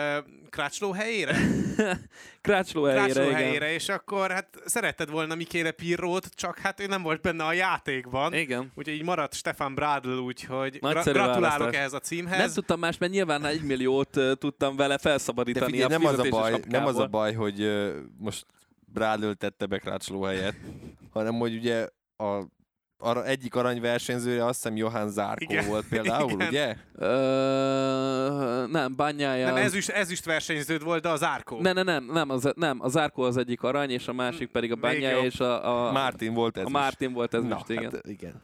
Krácsló 0.49 0.91
helyére? 0.91 1.37
Krácsló 2.41 2.83
helyére, 2.83 3.03
Krácsló 3.03 3.23
igen. 3.23 3.35
helyére, 3.35 3.73
és 3.73 3.89
akkor 3.89 4.31
hát 4.31 4.47
szeretted 4.65 5.09
volna 5.09 5.35
Mikéle 5.35 5.71
Pirrót, 5.71 6.27
csak 6.35 6.57
hát 6.57 6.79
ő 6.79 6.85
nem 6.85 7.01
volt 7.01 7.21
benne 7.21 7.43
a 7.43 7.53
játékban. 7.53 8.33
Igen. 8.33 8.71
Úgyhogy 8.75 8.93
így 8.93 9.03
maradt 9.03 9.33
Stefan 9.33 9.75
Bradl, 9.75 10.09
úgyhogy 10.09 10.77
gra- 10.79 10.93
Nagyszerű 10.93 11.17
gratulálok 11.17 11.57
választás. 11.57 11.79
ehhez 11.79 11.93
a 11.93 11.99
címhez. 11.99 12.37
Nem 12.37 12.51
tudtam 12.53 12.79
más, 12.79 12.97
mert 12.97 13.11
nyilván 13.11 13.45
egy 13.45 13.61
milliót 13.61 14.15
uh, 14.15 14.31
tudtam 14.33 14.75
vele 14.75 14.95
De 14.95 15.01
felszabadítani 15.01 15.71
figyelj, 15.71 15.93
a 15.93 15.97
nem 15.97 16.05
az 16.05 16.19
a, 16.19 16.29
baj, 16.29 16.59
nem 16.67 16.85
az 16.85 16.99
a 16.99 17.07
baj, 17.07 17.33
hogy 17.33 17.61
ö, 17.61 17.99
most 18.17 18.45
Bradl 18.85 19.31
tette 19.31 19.65
be 19.65 19.79
Crutchlow 19.79 20.21
helyett, 20.21 20.55
hanem 21.11 21.35
hogy 21.35 21.55
ugye 21.55 21.87
a 22.17 22.43
arra 22.97 23.25
egyik 23.25 23.55
aranyversenyzője 23.55 24.45
azt 24.45 24.55
hiszem 24.55 24.75
Johann 24.77 25.07
Zárkó 25.07 25.45
Igen. 25.53 25.67
volt 25.67 25.87
például, 25.87 26.31
Igen. 26.31 26.47
ugye? 26.47 26.75
Ö, 26.95 28.65
nem, 28.71 28.95
bányája. 28.95 29.45
nem, 29.45 29.55
ezüst, 29.55 29.89
ezüst 29.89 30.25
versenyződ 30.25 30.83
volt, 30.83 31.01
de 31.01 31.09
az 31.09 31.23
Árkó. 31.23 31.61
Ne, 31.61 31.73
ne, 31.73 31.83
nem, 31.83 32.05
nem, 32.11 32.29
az, 32.29 32.51
nem, 32.55 32.77
az 32.81 32.97
Árkó 32.97 33.23
az 33.23 33.37
egyik 33.37 33.61
arany, 33.63 33.89
és 33.89 34.07
a 34.07 34.13
másik 34.13 34.47
pedig 34.47 34.71
a 34.71 34.75
bányája, 34.75 35.23
és 35.23 35.39
a, 35.39 35.87
a, 35.87 35.91
Martin 35.91 36.33
volt 36.33 36.57
ez 36.57 36.63
a 36.63 36.67
is. 36.67 36.73
Martin 36.73 37.13
volt 37.13 37.33
ez 37.33 37.41
Na, 37.43 37.47
most, 37.47 37.69
igen. 37.69 37.91
Hát, 37.91 38.07
igen. 38.07 38.41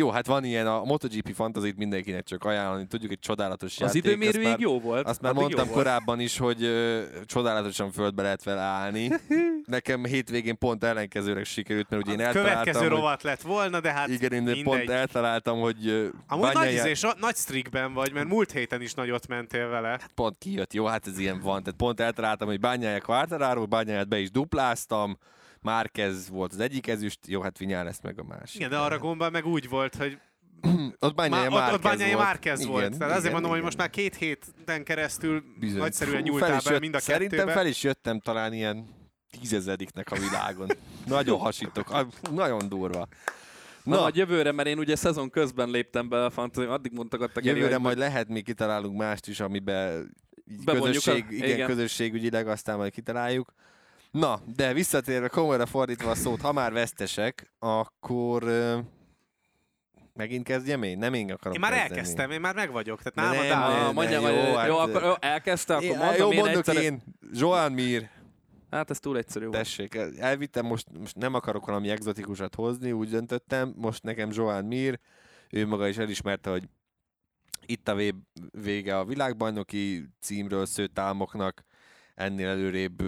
Jó, 0.00 0.10
hát 0.10 0.26
van 0.26 0.44
ilyen, 0.44 0.66
a 0.66 0.84
MotoGP 0.84 1.34
Fantasy-t 1.34 1.76
mindenkinek 1.76 2.24
csak 2.24 2.44
ajánlani, 2.44 2.86
tudjuk, 2.86 3.10
egy 3.12 3.18
csodálatos 3.18 3.72
Az 3.72 3.80
játék. 3.80 4.04
időmérőig 4.04 4.34
ezt 4.44 4.44
már, 4.44 4.60
jó 4.60 4.80
volt. 4.80 5.06
Azt 5.06 5.20
már 5.20 5.32
mondtam 5.32 5.64
volt. 5.66 5.76
korábban 5.78 6.20
is, 6.20 6.38
hogy 6.38 6.62
ö, 6.62 7.02
csodálatosan 7.26 7.90
földbe 7.90 8.22
lehet 8.22 8.42
vele 8.42 8.60
állni. 8.60 9.10
Nekem 9.64 10.04
hétvégén 10.04 10.58
pont 10.58 10.84
ellenkezőleg 10.84 11.44
sikerült, 11.44 11.90
mert 11.90 12.02
ugye 12.02 12.12
én 12.12 12.20
eltaláltam, 12.20 12.62
következő 12.62 12.88
rovat 12.94 13.22
lett 13.22 13.40
volna, 13.42 13.80
de 13.80 13.92
hát 13.92 14.08
igen, 14.08 14.32
én 14.32 14.42
mindegy. 14.42 14.62
pont 14.62 14.90
eltaláltam, 14.90 15.60
hogy 15.60 15.88
Amúgy 15.88 16.12
nagy, 16.28 16.52
Bagnaia- 16.52 16.72
izés, 16.84 17.04
nagy 17.20 17.36
streakben 17.36 17.92
vagy, 17.92 18.12
mert 18.12 18.28
múlt 18.28 18.52
héten 18.52 18.82
is 18.82 18.94
nagyot 18.94 19.26
mentél 19.28 19.68
vele. 19.68 20.00
pont 20.14 20.38
kijött, 20.38 20.72
jó, 20.72 20.84
hát 20.84 21.06
ez 21.06 21.18
ilyen 21.18 21.40
van. 21.40 21.62
Tehát 21.62 21.78
pont 21.78 22.00
eltaláltam, 22.00 22.48
hogy 22.48 22.60
bányája 22.60 23.00
Quartararo, 23.00 23.66
bányáját 23.66 24.08
be 24.08 24.18
is 24.18 24.30
dupláztam, 24.30 25.18
Márquez 25.62 26.28
volt 26.28 26.52
az 26.52 26.60
egyik 26.60 26.86
ezüst, 26.86 27.18
jó, 27.26 27.40
hát 27.40 27.58
Vinyál 27.58 27.84
lesz 27.84 28.00
meg 28.02 28.18
a 28.18 28.24
másik. 28.24 28.56
Igen, 28.56 28.70
de 28.70 28.76
Aragonban 28.78 29.32
meg 29.32 29.46
úgy 29.46 29.68
volt, 29.68 29.94
hogy 29.94 30.18
ott 30.98 31.14
bányája 31.14 31.50
Má, 31.50 31.72
ott, 31.72 31.82
Bányája 31.82 32.14
volt. 32.14 32.26
Márquez 32.26 32.60
Igen, 32.60 32.72
volt. 32.72 32.90
Tehát 32.98 33.02
azért 33.16 33.20
igen, 33.20 33.32
mondom, 33.32 33.50
hogy 33.50 33.58
igen. 33.58 33.64
most 33.64 33.76
már 33.76 33.90
két 33.90 34.14
héten 34.14 34.84
keresztül 34.84 35.42
Bizony. 35.60 35.78
nagyszerűen 35.78 36.22
nyúltál 36.22 36.48
fel 36.48 36.58
is 36.58 36.64
be 36.64 36.70
jött- 36.70 36.80
mind 36.80 36.94
a 36.94 36.98
Szerintem 37.00 37.38
kettőbe. 37.38 37.52
fel 37.54 37.66
is 37.66 37.82
jöttem 37.82 38.20
talán 38.20 38.52
ilyen 38.52 38.86
tízezediknek 39.40 40.10
a 40.12 40.16
világon. 40.16 40.68
Nagyon 41.06 41.38
hasítok, 41.38 41.90
ah, 41.90 42.06
nagyon 42.30 42.68
durva. 42.68 43.08
Na, 43.82 43.94
Na, 43.94 44.00
majd 44.00 44.16
jövőre, 44.16 44.52
mert 44.52 44.68
én 44.68 44.78
ugye 44.78 44.96
szezon 44.96 45.30
közben 45.30 45.70
léptem 45.70 46.08
be 46.08 46.24
a 46.24 46.30
fantasy, 46.30 46.66
addig 46.66 46.92
mondtak 46.92 47.20
a 47.20 47.40
jövőre 47.42 47.78
majd 47.78 47.98
lehet 47.98 48.28
még 48.28 48.44
kitalálunk 48.44 48.98
mást 48.98 49.26
is, 49.26 49.40
amiben 49.40 50.14
közösség, 50.64 51.24
a- 51.28 51.32
igen, 51.32 51.48
igen. 51.48 51.66
közösségügyileg 51.66 52.48
aztán 52.48 52.76
majd 52.76 52.92
kitaláljuk. 52.92 53.52
Na, 54.10 54.40
de 54.56 54.72
visszatérve 54.72 55.28
komolyra 55.28 55.66
fordítva 55.66 56.10
a 56.10 56.14
szót, 56.14 56.40
ha 56.40 56.52
már 56.52 56.72
vesztesek, 56.72 57.52
akkor 57.58 58.42
ö, 58.42 58.78
megint 60.14 60.44
kezdjem 60.44 60.82
én? 60.82 60.98
Nem 60.98 61.14
én 61.14 61.32
akarom 61.32 61.52
Én 61.54 61.60
már 61.60 61.70
kezdeni. 61.72 61.94
elkezdtem, 61.98 62.30
én 62.30 62.40
már 62.40 62.54
meg 62.54 62.70
vagyok. 62.72 63.02
Tehát 63.02 63.14
nálam 63.32 63.46
nem, 63.46 63.62
a 63.62 63.68
nem, 63.68 63.76
Dál. 63.78 63.86
Ah, 63.88 63.94
mondjam, 63.94 64.22
jó, 64.22 64.28
jó, 64.28 64.54
hát, 64.54 64.66
jó, 64.68 64.76
akkor 64.76 65.02
jó, 65.02 65.12
elkezdte, 65.20 65.74
akkor 65.76 65.96
mondom 65.96 66.14
jó, 66.16 66.32
én 66.32 66.38
mondok 66.38 66.56
egyszerre. 66.58 66.82
én. 66.82 67.02
Joan 67.32 67.72
Mir, 67.72 68.08
Hát 68.70 68.90
ez 68.90 68.98
túl 69.00 69.16
egyszerű 69.16 69.44
volt. 69.44 69.56
tessék, 69.56 69.94
elvittem, 70.18 70.66
most, 70.66 70.86
most 70.98 71.16
nem 71.16 71.34
akarok 71.34 71.66
valami 71.66 71.88
exotikusat 71.90 72.54
hozni, 72.54 72.92
úgy 72.92 73.08
döntöttem, 73.08 73.72
most 73.76 74.02
nekem 74.02 74.28
Joan 74.32 74.64
Mir, 74.64 75.00
ő 75.50 75.66
maga 75.66 75.88
is 75.88 75.96
elismerte, 75.96 76.50
hogy 76.50 76.68
itt 77.66 77.88
a 77.88 77.94
vé- 77.94 78.14
vége 78.50 78.98
a 78.98 79.04
világbajnoki 79.04 80.08
címről 80.20 80.66
szőtt 80.66 80.98
álmoknak, 80.98 81.64
ennél 82.14 82.48
előrébb 82.48 83.02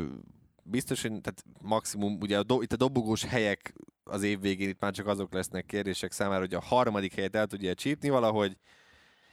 biztos, 0.65 1.03
hogy 1.03 1.21
tehát 1.21 1.45
maximum, 1.63 2.19
ugye 2.21 2.39
a 2.39 2.43
do, 2.43 2.63
itt 2.63 2.73
a 2.73 2.77
dobogós 2.77 3.25
helyek 3.25 3.75
az 4.05 4.23
év 4.23 4.41
végén 4.41 4.69
itt 4.69 4.81
már 4.81 4.93
csak 4.93 5.07
azok 5.07 5.33
lesznek 5.33 5.67
kérdések 5.67 6.13
számára, 6.13 6.41
hogy 6.41 6.55
a 6.55 6.61
harmadik 6.61 7.15
helyet 7.15 7.37
el 7.37 7.47
tudja 7.47 7.75
csípni 7.75 8.09
valahogy, 8.09 8.57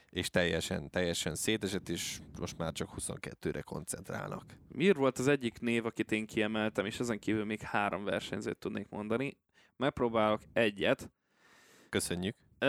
és 0.10 0.30
teljesen, 0.30 0.90
teljesen 0.90 1.36
szétesett, 1.36 1.90
és 1.90 2.20
most 2.40 2.58
már 2.58 2.72
csak 2.72 2.90
22-re 2.98 3.62
koncentrálnak. 3.62 4.44
Mir 4.68 4.96
volt 4.96 5.18
az 5.18 5.28
egyik 5.28 5.60
név, 5.60 5.86
akit 5.86 6.12
én 6.12 6.26
kiemeltem, 6.26 6.86
és 6.86 7.00
ezen 7.00 7.20
kívül 7.20 7.46
még 7.46 7.62
három 7.62 8.04
versenyzőt 8.04 8.58
tudnék 8.58 8.90
mondani. 8.90 9.38
Megpróbálok 9.76 10.42
egyet, 10.54 11.10
Köszönjük. 11.90 12.36
Ö, 12.60 12.68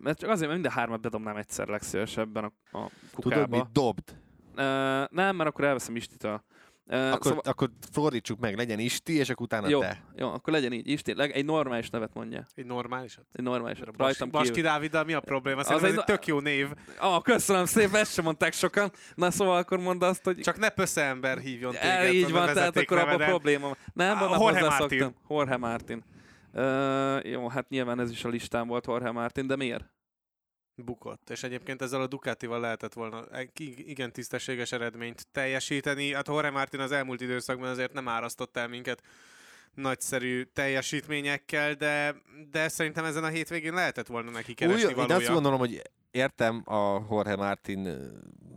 mert 0.00 0.18
csak 0.18 0.30
azért, 0.30 0.50
mert 0.50 0.62
mind 0.62 0.72
a 0.72 0.78
hármat 0.78 1.00
bedobnám 1.00 1.36
egyszer 1.36 1.68
legszívesebben 1.68 2.44
a, 2.44 2.78
a 2.78 2.90
kukába. 3.12 3.44
Tudod, 3.44 3.48
mit 3.48 3.72
dobd? 3.72 4.18
Ö, 4.54 5.04
nem, 5.10 5.36
mert 5.36 5.48
akkor 5.48 5.64
elveszem 5.64 5.96
Istitől. 5.96 6.44
Akkor, 6.90 7.18
szóval, 7.20 7.42
akkor 7.44 7.70
fordítsuk 7.92 8.38
meg, 8.40 8.56
legyen 8.56 8.78
Isti, 8.78 9.12
és 9.12 9.28
akkor 9.30 9.46
utána 9.46 9.68
jó, 9.68 9.80
te. 9.80 10.02
jó, 10.16 10.28
akkor 10.28 10.52
legyen 10.52 10.72
így. 10.72 10.88
Isti, 10.88 11.14
leg, 11.14 11.30
egy 11.30 11.44
normális 11.44 11.90
nevet 11.90 12.14
mondja. 12.14 12.46
Egy 12.54 12.66
normálisat. 12.66 13.24
Egy 13.32 13.44
normális. 13.44 13.78
Bas, 13.78 13.88
Rajtam 13.96 14.30
Baski 14.30 14.50
kívül. 14.50 14.70
Dáviddal 14.70 15.04
mi 15.04 15.12
a 15.12 15.20
probléma? 15.20 15.60
Az 15.60 15.66
Szerintem 15.66 15.88
ez 15.90 15.94
egy 15.94 16.00
egy 16.02 16.08
na- 16.08 16.14
tök 16.16 16.26
jó 16.26 16.40
név. 16.40 16.68
Ah, 16.98 17.22
köszönöm 17.22 17.64
szépen, 17.64 18.00
ezt 18.00 18.12
sem 18.12 18.24
mondták 18.24 18.52
sokan. 18.52 18.90
Na 19.14 19.30
szóval 19.30 19.56
akkor 19.56 19.78
mondd 19.78 20.02
azt, 20.04 20.24
hogy 20.24 20.38
Csak 20.40 20.58
ne 20.58 20.68
pösze 20.68 21.02
ember 21.02 21.38
hívjon 21.38 21.72
téged. 21.72 21.86
E, 21.86 22.12
így 22.12 22.24
a 22.24 22.28
van, 22.32 22.32
tehát 22.54 22.76
akkor 22.76 22.98
abban 22.98 23.18
vezetékneveden. 23.18 23.28
probléma 23.28 23.66
van. 23.66 23.76
Nem, 23.92 24.22
abban 24.22 24.40
Jorge. 24.40 24.68
Martin. 24.68 25.14
Jorge 25.28 25.56
Martin. 25.56 26.04
Uh, 26.52 27.30
jó, 27.30 27.48
hát 27.48 27.68
nyilván 27.68 28.00
ez 28.00 28.10
is 28.10 28.24
a 28.24 28.28
listán 28.28 28.66
volt 28.66 28.86
Jorge 28.86 29.10
Martin, 29.10 29.46
de 29.46 29.56
miért? 29.56 29.84
Bukott. 30.76 31.30
És 31.30 31.42
egyébként 31.42 31.82
ezzel 31.82 32.00
a 32.00 32.06
Ducatival 32.06 32.60
lehetett 32.60 32.92
volna 32.92 33.24
ki- 33.52 33.88
igen 33.90 34.12
tisztességes 34.12 34.72
eredményt 34.72 35.26
teljesíteni. 35.32 36.12
Hát 36.12 36.28
Jorge 36.28 36.50
Martin 36.50 36.80
az 36.80 36.92
elmúlt 36.92 37.20
időszakban 37.20 37.68
azért 37.68 37.92
nem 37.92 38.08
árasztott 38.08 38.56
el 38.56 38.68
minket 38.68 39.02
nagyszerű 39.74 40.42
teljesítményekkel, 40.42 41.74
de, 41.74 42.14
de 42.50 42.68
szerintem 42.68 43.04
ezen 43.04 43.24
a 43.24 43.28
hétvégén 43.28 43.74
lehetett 43.74 44.06
volna 44.06 44.30
neki 44.30 44.54
keresni 44.54 44.82
Új, 44.82 44.90
én 44.90 44.96
valója. 44.96 45.16
azt 45.16 45.32
gondolom, 45.32 45.58
hogy 45.58 45.82
értem 46.10 46.62
a 46.64 47.00
Jorge 47.10 47.36
Martin 47.36 48.12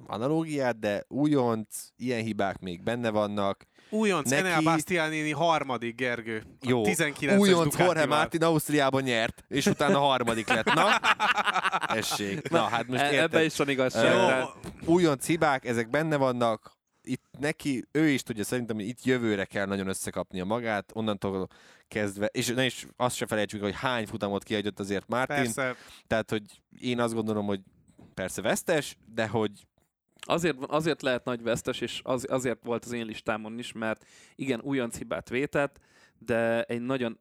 analógiát, 0.08 0.80
de 0.80 1.04
újonc, 1.08 1.88
ilyen 1.98 2.24
hibák 2.24 2.60
még 2.60 2.84
benne 2.84 3.10
vannak. 3.10 3.66
Újonc, 3.90 4.30
neki- 4.30 4.42
Enel 4.48 4.62
Bastianini 4.62 5.32
harmadik, 5.32 5.96
Gergő. 5.96 6.44
Jó, 6.62 6.84
19-es 6.86 7.40
újonc 7.40 7.78
Jorge. 7.78 8.06
Martin 8.06 8.44
Ausztriában 8.44 9.04
nyert, 9.04 9.44
és 9.48 9.66
utána 9.66 10.00
harmadik 10.00 10.48
lett. 10.48 10.74
Na, 10.74 11.00
essék. 12.00 12.50
Na, 12.50 12.62
hát 12.64 12.88
most 12.88 13.02
E- 13.02 13.12
érted. 13.12 13.20
ebbe 13.34 13.44
is 13.44 13.56
van 13.56 13.70
igazság. 13.70 14.44
Újonc 14.86 15.26
hibák, 15.26 15.66
ezek 15.66 15.90
benne 15.90 16.16
vannak, 16.16 16.78
itt 17.02 17.24
neki, 17.40 17.86
ő 17.92 18.08
is 18.08 18.24
tudja 18.24 18.44
szerintem, 18.44 18.76
hogy 18.76 18.88
itt 18.88 19.04
jövőre 19.04 19.46
kell 19.46 19.66
nagyon 19.66 19.88
összekapnia 19.88 20.46
magát, 20.46 20.92
onnantól 20.94 21.48
kezdve, 21.88 22.26
és 22.26 22.48
ne 22.48 22.66
is 22.66 22.86
azt 22.98 23.16
se 23.16 23.26
felejtsük, 23.26 23.62
hogy 23.62 23.76
hány 23.76 24.06
futamot 24.08 24.44
kiadott 24.44 24.80
azért 24.80 25.08
Martin, 25.08 25.36
Persze, 25.36 25.76
tehát, 26.08 26.30
hogy 26.30 26.42
én 26.80 27.00
azt 27.00 27.14
gondolom, 27.14 27.46
hogy 27.46 27.60
persze 28.14 28.42
vesztes, 28.42 28.98
de 29.14 29.28
hogy 29.28 29.52
Azért, 30.20 30.58
azért 30.66 31.02
lehet 31.02 31.26
nagy 31.26 31.44
vesztes, 31.44 31.82
és 31.82 32.02
az, 32.04 32.26
azért 32.30 32.64
volt 32.64 32.86
az 32.86 32.92
én 32.92 33.06
listámon 33.06 33.60
is, 33.60 33.72
mert 33.72 34.06
igen, 34.36 34.62
újonc 34.64 34.98
hibát 34.98 35.30
vétett, 35.30 35.80
de 36.18 36.64
egy 36.64 36.82
nagyon 36.82 37.20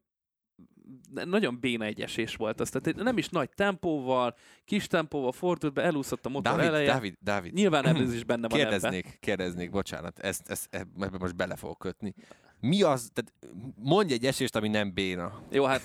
nagyon 1.25 1.61
béna 1.61 1.85
egy 1.85 2.01
esés 2.01 2.37
volt 2.37 2.61
az. 2.61 2.71
Tehát 2.71 3.03
nem 3.03 3.19
is 3.19 3.29
nagy 3.29 3.49
tempóval, 3.51 4.37
kis 4.65 4.87
tempóval 4.87 5.33
fordult 5.33 5.73
be, 5.73 5.83
elúszott 5.83 6.27
a 6.27 6.29
motor 6.29 6.53
Dávid, 6.53 6.69
eleje. 6.69 6.87
Dávid, 6.87 7.15
Dávid, 7.21 7.53
Nyilván 7.53 7.87
ez 7.87 8.15
is 8.15 8.25
benne 8.25 8.49
van 8.49 8.59
ebben. 8.61 8.71
kérdeznék, 8.71 9.17
kérdeznék, 9.21 9.71
bocsánat, 9.71 10.19
ezt, 10.19 10.51
ezt, 10.51 10.69
ebbe 10.73 11.19
most 11.19 11.37
bele 11.37 11.57
fogok 11.57 11.79
kötni. 11.79 12.15
Mi 12.61 12.83
az, 12.83 13.11
tehát 13.13 13.33
mondj 13.77 14.13
egy 14.13 14.27
esést, 14.27 14.57
ami 14.57 14.69
nem 14.69 14.95
béna. 14.95 15.43
Jó, 15.51 15.65
hát 15.65 15.83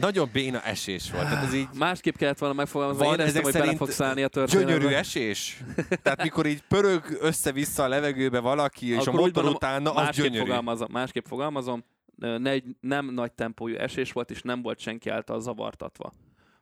Nagyon 0.00 0.28
béna 0.32 0.60
esés 0.62 1.10
volt, 1.10 1.24
tehát 1.24 1.44
ez 1.44 1.54
így 1.54 1.68
másképp 1.78 2.14
kellett 2.16 2.38
volna 2.38 2.54
megfogalmazni, 2.54 3.04
Van 3.04 3.14
én 3.20 3.26
ezek 3.26 3.42
hogy 3.42 3.52
bele 3.52 3.64
szerint 3.64 3.78
fog 3.80 3.90
szállni 3.90 4.22
a 4.22 4.28
történetbe. 4.28 4.72
gyönyörű 4.72 4.94
esés. 4.94 5.62
Tehát 6.02 6.22
mikor 6.22 6.46
így 6.46 6.62
pörög 6.68 7.18
össze-vissza 7.20 7.82
a 7.82 7.88
levegőbe 7.88 8.38
valaki, 8.38 8.90
és 8.90 9.06
Akkor 9.06 9.18
a 9.18 9.22
motor 9.22 9.44
utána, 9.44 9.90
az 9.90 10.04
másképp 10.04 10.24
gyönyörű. 10.24 10.44
fogalmazom, 10.44 10.88
másképp 10.90 11.24
fogalmazom, 11.26 11.84
ne, 12.16 12.54
nem 12.80 13.06
nagy 13.14 13.32
tempójú 13.32 13.76
esés 13.76 14.12
volt, 14.12 14.30
és 14.30 14.42
nem 14.42 14.62
volt 14.62 14.78
senki 14.78 15.08
által 15.10 15.40
zavartatva. 15.40 16.12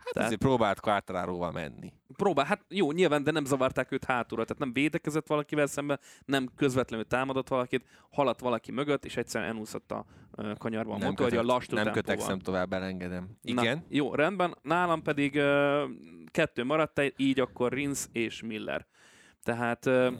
Hát 0.04 0.12
Tehát- 0.12 0.26
azért 0.28 0.40
próbált 0.40 0.80
Quartararóval 0.80 1.52
menni. 1.52 1.92
Próbál, 2.16 2.44
hát 2.44 2.64
jó, 2.68 2.92
nyilván, 2.92 3.24
de 3.24 3.30
nem 3.30 3.44
zavarták 3.44 3.92
őt 3.92 4.04
hátulra, 4.04 4.44
tehát 4.44 4.58
nem 4.62 4.72
védekezett 4.72 5.26
valakivel 5.26 5.66
szemben, 5.66 6.00
nem 6.24 6.48
közvetlenül 6.56 7.06
támadott 7.06 7.48
valakit, 7.48 7.84
haladt 8.10 8.40
valaki 8.40 8.72
mögött, 8.72 9.04
és 9.04 9.16
egyszerűen 9.16 9.50
elúszott 9.50 9.90
a 9.92 10.04
kanyarban 10.58 11.02
a 11.02 11.04
motorja 11.04 11.40
kötek- 11.40 11.44
lassú 11.54 11.74
nem 11.74 11.92
kötekszem 11.92 12.38
tovább, 12.38 12.72
elengedem. 12.72 13.28
Na, 13.42 13.62
Igen. 13.62 13.84
jó, 13.88 14.14
rendben. 14.14 14.56
Nálam 14.62 15.02
pedig 15.02 15.36
ö, 15.36 15.84
kettő 16.30 16.64
maradt, 16.64 17.00
így 17.16 17.40
akkor 17.40 17.72
Rins 17.72 18.06
és 18.12 18.42
Miller. 18.42 18.86
Tehát 19.42 19.86
ö, 19.86 20.10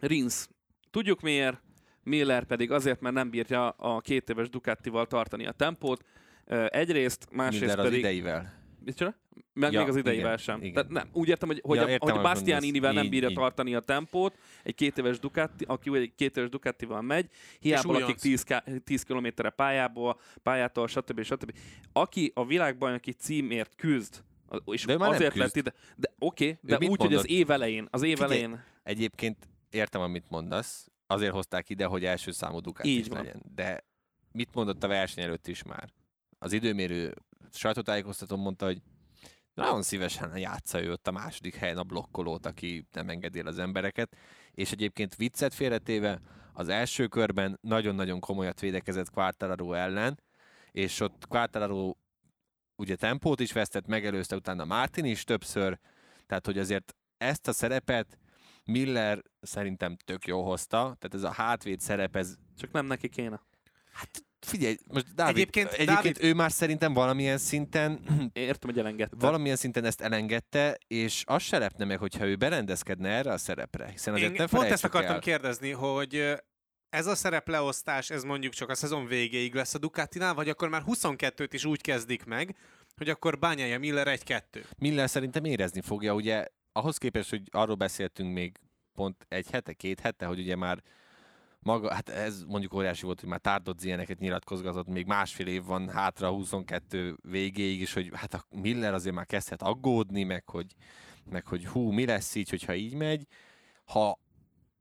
Rins, 0.00 0.46
tudjuk 0.90 1.20
miért, 1.20 1.62
Miller 2.02 2.44
pedig 2.44 2.70
azért, 2.70 3.00
mert 3.00 3.14
nem 3.14 3.30
bírja 3.30 3.68
a 3.68 4.00
két 4.00 4.30
éves 4.30 4.48
Ducatival 4.48 5.06
tartani 5.06 5.46
a 5.46 5.52
tempót. 5.52 6.04
Egyrészt, 6.68 7.28
másrészt 7.32 7.60
Minden 7.60 7.78
az 7.78 7.84
pedig... 7.84 7.98
ideivel. 7.98 8.52
Micsoda? 8.88 9.14
Meg 9.52 9.72
Ja, 9.72 9.78
még 9.80 9.88
az 9.88 9.96
ideivel 9.96 10.20
igen, 10.24 10.36
sem. 10.36 10.60
igen. 10.60 10.72
Tehát 10.72 10.90
nem, 10.90 11.08
úgy 11.12 11.28
értem, 11.28 11.48
hogy, 11.48 11.60
hogy, 11.64 11.76
Ja, 11.76 11.84
a, 11.84 11.88
értem, 11.88 12.08
hogy 12.08 12.18
amit 12.18 12.32
Bastianinivel 12.32 12.92
nem 12.92 13.08
bírja 13.08 13.28
Így, 13.28 13.34
tartani 13.34 13.74
a 13.74 13.80
tempót, 13.80 14.38
egy 14.62 14.74
két 14.74 14.98
éves 14.98 15.18
Ducati, 15.18 15.64
aki 15.68 15.96
egy 15.96 16.14
két 16.14 16.36
éves 16.36 16.48
Ducatival 16.50 17.02
megy, 17.02 17.28
hiába 17.60 17.92
lakik 17.92 18.16
10, 18.16 18.42
ká- 18.42 18.82
10 18.84 19.02
kilométerre 19.02 19.50
pályából, 19.50 20.20
pályától, 20.42 20.88
stb. 20.88 21.22
stb. 21.22 21.52
Aki 21.92 22.30
a 22.34 22.46
világbajnoki 22.46 23.12
címért 23.12 23.74
küzd, 23.76 24.22
a- 24.48 24.72
és 24.72 24.84
De 24.84 24.94
azért 24.98 25.32
küzd. 25.32 25.44
lett 25.44 25.56
ide, 25.56 25.72
de 25.96 26.14
oké, 26.18 26.44
okay, 26.44 26.58
de 26.62 26.76
úgy, 26.76 26.86
hogy 26.86 27.00
az 27.00 27.00
mondott? 27.12 27.24
év 27.24 27.50
elején, 27.50 27.86
az 27.90 28.02
év 28.02 28.18
Figyelj, 28.18 28.32
elején, 28.42 28.64
Egyébként 28.82 29.48
értem, 29.70 30.00
amit 30.00 30.24
mondasz. 30.30 30.88
Azért 31.06 31.32
hozták 31.32 31.68
ide, 31.70 31.84
hogy 31.84 32.04
első 32.04 32.30
számú 32.30 32.60
Ducati 32.60 32.88
Így 32.88 32.98
is 32.98 33.08
van. 33.08 33.18
legyen. 33.18 33.42
De 33.54 33.84
mit 34.32 34.54
mondott 34.54 34.82
a 34.82 34.88
verseny 34.88 35.24
előtt 35.24 35.46
is 35.46 35.62
már? 35.62 35.88
Az 36.38 36.52
időmérő 36.52 37.14
sajtótájékoztatón 37.52 38.38
mondta, 38.38 38.64
hogy 38.64 38.82
nagyon 39.54 39.82
szívesen 39.82 40.36
játsza 40.36 40.82
ő 40.82 40.92
ott 40.92 41.08
a 41.08 41.10
második 41.10 41.54
helyen 41.54 41.78
a 41.78 41.82
blokkolót, 41.82 42.46
aki 42.46 42.86
nem 42.92 43.08
engedi 43.08 43.38
el 43.38 43.46
az 43.46 43.58
embereket. 43.58 44.16
És 44.50 44.72
egyébként 44.72 45.16
viccet 45.16 45.54
félretéve 45.54 46.20
az 46.52 46.68
első 46.68 47.06
körben 47.06 47.58
nagyon-nagyon 47.60 48.20
komolyat 48.20 48.60
védekezett 48.60 49.10
Quartararo 49.10 49.72
ellen, 49.72 50.22
és 50.70 51.00
ott 51.00 51.26
Quartararo 51.28 51.94
ugye 52.76 52.96
tempót 52.96 53.40
is 53.40 53.52
vesztett, 53.52 53.86
megelőzte 53.86 54.36
utána 54.36 54.64
Martin 54.64 55.04
is 55.04 55.24
többször, 55.24 55.78
tehát 56.26 56.46
hogy 56.46 56.58
azért 56.58 56.96
ezt 57.16 57.48
a 57.48 57.52
szerepet 57.52 58.18
Miller 58.64 59.22
szerintem 59.40 59.96
tök 59.96 60.26
jó 60.26 60.44
hozta, 60.44 60.78
tehát 60.78 61.14
ez 61.14 61.22
a 61.22 61.32
hátvéd 61.32 61.80
szerep, 61.80 62.16
ez 62.16 62.34
Csak 62.56 62.72
nem 62.72 62.86
neki 62.86 63.08
kéne. 63.08 63.40
Figyelj, 64.46 64.76
most 64.92 65.14
Dávid, 65.14 65.34
Egyébként- 65.36 65.68
egyébként, 65.72 65.96
Dávid- 65.96 66.22
ő 66.22 66.34
már 66.34 66.52
szerintem 66.52 66.92
valamilyen 66.92 67.38
szinten 67.38 68.00
Értem, 68.32 68.70
hogy 68.70 68.78
elengedte. 68.78 69.16
valamilyen 69.18 69.56
szinten 69.56 69.84
ezt 69.84 70.00
elengedte, 70.00 70.78
és 70.86 71.22
az 71.26 71.42
se 71.42 71.58
lepne 71.58 71.84
meg, 71.84 71.98
hogyha 71.98 72.26
ő 72.26 72.36
berendezkedne 72.36 73.08
erre 73.08 73.32
a 73.32 73.38
szerepre, 73.38 73.88
hiszen 73.90 74.14
azért 74.14 74.30
Én 74.30 74.36
ne 74.38 74.46
pont 74.46 74.70
ezt 74.70 74.84
akartam 74.84 75.14
el. 75.14 75.20
kérdezni, 75.20 75.70
hogy 75.70 76.34
ez 76.88 77.06
a 77.06 77.14
szerepleosztás, 77.14 78.10
ez 78.10 78.22
mondjuk 78.22 78.52
csak 78.52 78.68
a 78.68 78.74
szezon 78.74 79.06
végéig 79.06 79.54
lesz 79.54 79.74
a 79.74 79.78
Ducatinál, 79.78 80.34
vagy 80.34 80.48
akkor 80.48 80.68
már 80.68 80.82
22-t 80.86 81.48
is 81.52 81.64
úgy 81.64 81.80
kezdik 81.80 82.24
meg, 82.24 82.56
hogy 82.96 83.08
akkor 83.08 83.38
bányája 83.38 83.78
Miller 83.78 84.18
1-2. 84.24 84.40
Miller 84.78 85.08
szerintem 85.10 85.44
érezni 85.44 85.80
fogja, 85.80 86.14
ugye 86.14 86.46
ahhoz 86.72 86.96
képest, 86.98 87.30
hogy 87.30 87.42
arról 87.50 87.74
beszéltünk 87.74 88.32
még 88.32 88.58
pont 88.94 89.24
egy 89.28 89.50
hete, 89.50 89.72
két 89.72 90.00
hete, 90.00 90.26
hogy 90.26 90.38
ugye 90.38 90.56
már 90.56 90.82
maga, 91.68 91.94
hát 91.94 92.08
ez 92.08 92.42
mondjuk 92.42 92.74
óriási 92.74 93.04
volt, 93.04 93.20
hogy 93.20 93.28
már 93.28 93.40
Tárdodz 93.40 93.84
ilyeneket 93.84 94.18
nyilatkozgatott, 94.18 94.86
még 94.86 95.06
másfél 95.06 95.46
év 95.46 95.64
van 95.64 95.88
hátra 95.88 96.30
22 96.30 97.16
végéig 97.22 97.80
is, 97.80 97.92
hogy 97.92 98.10
hát 98.12 98.34
a 98.34 98.44
Miller 98.50 98.94
azért 98.94 99.14
már 99.14 99.26
kezdhet 99.26 99.62
aggódni, 99.62 100.22
meg 100.22 100.48
hogy, 100.48 100.74
meg 101.30 101.46
hogy 101.46 101.66
hú, 101.66 101.90
mi 101.90 102.06
lesz 102.06 102.34
így, 102.34 102.50
hogyha 102.50 102.74
így 102.74 102.94
megy. 102.94 103.26
Ha 103.84 104.18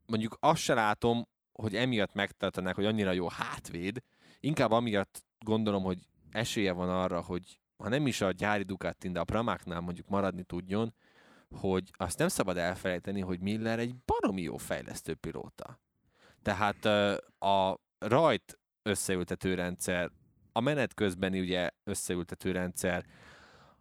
mondjuk 0.05 0.38
azt 0.39 0.61
se 0.61 0.73
látom, 0.73 1.27
hogy 1.51 1.75
emiatt 1.75 2.13
megtartanák, 2.13 2.75
hogy 2.75 2.85
annyira 2.85 3.11
jó 3.11 3.27
hátvéd, 3.27 4.03
inkább 4.39 4.71
amiatt 4.71 5.23
gondolom, 5.39 5.83
hogy 5.83 5.99
esélye 6.31 6.71
van 6.71 6.89
arra, 6.89 7.21
hogy 7.21 7.59
ha 7.77 7.89
nem 7.89 8.07
is 8.07 8.21
a 8.21 8.31
gyári 8.31 8.63
Ducatin, 8.63 9.13
de 9.13 9.19
a 9.19 9.23
Pramáknál 9.23 9.79
mondjuk 9.79 10.07
maradni 10.07 10.43
tudjon, 10.43 10.93
hogy 11.55 11.91
azt 11.97 12.17
nem 12.17 12.27
szabad 12.27 12.57
elfelejteni, 12.57 13.21
hogy 13.21 13.39
Miller 13.39 13.79
egy 13.79 13.95
baromi 14.05 14.41
jó 14.41 14.57
fejlesztő 14.57 15.15
pilóta. 15.15 15.79
Tehát 16.47 16.85
a 17.39 17.79
rajt 17.99 18.59
összeültető 18.81 19.53
rendszer, 19.53 20.11
a 20.51 20.59
menet 20.59 20.93
közbeni 20.93 21.39
ugye 21.39 21.69
összeültető 21.83 22.51
rendszer, 22.51 23.05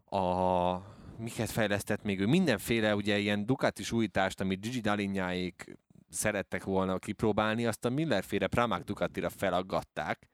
a 0.05 0.77
miket 1.19 1.51
fejlesztett 1.51 2.03
még 2.03 2.21
ő, 2.21 2.27
mindenféle 2.27 2.95
ugye 2.95 3.19
ilyen 3.19 3.47
Ducatis 3.47 3.93
újítást, 3.93 4.41
amit 4.41 4.61
Gigi 4.61 4.81
Dalinyáék 4.81 5.79
szerettek 6.09 6.65
volna 6.65 6.99
kipróbálni, 6.99 7.67
azt 7.67 7.85
a 7.85 7.91
Millerféle 7.91 8.47
Pramac 8.47 8.85
Ducatira 8.85 9.29
felaggatták, 9.29 10.29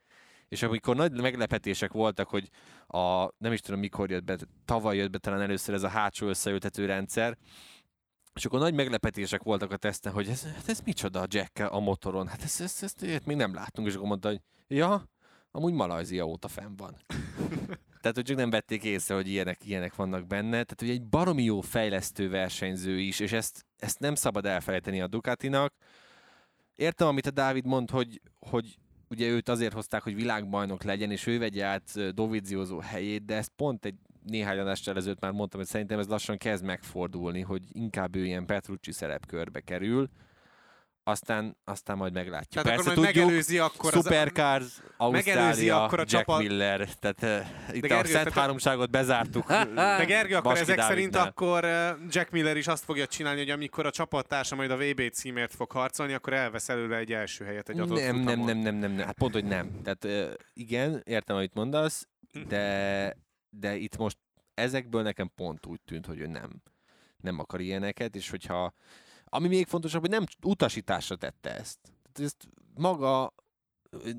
és 0.48 0.62
amikor 0.62 0.96
nagy 0.96 1.20
meglepetések 1.20 1.92
voltak, 1.92 2.28
hogy 2.28 2.48
a, 2.86 3.28
nem 3.38 3.52
is 3.52 3.60
tudom 3.60 3.80
mikor 3.80 4.10
jött 4.10 4.24
be, 4.24 4.36
tavaly 4.64 4.96
jött 4.96 5.10
be 5.10 5.18
talán 5.18 5.40
először 5.40 5.74
ez 5.74 5.82
a 5.82 5.88
hátsó 5.88 6.26
összeültető 6.26 6.86
rendszer, 6.86 7.38
és 8.34 8.44
akkor 8.44 8.58
nagy 8.58 8.74
meglepetések 8.74 9.42
voltak 9.42 9.72
a 9.72 9.76
teszten, 9.76 10.12
hogy 10.12 10.28
ez, 10.28 10.42
hát 10.42 10.68
ez 10.68 10.80
micsoda 10.84 11.20
a 11.20 11.26
jack 11.28 11.58
a 11.58 11.80
motoron, 11.80 12.26
hát 12.26 12.42
ezt, 12.42 12.60
ezt, 12.60 12.82
ezt, 12.82 13.02
ezt 13.02 13.26
még 13.26 13.36
nem 13.36 13.54
láttunk, 13.54 13.88
és 13.88 13.94
akkor 13.94 14.08
mondta, 14.08 14.28
hogy 14.28 14.40
ja, 14.68 15.08
amúgy 15.50 15.72
Malajzia 15.72 16.24
óta 16.24 16.48
fenn 16.48 16.76
van. 16.76 16.96
Tehát, 18.00 18.16
hogy 18.16 18.26
csak 18.26 18.36
nem 18.36 18.50
vették 18.50 18.84
észre, 18.84 19.14
hogy 19.14 19.28
ilyenek, 19.28 19.64
ilyenek 19.64 19.94
vannak 19.94 20.26
benne. 20.26 20.50
Tehát, 20.50 20.74
hogy 20.76 20.90
egy 20.90 21.02
baromi 21.02 21.42
jó 21.42 21.60
fejlesztő 21.60 22.28
versenyző 22.28 22.98
is, 22.98 23.20
és 23.20 23.32
ezt, 23.32 23.66
ezt 23.78 23.98
nem 23.98 24.14
szabad 24.14 24.46
elfelejteni 24.46 25.00
a 25.00 25.06
Ducatinak. 25.06 25.74
Értem, 26.74 27.06
amit 27.08 27.26
a 27.26 27.30
Dávid 27.30 27.66
mond, 27.66 27.90
hogy, 27.90 28.20
hogy 28.38 28.78
ugye 29.08 29.28
őt 29.28 29.48
azért 29.48 29.72
hozták, 29.72 30.02
hogy 30.02 30.14
világbajnok 30.14 30.82
legyen, 30.82 31.10
és 31.10 31.26
ő 31.26 31.38
vegye 31.38 31.64
át 31.64 32.14
Dovizioso 32.14 32.78
helyét, 32.78 33.24
de 33.24 33.36
ezt 33.36 33.52
pont 33.56 33.84
egy 33.84 33.98
néhány 34.24 34.58
adással 34.58 34.96
ezelőtt 34.96 35.20
már 35.20 35.32
mondtam, 35.32 35.60
hogy 35.60 35.68
szerintem 35.68 35.98
ez 35.98 36.06
lassan 36.06 36.36
kezd 36.36 36.64
megfordulni, 36.64 37.40
hogy 37.40 37.62
inkább 37.72 38.16
ő 38.16 38.24
ilyen 38.24 38.46
Petrucci 38.46 38.92
szerepkörbe 38.92 39.60
kerül, 39.60 40.08
aztán, 41.04 41.56
aztán 41.64 41.96
majd 41.96 42.12
meglátjuk. 42.12 42.64
Tehát 42.64 42.68
Persze 42.68 42.90
akkor 42.90 43.02
majd 43.02 43.08
tudjuk, 43.08 43.24
megelőzi 43.24 43.58
akkor 43.58 43.96
az... 43.96 44.04
Supercars, 44.04 44.82
Ausztrália, 44.96 45.84
akkor 45.84 45.98
a 45.98 46.04
Jack 46.06 46.26
csapat- 46.26 46.42
Miller, 46.42 46.88
tehát 46.94 47.22
uh, 47.22 47.76
itt 47.76 47.82
Gergő, 47.82 48.10
a 48.10 48.12
Szent 48.12 48.30
Háromságot 48.32 48.90
bezártuk. 48.90 49.46
De 49.98 50.04
Gergő, 50.04 50.34
akkor 50.36 50.52
Baski 50.52 50.60
ezek 50.60 50.80
szerint 50.80 51.10
Dávidnál. 51.10 51.26
akkor 51.26 51.64
ö, 51.64 51.90
Jack 52.08 52.30
Miller 52.30 52.56
is 52.56 52.66
azt 52.66 52.84
fogja 52.84 53.06
csinálni, 53.06 53.38
hogy 53.38 53.50
amikor 53.50 53.86
a 53.86 53.90
csapattársa 53.90 54.56
majd 54.56 54.70
a 54.70 54.76
VB 54.76 55.10
címért 55.12 55.54
fog 55.54 55.70
harcolni, 55.72 56.12
akkor 56.12 56.32
elvesz 56.32 56.68
előle 56.68 56.96
egy 56.96 57.12
első 57.12 57.44
helyet 57.44 57.68
egy 57.68 57.80
adott 57.80 57.98
nem, 57.98 58.14
nem, 58.14 58.24
futamon. 58.24 58.46
nem, 58.46 58.58
nem, 58.58 58.74
nem, 58.74 58.92
nem, 58.92 59.06
hát 59.06 59.18
pont, 59.18 59.32
hogy 59.32 59.44
nem. 59.44 59.80
Tehát 59.82 60.04
uh, 60.04 60.34
igen, 60.54 61.02
értem, 61.04 61.36
amit 61.36 61.54
mondasz, 61.54 62.08
de, 62.48 63.16
de 63.60 63.76
itt 63.76 63.96
most 63.96 64.18
ezekből 64.54 65.02
nekem 65.02 65.30
pont 65.34 65.66
úgy 65.66 65.80
tűnt, 65.80 66.06
hogy 66.06 66.20
ő 66.20 66.26
nem, 66.26 66.62
nem 67.16 67.38
akar 67.38 67.60
ilyeneket, 67.60 68.16
és 68.16 68.30
hogyha, 68.30 68.74
ami 69.24 69.48
még 69.48 69.66
fontosabb, 69.66 70.00
hogy 70.00 70.10
nem 70.10 70.24
utasításra 70.42 71.16
tette 71.16 71.50
ezt. 71.54 71.78
Tehát 71.82 72.32
ezt 72.32 72.48
maga 72.74 73.34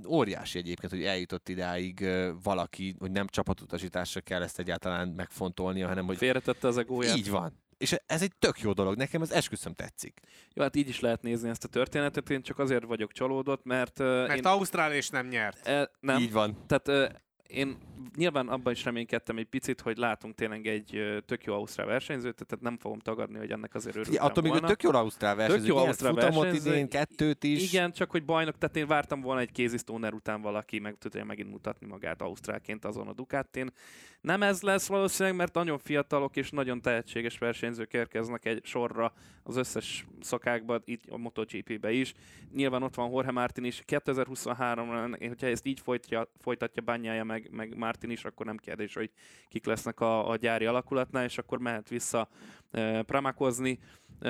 óriási 0.08 0.58
egyébként, 0.58 0.92
hogy 0.92 1.04
eljutott 1.04 1.50
idáig 1.50 2.06
valaki, 2.44 2.96
hogy 3.00 3.12
nem 3.12 3.28
csapatutasításra 3.28 4.22
kell 4.22 4.42
ezt 4.42 4.60
egyáltalán 4.60 5.08
megfontolnia, 5.08 5.88
hanem 5.88 6.06
hogy 6.06 6.18
Félretette 6.18 6.68
az 6.68 6.78
egóját. 6.78 7.18
így 7.18 7.30
van. 7.30 7.62
És 7.78 7.96
ez 8.06 8.22
egy 8.22 8.32
tök 8.40 8.60
jó 8.60 8.74
dolog, 8.74 8.96
nekem 8.96 9.22
ez 9.22 9.32
esküszöm 9.32 9.74
tetszik. 9.74 10.20
Jó, 10.54 10.64
hát 10.64 10.76
így 10.76 10.90
is 10.90 11.00
lehet 11.00 11.22
nézni 11.22 11.50
ezt 11.50 11.64
a 11.64 11.68
történetet. 11.68 12.30
Én 12.30 12.42
csak 12.42 12.60
azért 12.60 12.84
vagyok 12.84 13.12
csalódott, 13.12 13.64
mert, 13.64 14.00
uh, 14.00 14.06
Mert 14.06 14.36
én... 14.36 14.46
Ausztrál 14.46 14.94
és 14.94 15.10
nem 15.10 15.28
nyert. 15.28 15.68
E, 15.68 15.92
nem, 16.00 16.22
Így 16.22 16.32
van. 16.32 16.58
Tehát 16.68 17.22
én 17.54 17.78
nyilván 18.16 18.47
abban 18.47 18.74
is 18.74 18.84
reménykedtem 18.84 19.38
egy 19.38 19.45
picit, 19.45 19.82
hogy 19.82 19.97
látunk 19.97 20.36
tényleg 20.36 20.68
egy 20.68 21.22
tök 21.26 21.43
jó 21.43 21.54
ausztrál 21.54 21.88
versenyzőt, 21.88 22.45
tehát 22.45 22.64
nem 22.64 22.78
fogom 22.78 22.99
tagadni, 22.99 23.38
hogy 23.38 23.51
ennek 23.51 23.76
azért 23.76 23.95
örültem 23.95 24.26
attól 24.26 24.43
még, 24.43 24.51
hogy 24.51 24.62
volna. 24.62 24.76
tök 24.76 24.84
jó 24.84 24.99
Ausztrál 24.99 25.36
versenyző, 25.36 25.68
jó 25.68 25.76
nyert 25.76 25.88
ausztrál 25.88 26.14
futamot 26.14 26.54
idén, 26.54 26.89
kettőt 26.89 27.43
is. 27.43 27.74
Igen, 27.74 27.91
csak 27.91 28.12
hogy 28.12 28.26
bajnok, 28.26 28.58
tehát 28.58 28.76
én 28.76 28.88
vártam 28.88 29.22
volna 29.22 29.41
egy 29.41 29.72
Stoner 29.78 30.14
után 30.14 30.41
valaki 30.41 30.80
meg 30.80 30.97
tudja 30.97 31.26
megint 31.26 31.49
mutatni 31.49 31.88
magát 31.88 32.22
ausztrálként 32.22 32.86
azon 32.86 33.08
a 33.08 33.14
Ducatin. 33.14 33.72
Nem 34.22 34.43
ez 34.43 34.62
lesz 34.62 34.88
valószínűleg, 34.88 35.38
mert 35.38 35.54
nagyon 35.54 35.80
fiatalok 35.80 36.36
és 36.36 36.49
nagyon 36.49 36.82
tehetséges 36.82 37.38
versenyzők 37.38 37.93
érkeznek 37.93 38.45
egy 38.45 38.66
sorra 38.66 39.14
az 39.43 39.56
összes 39.56 40.06
szakákban, 40.22 40.82
itt 40.86 41.01
a 41.10 41.18
MotoGP-be 41.18 41.91
is. 41.91 42.14
Nyilván 42.54 42.84
ott 42.84 42.95
van 42.95 43.12
Jorge 43.12 43.32
Martin 43.32 43.64
is. 43.64 43.84
2023-ra, 43.88 45.16
hogyha 45.28 45.47
ezt 45.47 45.66
így 45.66 45.80
folytja, 45.80 46.32
folytatja 46.39 46.82
bányája 46.82 47.24
meg, 47.24 47.43
meg 47.52 47.78
Martin 47.78 48.10
is, 48.10 48.26
akkor 48.26 48.46
nem 48.46 48.58
kérdés, 48.58 48.94
hogy 48.94 49.12
kik 49.48 49.66
lesznek 49.66 50.00
a, 50.00 50.30
a 50.30 50.36
gyári 50.36 50.66
alakulatnál, 50.66 51.24
és 51.24 51.38
akkor 51.38 51.60
mehet 51.60 51.89
vissza 51.89 52.30
e, 52.72 53.02
pramakozni, 53.02 53.80
e, 54.20 54.30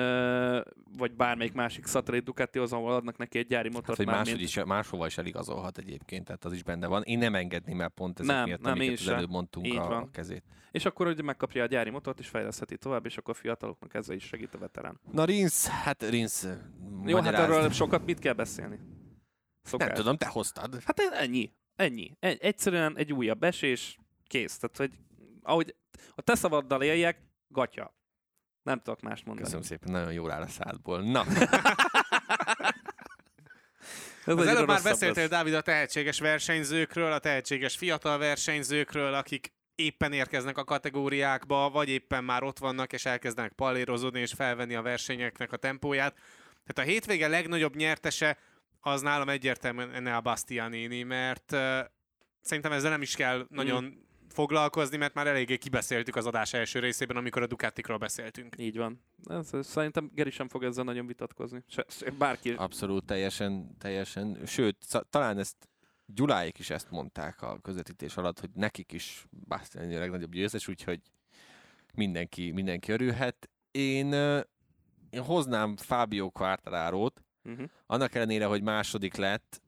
vagy 0.96 1.12
bármelyik 1.12 1.52
másik 1.52 1.86
szatellit 1.86 2.24
Ducatihoz, 2.24 2.72
ahol 2.72 2.92
adnak 2.92 3.16
neki 3.16 3.38
egy 3.38 3.46
gyári 3.46 3.68
motort. 3.68 3.86
Hát, 3.86 3.96
hogy 3.96 4.06
máshogy 4.06 4.40
is, 4.40 4.64
máshova 4.64 5.06
is 5.06 5.18
eligazolhat 5.18 5.78
egyébként, 5.78 6.24
tehát 6.24 6.44
az 6.44 6.52
is 6.52 6.62
benne 6.62 6.86
van. 6.86 7.02
Én 7.02 7.18
nem 7.18 7.34
engedném 7.34 7.80
el 7.80 7.88
pont 7.88 8.20
ezek 8.20 8.34
Nem, 8.34 8.44
miatt, 8.44 8.60
nem, 8.60 8.72
amiket 8.72 8.98
az 8.98 9.08
előbb 9.08 9.30
mondtunk 9.30 9.66
Így 9.66 9.76
a, 9.76 9.86
van. 9.86 10.02
a 10.02 10.10
kezét. 10.10 10.44
És 10.70 10.84
akkor 10.84 11.06
ugye 11.06 11.22
megkapja 11.22 11.62
a 11.62 11.66
gyári 11.66 11.90
motort, 11.90 12.18
és 12.18 12.28
fejlesztheti 12.28 12.78
tovább, 12.78 13.06
és 13.06 13.16
akkor 13.16 13.34
a 13.34 13.40
fiataloknak 13.40 13.94
ezzel 13.94 14.16
is 14.16 14.24
segít 14.24 14.54
a 14.54 14.58
veterán. 14.58 15.00
Na 15.12 15.24
Rinsz, 15.24 15.66
hát 15.66 16.02
Rinsz, 16.02 16.42
Jó, 16.42 16.50
hát 17.14 17.24
magyarázd. 17.24 17.50
erről 17.50 17.70
sokat 17.70 18.04
mit 18.04 18.18
kell 18.18 18.32
beszélni? 18.32 18.78
Szokás. 19.62 19.86
Nem 19.86 19.96
tudom, 19.96 20.16
te 20.16 20.26
hoztad. 20.26 20.82
Hát 20.84 21.00
ennyi. 21.00 21.52
Ennyi. 21.76 22.16
Egy, 22.20 22.38
egyszerűen 22.40 22.96
egy 22.96 23.12
újabb 23.12 23.42
esés, 23.42 23.98
kész. 24.26 24.58
Tehát, 24.58 24.76
hogy 24.76 24.98
ahogy 25.42 25.74
a 26.14 26.22
te 26.22 26.34
szavaddal 26.34 26.82
éljek, 26.82 27.18
gatya. 27.48 27.94
Nem 28.62 28.80
tudok 28.80 29.00
mást 29.00 29.24
mondani. 29.24 29.46
Köszönöm 29.46 29.66
szépen, 29.66 29.92
nagyon 29.92 30.12
jól 30.12 30.30
áll 30.30 30.42
a 30.42 30.48
szádból. 30.48 31.02
Na, 31.02 31.24
Ez 34.26 34.36
Az 34.36 34.46
előbb 34.46 34.66
már 34.66 34.82
beszéltél, 34.82 35.22
lesz. 35.22 35.30
Dávid, 35.30 35.54
a 35.54 35.60
tehetséges 35.60 36.20
versenyzőkről, 36.20 37.12
a 37.12 37.18
tehetséges 37.18 37.76
fiatal 37.76 38.18
versenyzőkről, 38.18 39.14
akik 39.14 39.52
éppen 39.74 40.12
érkeznek 40.12 40.58
a 40.58 40.64
kategóriákba, 40.64 41.70
vagy 41.70 41.88
éppen 41.88 42.24
már 42.24 42.42
ott 42.42 42.58
vannak, 42.58 42.92
és 42.92 43.04
elkezdenek 43.04 43.52
pallérozódni, 43.52 44.20
és 44.20 44.32
felvenni 44.32 44.74
a 44.74 44.82
versenyeknek 44.82 45.52
a 45.52 45.56
tempóját. 45.56 46.14
Tehát 46.66 46.88
a 46.88 46.92
hétvége 46.92 47.28
legnagyobb 47.28 47.76
nyertese 47.76 48.38
az 48.86 49.00
nálam 49.02 49.28
egyértelműen 49.28 49.92
Enea 49.92 50.20
Bastianini, 50.20 51.02
mert 51.02 51.52
uh, 51.52 51.78
szerintem 52.40 52.72
ezzel 52.72 52.90
nem 52.90 53.02
is 53.02 53.16
kell 53.16 53.46
nagyon 53.50 54.06
foglalkozni, 54.28 54.96
mert 54.96 55.14
már 55.14 55.26
eléggé 55.26 55.56
kibeszéltük 55.56 56.16
az 56.16 56.26
adás 56.26 56.52
első 56.52 56.78
részében, 56.78 57.16
amikor 57.16 57.42
a 57.42 57.46
Ducatikról 57.46 57.98
beszéltünk. 57.98 58.54
Így 58.58 58.76
van. 58.76 59.00
Ez, 59.24 59.50
szerintem 59.60 60.10
Geri 60.14 60.30
sem 60.30 60.48
fog 60.48 60.64
ezzel 60.64 60.84
nagyon 60.84 61.06
vitatkozni. 61.06 61.64
Se, 61.68 61.84
se, 61.88 62.10
bárki. 62.10 62.52
abszolút 62.52 63.04
teljesen, 63.04 63.76
teljesen. 63.78 64.38
Sőt, 64.46 64.76
sz- 64.80 65.06
talán 65.10 65.38
ezt 65.38 65.68
Gyuláék 66.06 66.58
is 66.58 66.70
ezt 66.70 66.90
mondták 66.90 67.42
a 67.42 67.58
közvetítés 67.58 68.16
alatt, 68.16 68.40
hogy 68.40 68.50
nekik 68.54 68.92
is 68.92 69.26
Bastianini 69.48 69.96
a 69.96 69.98
legnagyobb 69.98 70.32
győztes, 70.32 70.68
úgyhogy 70.68 71.00
mindenki, 71.94 72.50
mindenki 72.50 72.92
örülhet. 72.92 73.50
Én, 73.70 74.12
én 75.10 75.22
hoznám 75.22 75.76
Fábio 75.76 76.30
Quartararo-t, 76.30 77.23
Uh-huh. 77.44 77.68
annak 77.86 78.14
ellenére, 78.14 78.46
hogy 78.46 78.62
második 78.62 79.16
lett, 79.16 79.62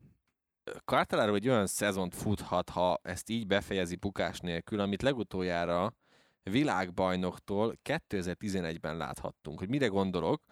Quartararo 0.84 1.34
egy 1.34 1.48
olyan 1.48 1.66
szezont 1.66 2.14
futhat, 2.14 2.68
ha 2.68 3.00
ezt 3.02 3.28
így 3.28 3.46
befejezi 3.46 3.96
bukás 3.96 4.40
nélkül, 4.40 4.80
amit 4.80 5.02
legutoljára 5.02 5.94
világbajnoktól 6.42 7.78
2011-ben 7.84 8.96
láthattunk. 8.96 9.58
Hogy 9.58 9.68
mire 9.68 9.86
gondolok? 9.86 10.42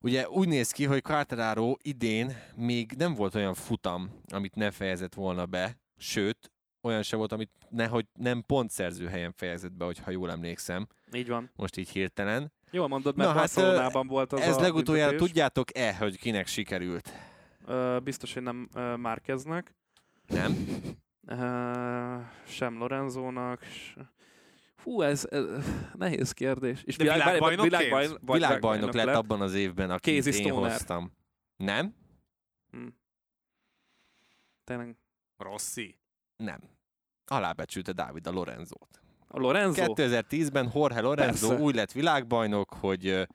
Ugye 0.00 0.28
úgy 0.28 0.48
néz 0.48 0.70
ki, 0.70 0.84
hogy 0.84 1.02
Quartararo 1.02 1.74
idén 1.82 2.36
még 2.54 2.92
nem 2.96 3.14
volt 3.14 3.34
olyan 3.34 3.54
futam, 3.54 4.10
amit 4.32 4.54
ne 4.54 4.70
fejezett 4.70 5.14
volna 5.14 5.46
be, 5.46 5.78
sőt, 5.96 6.52
olyan 6.82 7.02
se 7.02 7.16
volt, 7.16 7.32
amit 7.32 7.50
nehogy 7.68 8.06
nem 8.12 8.42
pontszerző 8.46 9.06
helyen 9.06 9.32
fejezett 9.32 9.72
be, 9.72 9.84
hogyha 9.84 10.10
jól 10.10 10.30
emlékszem. 10.30 10.86
Így 11.12 11.28
van. 11.28 11.50
Most 11.56 11.76
így 11.76 11.88
hirtelen. 11.88 12.52
Jól 12.70 12.88
mondod, 12.88 13.16
mert 13.16 13.28
Na, 13.28 13.34
hát, 13.38 13.54
Barcelonában 13.54 14.06
volt 14.06 14.32
az 14.32 14.40
Ez 14.40 14.56
a 14.56 14.60
legutoljára 14.60 15.08
büntetés. 15.10 15.28
tudjátok-e, 15.32 15.96
hogy 15.96 16.18
kinek 16.18 16.46
sikerült? 16.46 17.12
Ö, 17.66 17.98
biztos, 18.02 18.34
hogy 18.34 18.42
nem 18.42 18.68
ö, 18.74 18.96
Márkeznek. 18.96 19.74
Nem? 20.26 20.66
Ö, 21.26 22.16
sem 22.46 22.78
Lorenzónak. 22.78 23.62
s- 23.62 23.94
Hú, 24.82 25.02
ez, 25.02 25.26
ez 25.30 25.44
nehéz 25.94 26.32
kérdés. 26.32 26.82
És 26.84 26.96
De 26.96 27.02
világbajnokként? 27.12 27.62
világbajn- 27.76 28.18
vagy 28.20 28.36
Világbajnok 28.40 28.92
lett 28.92 29.14
abban 29.14 29.40
az 29.40 29.54
évben, 29.54 29.90
akit 29.90 30.22
Casey 30.22 30.40
én 30.40 30.46
Stoner. 30.46 30.70
hoztam. 30.70 31.12
Nem? 31.56 31.94
Hm. 32.70 32.86
Tényleg. 34.64 34.96
Rossi. 35.36 35.98
Nem. 36.36 36.60
Alábecsülte 37.26 37.92
Dávid 37.92 38.26
a 38.26 38.30
Lorenzót. 38.30 38.99
A 39.32 39.38
Lorenzo? 39.38 39.84
2010-ben 39.86 40.70
Jorge 40.74 41.00
Lorenzo 41.00 41.48
Persze. 41.48 41.62
úgy 41.64 41.74
lett 41.74 41.92
világbajnok, 41.92 42.74
hogy 42.74 43.28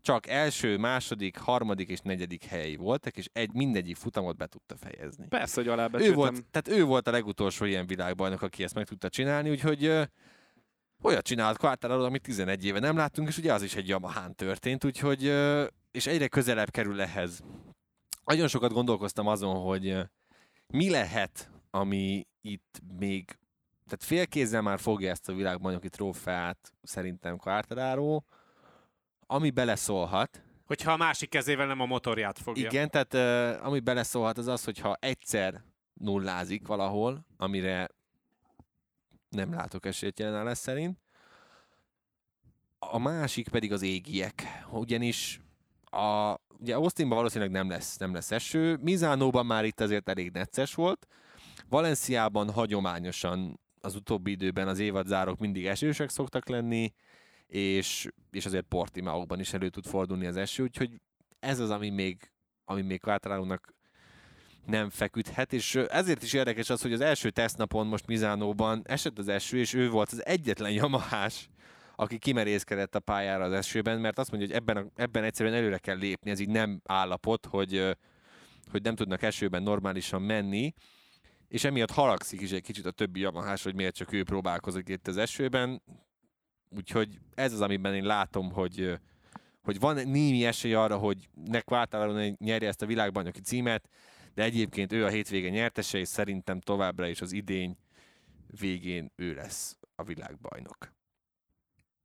csak 0.00 0.26
első, 0.28 0.76
második, 0.78 1.38
harmadik 1.38 1.88
és 1.88 2.00
negyedik 2.00 2.44
helyi 2.44 2.76
voltak, 2.76 3.16
és 3.16 3.28
egy 3.32 3.52
mindegyik 3.52 3.96
futamot 3.96 4.36
be 4.36 4.46
tudta 4.46 4.76
fejezni. 4.76 5.26
Persze, 5.28 5.54
hogy 5.54 5.66
Ő 5.66 5.72
alábecsültem. 5.72 6.16
volt, 6.16 6.44
tehát 6.50 6.80
ő 6.80 6.84
volt 6.84 7.08
a 7.08 7.10
legutolsó 7.10 7.64
ilyen 7.64 7.86
világbajnok, 7.86 8.42
aki 8.42 8.62
ezt 8.62 8.74
meg 8.74 8.86
tudta 8.86 9.08
csinálni, 9.08 9.50
úgyhogy 9.50 9.84
ö, 9.84 10.02
olyat 11.02 11.24
csinált 11.26 11.58
Quartararo, 11.58 12.04
amit 12.04 12.22
11 12.22 12.64
éve 12.64 12.78
nem 12.78 12.96
láttunk, 12.96 13.28
és 13.28 13.38
ugye 13.38 13.52
az 13.52 13.62
is 13.62 13.74
egy 13.76 13.88
Yamahán 13.88 14.34
történt, 14.34 14.84
úgyhogy 14.84 15.24
ö, 15.26 15.66
és 15.90 16.06
egyre 16.06 16.28
közelebb 16.28 16.70
kerül 16.70 17.00
ehhez. 17.00 17.40
Nagyon 18.24 18.48
sokat 18.48 18.72
gondolkoztam 18.72 19.26
azon, 19.26 19.54
hogy 19.56 19.88
ö, 19.88 20.00
mi 20.66 20.90
lehet, 20.90 21.50
ami 21.70 22.26
itt 22.40 22.80
még, 22.98 23.38
tehát 23.86 24.04
félkézzel 24.04 24.62
már 24.62 24.78
fogja 24.78 25.10
ezt 25.10 25.28
a 25.28 25.34
világbajnoki 25.34 25.88
trófeát 25.88 26.72
szerintem 26.82 27.36
Quartararo, 27.36 28.22
ami 29.26 29.50
beleszólhat, 29.50 30.40
Hogyha 30.66 30.92
a 30.92 30.96
másik 30.96 31.28
kezével 31.28 31.66
nem 31.66 31.80
a 31.80 31.86
motorját 31.86 32.38
fogja. 32.38 32.68
igen, 32.68 32.90
tehát 32.90 33.14
uh, 33.14 33.66
ami 33.66 33.80
beleszólhat 33.80 34.38
az 34.38 34.46
az, 34.46 34.64
hogyha 34.64 34.96
egyszer 35.00 35.62
nullázik 35.94 36.66
valahol, 36.66 37.26
amire 37.36 37.88
nem 39.28 39.52
látok 39.52 39.86
esélyt 39.86 40.18
jelen 40.18 40.44
lesz 40.44 40.58
szerint. 40.58 40.98
A 42.78 42.98
másik 42.98 43.48
pedig 43.48 43.72
az 43.72 43.82
égiek, 43.82 44.42
ugyanis 44.70 45.40
a, 45.84 46.34
ugye 46.58 46.74
Austinban 46.74 47.16
valószínűleg 47.16 47.52
nem 47.52 47.68
lesz, 47.68 47.96
nem 47.96 48.14
lesz 48.14 48.30
eső, 48.30 48.76
Mizánóban 48.76 49.46
már 49.46 49.64
itt 49.64 49.80
azért 49.80 50.08
elég 50.08 50.30
necces 50.30 50.74
volt, 50.74 51.06
Valenciában 51.68 52.50
hagyományosan 52.52 53.60
az 53.86 53.94
utóbbi 53.94 54.30
időben 54.30 54.68
az 54.68 54.78
évadzárok 54.78 55.38
mindig 55.38 55.66
esősek 55.66 56.08
szoktak 56.08 56.48
lenni, 56.48 56.92
és, 57.46 58.08
és 58.30 58.46
azért 58.46 58.64
Portimaóban 58.64 59.40
is 59.40 59.52
elő 59.52 59.68
tud 59.68 59.86
fordulni 59.86 60.26
az 60.26 60.36
eső, 60.36 60.62
úgyhogy 60.62 61.00
ez 61.40 61.58
az, 61.58 61.70
ami 61.70 61.90
még, 61.90 62.32
ami 62.64 62.82
még 62.82 63.00
Quartararo-nak 63.00 63.74
nem 64.66 64.90
feküdhet, 64.90 65.52
és 65.52 65.74
ezért 65.74 66.22
is 66.22 66.32
érdekes 66.32 66.70
az, 66.70 66.82
hogy 66.82 66.92
az 66.92 67.00
első 67.00 67.30
tesztnapon 67.30 67.86
most 67.86 68.06
Mizánóban 68.06 68.82
esett 68.84 69.18
az 69.18 69.28
eső, 69.28 69.58
és 69.58 69.74
ő 69.74 69.90
volt 69.90 70.12
az 70.12 70.26
egyetlen 70.26 70.72
Yamahás, 70.72 71.48
aki 71.96 72.18
kimerészkedett 72.18 72.94
a 72.94 73.00
pályára 73.00 73.44
az 73.44 73.52
esőben, 73.52 74.00
mert 74.00 74.18
azt 74.18 74.30
mondja, 74.30 74.48
hogy 74.48 74.56
ebben, 74.56 74.76
a, 74.76 75.02
ebben 75.02 75.24
egyszerűen 75.24 75.54
előre 75.54 75.78
kell 75.78 75.96
lépni, 75.96 76.30
ez 76.30 76.40
így 76.40 76.48
nem 76.48 76.80
állapot, 76.84 77.46
hogy, 77.46 77.96
hogy 78.70 78.82
nem 78.82 78.94
tudnak 78.94 79.22
esőben 79.22 79.62
normálisan 79.62 80.22
menni, 80.22 80.74
és 81.48 81.64
emiatt 81.64 81.90
haragszik 81.90 82.40
is 82.40 82.50
egy 82.50 82.62
kicsit 82.62 82.86
a 82.86 82.90
többi 82.90 83.20
Yamahás, 83.20 83.62
hogy 83.62 83.74
miért 83.74 83.94
csak 83.94 84.12
ő 84.12 84.24
próbálkozik 84.24 84.88
itt 84.88 85.06
az 85.06 85.16
esőben, 85.16 85.82
úgyhogy 86.68 87.18
ez 87.34 87.52
az, 87.52 87.60
amiben 87.60 87.94
én 87.94 88.04
látom, 88.04 88.50
hogy, 88.50 88.98
hogy 89.62 89.78
van 89.78 90.08
némi 90.08 90.44
esély 90.44 90.74
arra, 90.74 90.96
hogy 90.98 91.28
ne 91.44 91.60
Quartararo 91.60 92.34
nyerje 92.38 92.68
ezt 92.68 92.82
a 92.82 92.86
világbajnoki 92.86 93.40
címet, 93.40 93.88
de 94.34 94.42
egyébként 94.42 94.92
ő 94.92 95.04
a 95.04 95.08
hétvége 95.08 95.48
nyertese, 95.48 95.98
és 95.98 96.08
szerintem 96.08 96.60
továbbra 96.60 97.08
is 97.08 97.20
az 97.20 97.32
idény 97.32 97.76
végén 98.60 99.12
ő 99.16 99.34
lesz 99.34 99.78
a 99.94 100.02
világbajnok. 100.02 100.94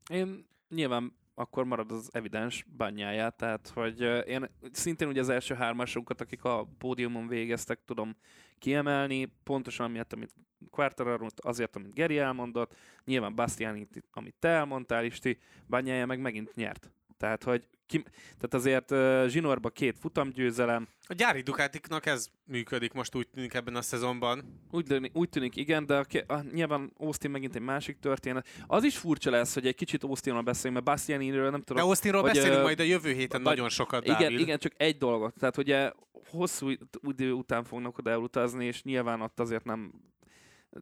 Én 0.10 0.48
nyilván 0.70 1.16
akkor 1.42 1.64
marad 1.64 1.92
az 1.92 2.10
evidens 2.14 2.66
bányáját, 2.78 3.36
tehát 3.36 3.68
hogy 3.68 4.02
én 4.28 4.50
szintén 4.72 5.08
ugye 5.08 5.20
az 5.20 5.30
első 5.30 5.56
hármasunkat, 5.56 6.22
akik 6.22 6.44
a 6.44 6.68
pódiumon 6.78 7.28
végeztek, 7.28 7.80
tudom 7.86 8.16
kiemelni, 8.58 9.26
pontosan 9.44 9.86
amiatt, 9.86 10.14
amit 10.14 10.34
Quartararo, 10.70 11.28
azért, 11.36 11.76
amit 11.76 11.94
Geri 11.94 12.18
elmondott, 12.18 12.76
nyilván 13.06 13.36
Bastiani, 13.36 13.88
amit 14.12 14.36
te 14.40 14.48
elmondtál, 14.48 15.06
Isti, 15.06 15.38
bányája 15.66 16.06
meg 16.06 16.20
megint 16.20 16.56
nyert. 16.56 16.92
Tehát, 17.22 17.44
hogy 17.44 17.68
ki, 17.86 18.04
tehát 18.38 18.54
azért 18.54 18.92
uh, 18.92 19.26
zsinórba 19.28 19.70
két 19.70 19.98
futamgyőzelem, 20.00 20.88
A 21.08 21.14
gyári 21.14 21.42
Ducatiknak 21.42 22.06
ez 22.06 22.28
működik 22.46 22.94
most 22.94 23.16
úgy 23.16 23.28
tűnik 23.28 23.54
ebben 23.54 23.76
a 23.76 23.82
szezonban. 23.82 24.60
Úgy, 24.72 24.86
tűnik, 24.86 25.18
úgy 25.18 25.30
tűnik, 25.30 25.56
igen, 25.56 25.86
de 25.86 25.96
a, 25.96 26.34
a, 26.34 26.42
nyilván 26.52 26.92
Austin 26.98 27.32
megint 27.32 27.56
egy 27.56 27.62
másik 27.62 28.00
történet. 28.00 28.48
Az 28.68 28.84
is 28.84 28.98
furcsa 28.98 29.30
lesz, 29.30 29.54
hogy 29.54 29.68
egy 29.68 29.76
kicsit 29.76 30.04
Austinról 30.04 30.42
beszélünk, 30.42 30.74
mert 30.74 30.86
Bastianiről 30.86 31.50
nem 31.50 31.60
De 31.60 31.66
tudom. 31.66 31.84
Austinról 31.84 32.22
hogy, 32.22 32.32
beszélünk 32.32 32.60
ö, 32.60 32.64
majd 32.64 32.80
a 32.80 32.84
jövő 32.84 33.12
héten 33.14 33.44
vagy- 33.44 33.54
nagyon 33.56 33.70
sokat, 33.70 34.04
igen, 34.06 34.18
Dávid. 34.20 34.40
igen, 34.40 34.60
csak 34.60 34.74
egy 34.78 34.98
dolgot. 34.98 35.34
Tehát 35.40 35.58
ugye 35.58 35.92
hosszú 36.30 36.70
idő 37.08 37.32
után 37.32 37.64
fognak 37.64 37.98
oda 37.98 38.10
elutazni, 38.10 38.66
és 38.66 38.84
nyilván 38.84 39.22
ott 39.22 39.40
azért 39.40 39.64
nem 39.64 39.92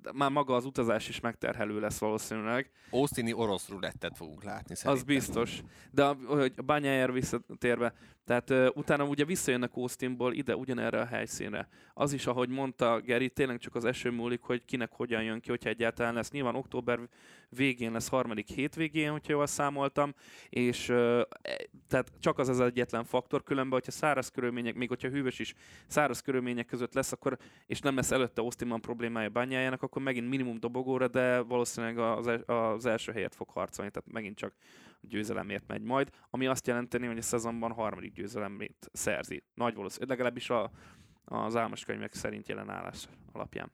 de 0.02 0.12
már 0.14 0.32
maga 0.32 0.56
az 0.56 0.66
utazás 0.66 1.10
is 1.10 1.20
megterhelő 1.20 1.80
lesz 1.80 2.00
valószínűleg. 2.00 2.72
Austini 2.92 3.34
orosz 3.34 3.70
rulettet 3.70 4.18
fogunk 4.18 4.44
látni 4.44 4.72
Az 4.72 4.80
szerintem. 4.80 5.06
biztos. 5.06 5.62
De 5.92 6.04
a- 6.06 6.18
hogy 6.28 6.54
a 6.56 6.62
bányájára 6.62 7.12
visszatérve, 7.12 7.94
tehát 8.30 8.50
uh, 8.50 8.68
utána 8.74 9.04
ugye 9.04 9.26
visszajönnek 9.26 9.76
Austinból 9.76 10.34
ide 10.34 10.56
ugyanerre 10.56 11.00
a 11.02 11.06
helyszínre. 11.06 11.68
Az 11.94 12.14
is, 12.14 12.26
ahogy 12.26 12.50
mondta 12.50 13.00
Geri, 13.00 13.30
tényleg 13.30 13.58
csak 13.58 13.76
az 13.76 13.86
eső 13.86 14.10
múlik, 14.10 14.42
hogy 14.42 14.66
kinek 14.66 14.92
hogyan 14.92 15.24
jön 15.24 15.40
ki, 15.40 15.50
hogyha 15.50 15.70
egyáltalán 15.70 16.14
lesz. 16.14 16.32
Nyilván 16.32 16.56
október 16.56 17.00
végén 17.50 17.92
lesz 17.92 18.10
harmadik 18.10 18.48
hétvégén, 18.48 19.12
hogyha 19.12 19.34
jól 19.34 19.48
számoltam, 19.48 20.14
és 20.50 20.90
uh, 20.90 21.22
tehát 21.88 22.12
csak 22.20 22.38
az 22.40 22.48
az 22.48 22.60
egyetlen 22.60 23.04
faktor, 23.04 23.44
különben, 23.44 23.80
hogyha 23.80 23.92
száraz 23.92 24.30
körülmények, 24.30 24.76
még 24.76 24.88
hogyha 24.88 25.10
hűvös 25.10 25.40
is 25.40 25.54
száraz 25.88 26.20
körülmények 26.22 26.66
között 26.66 26.94
lesz, 26.94 27.12
akkor, 27.12 27.38
és 27.66 27.80
nem 27.80 27.96
lesz 27.96 28.12
előtte 28.12 28.42
Austinban 28.42 28.82
problémája 28.82 29.30
bányájának, 29.30 29.82
akkor 29.82 30.02
megint 30.02 30.30
minimum 30.30 30.60
dobogóra, 30.60 31.08
de 31.08 31.40
valószínűleg 31.40 31.98
az, 31.98 32.28
el- 32.28 32.44
az 32.44 32.86
első 32.86 33.12
helyet 33.12 33.36
fog 33.36 33.50
harcolni, 33.50 33.92
tehát 33.92 34.12
megint 34.12 34.38
csak 34.38 34.54
a 35.02 35.08
győzelemért 35.08 35.68
megy 35.68 35.82
majd, 35.82 36.10
ami 36.30 36.48
azt 36.48 36.68
jelenteni, 36.68 37.08
hogy 37.08 37.18
a 37.18 37.22
szezonban 37.22 37.72
harmadik 37.72 38.14
győzelemét 38.14 38.90
szerzi. 38.92 39.44
Nagy 39.54 39.76
valószínűleg, 39.76 40.10
legalábbis 40.10 40.50
a, 40.50 40.72
az 41.26 41.56
álmos 41.56 41.86
könyvek 41.86 42.14
szerint 42.14 42.48
jelen 42.48 42.70
állás 42.70 43.08
alapján. 43.32 43.72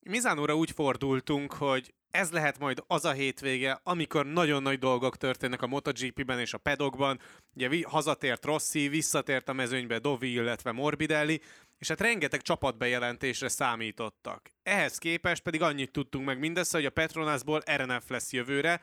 Mizánóra 0.00 0.56
úgy 0.56 0.70
fordultunk, 0.70 1.52
hogy 1.52 1.94
ez 2.10 2.30
lehet 2.30 2.58
majd 2.58 2.84
az 2.86 3.04
a 3.04 3.12
hétvége, 3.12 3.80
amikor 3.82 4.26
nagyon 4.26 4.62
nagy 4.62 4.78
dolgok 4.78 5.16
történnek 5.16 5.62
a 5.62 5.66
MotoGP-ben 5.66 6.38
és 6.38 6.54
a 6.54 6.58
pedokban. 6.58 7.20
Ugye 7.54 7.82
hazatért 7.88 8.44
Rossi, 8.44 8.88
visszatért 8.88 9.48
a 9.48 9.52
mezőnybe 9.52 9.98
Dovi, 9.98 10.32
illetve 10.32 10.72
Morbidelli, 10.72 11.40
és 11.78 11.88
hát 11.88 12.00
rengeteg 12.00 12.42
csapatbejelentésre 12.42 13.48
számítottak. 13.48 14.50
Ehhez 14.62 14.98
képest 14.98 15.42
pedig 15.42 15.62
annyit 15.62 15.92
tudtunk 15.92 16.24
meg 16.24 16.38
mindössze, 16.38 16.76
hogy 16.76 16.86
a 16.86 16.90
Petronasból 16.90 17.62
RNF 17.76 18.08
lesz 18.08 18.32
jövőre, 18.32 18.82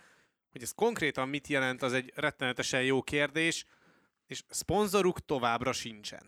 hogy 0.57 0.65
ez 0.65 0.73
konkrétan 0.75 1.29
mit 1.29 1.47
jelent, 1.47 1.81
az 1.81 1.93
egy 1.93 2.11
rettenetesen 2.15 2.83
jó 2.83 3.01
kérdés, 3.01 3.65
és 4.27 4.43
szponzoruk 4.49 5.25
továbbra 5.25 5.71
sincsen. 5.71 6.21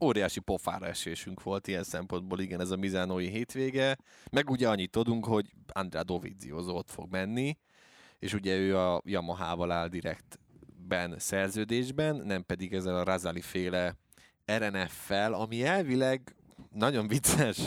Óriási 0.00 0.40
pofára 0.40 0.86
esésünk 0.86 1.42
volt 1.42 1.66
ilyen 1.66 1.84
szempontból, 1.84 2.40
igen, 2.40 2.60
ez 2.60 2.70
a 2.70 2.76
Mizánói 2.76 3.28
hétvége. 3.28 3.98
Meg 4.30 4.50
ugye 4.50 4.68
annyit 4.68 4.90
tudunk, 4.90 5.24
hogy 5.24 5.52
Andrea 5.66 6.02
Dovizioso 6.02 6.72
ott 6.72 6.90
fog 6.90 7.10
menni, 7.10 7.58
és 8.18 8.34
ugye 8.34 8.56
ő 8.56 8.78
a 8.78 9.02
Yamaha-val 9.04 9.72
áll 9.72 9.88
direktben 9.88 11.18
szerződésben, 11.18 12.16
nem 12.16 12.44
pedig 12.44 12.72
ezzel 12.72 12.96
a 12.96 13.04
Razali 13.04 13.40
féle 13.40 13.96
RNF-fel, 14.46 15.32
ami 15.32 15.64
elvileg 15.64 16.34
nagyon 16.70 17.08
vicces 17.08 17.58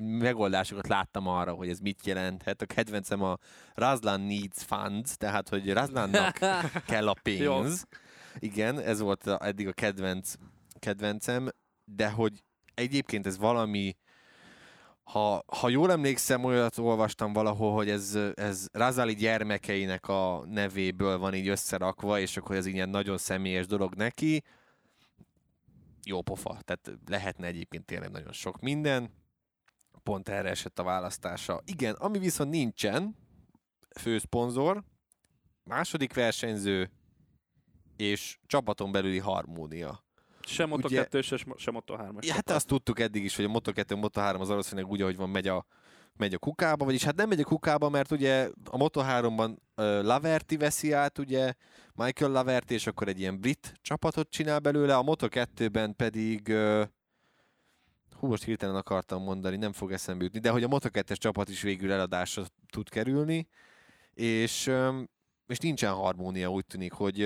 megoldásokat 0.00 0.88
láttam 0.88 1.26
arra, 1.26 1.52
hogy 1.52 1.68
ez 1.68 1.78
mit 1.78 2.06
jelenthet. 2.06 2.62
A 2.62 2.66
kedvencem 2.66 3.22
a 3.22 3.36
Razlan 3.74 4.20
needs 4.20 4.62
funds, 4.62 5.16
tehát 5.16 5.48
hogy 5.48 5.72
Razlannak 5.72 6.38
kell 6.86 7.08
a 7.08 7.16
pénz. 7.22 7.86
Igen, 8.38 8.80
ez 8.80 9.00
volt 9.00 9.26
eddig 9.26 9.68
a 9.68 9.72
kedvenc, 9.72 10.34
kedvencem. 10.78 11.48
de 11.84 12.10
hogy 12.10 12.42
egyébként 12.74 13.26
ez 13.26 13.38
valami, 13.38 13.96
ha, 15.04 15.44
ha 15.46 15.68
jól 15.68 15.90
emlékszem, 15.90 16.44
olyat 16.44 16.78
olvastam 16.78 17.32
valahol, 17.32 17.72
hogy 17.72 17.90
ez, 17.90 18.18
ez 18.34 18.66
Razali 18.72 19.14
gyermekeinek 19.14 20.08
a 20.08 20.44
nevéből 20.46 21.18
van 21.18 21.34
így 21.34 21.48
összerakva, 21.48 22.20
és 22.20 22.36
akkor 22.36 22.56
ez 22.56 22.66
ilyen 22.66 22.88
nagyon 22.88 23.18
személyes 23.18 23.66
dolog 23.66 23.94
neki. 23.94 24.42
Jó 26.04 26.22
pofa, 26.22 26.58
tehát 26.64 26.98
lehetne 27.06 27.46
egyébként 27.46 27.84
tényleg 27.84 28.10
nagyon 28.10 28.32
sok 28.32 28.60
minden. 28.60 29.10
Pont 30.04 30.28
erre 30.28 30.48
esett 30.48 30.78
a 30.78 30.82
választása. 30.82 31.62
Igen, 31.64 31.94
ami 31.94 32.18
viszont 32.18 32.50
nincsen, 32.50 33.16
főszponzor, 34.00 34.84
második 35.64 36.14
versenyző, 36.14 36.90
és 37.96 38.38
csapaton 38.46 38.92
belüli 38.92 39.18
harmónia. 39.18 40.04
Se 40.46 40.66
Moto 40.66 40.86
Ugye- 40.86 41.02
2 41.02 41.20
se, 41.20 41.36
se 41.56 41.70
Moto 41.70 41.96
3 41.96 42.18
Ja, 42.20 42.34
hát 42.34 42.50
azt 42.50 42.66
tudtuk 42.66 43.00
eddig 43.00 43.24
is, 43.24 43.36
hogy 43.36 43.44
a 43.44 43.48
Moto2, 43.48 43.98
Moto3 44.00 44.40
az 44.40 44.48
valószínűleg 44.48 44.90
úgy, 44.90 45.02
ahogy 45.02 45.16
van, 45.16 45.30
megy 45.30 45.48
a, 45.48 45.66
megy 46.16 46.34
a 46.34 46.38
kukába, 46.38 46.84
vagyis 46.84 47.04
hát 47.04 47.16
nem 47.16 47.28
megy 47.28 47.40
a 47.40 47.44
kukába, 47.44 47.88
mert 47.88 48.10
ugye 48.10 48.50
a 48.64 48.76
Moto3-ban 48.76 49.48
uh, 49.48 50.02
Laverti 50.02 50.56
veszi 50.56 50.92
át, 50.92 51.18
ugye 51.18 51.52
Michael 51.94 52.30
Laverti, 52.30 52.74
és 52.74 52.86
akkor 52.86 53.08
egy 53.08 53.20
ilyen 53.20 53.40
brit 53.40 53.74
csapatot 53.82 54.30
csinál 54.30 54.58
belőle, 54.58 54.96
a 54.96 55.02
Moto2-ben 55.02 55.96
pedig 55.96 56.48
uh, 56.48 56.82
hú, 58.24 58.30
most 58.30 58.44
hirtelen 58.44 58.76
akartam 58.76 59.22
mondani, 59.22 59.56
nem 59.56 59.72
fog 59.72 59.92
eszembe 59.92 60.24
jutni, 60.24 60.38
de 60.38 60.50
hogy 60.50 60.62
a 60.62 60.68
Moto2-es 60.68 61.16
csapat 61.16 61.48
is 61.48 61.62
végül 61.62 61.92
eladásra 61.92 62.44
tud 62.70 62.88
kerülni, 62.88 63.48
és, 64.14 64.70
és 65.46 65.58
nincsen 65.58 65.92
harmónia, 65.92 66.50
úgy 66.50 66.66
tűnik, 66.66 66.92
hogy 66.92 67.20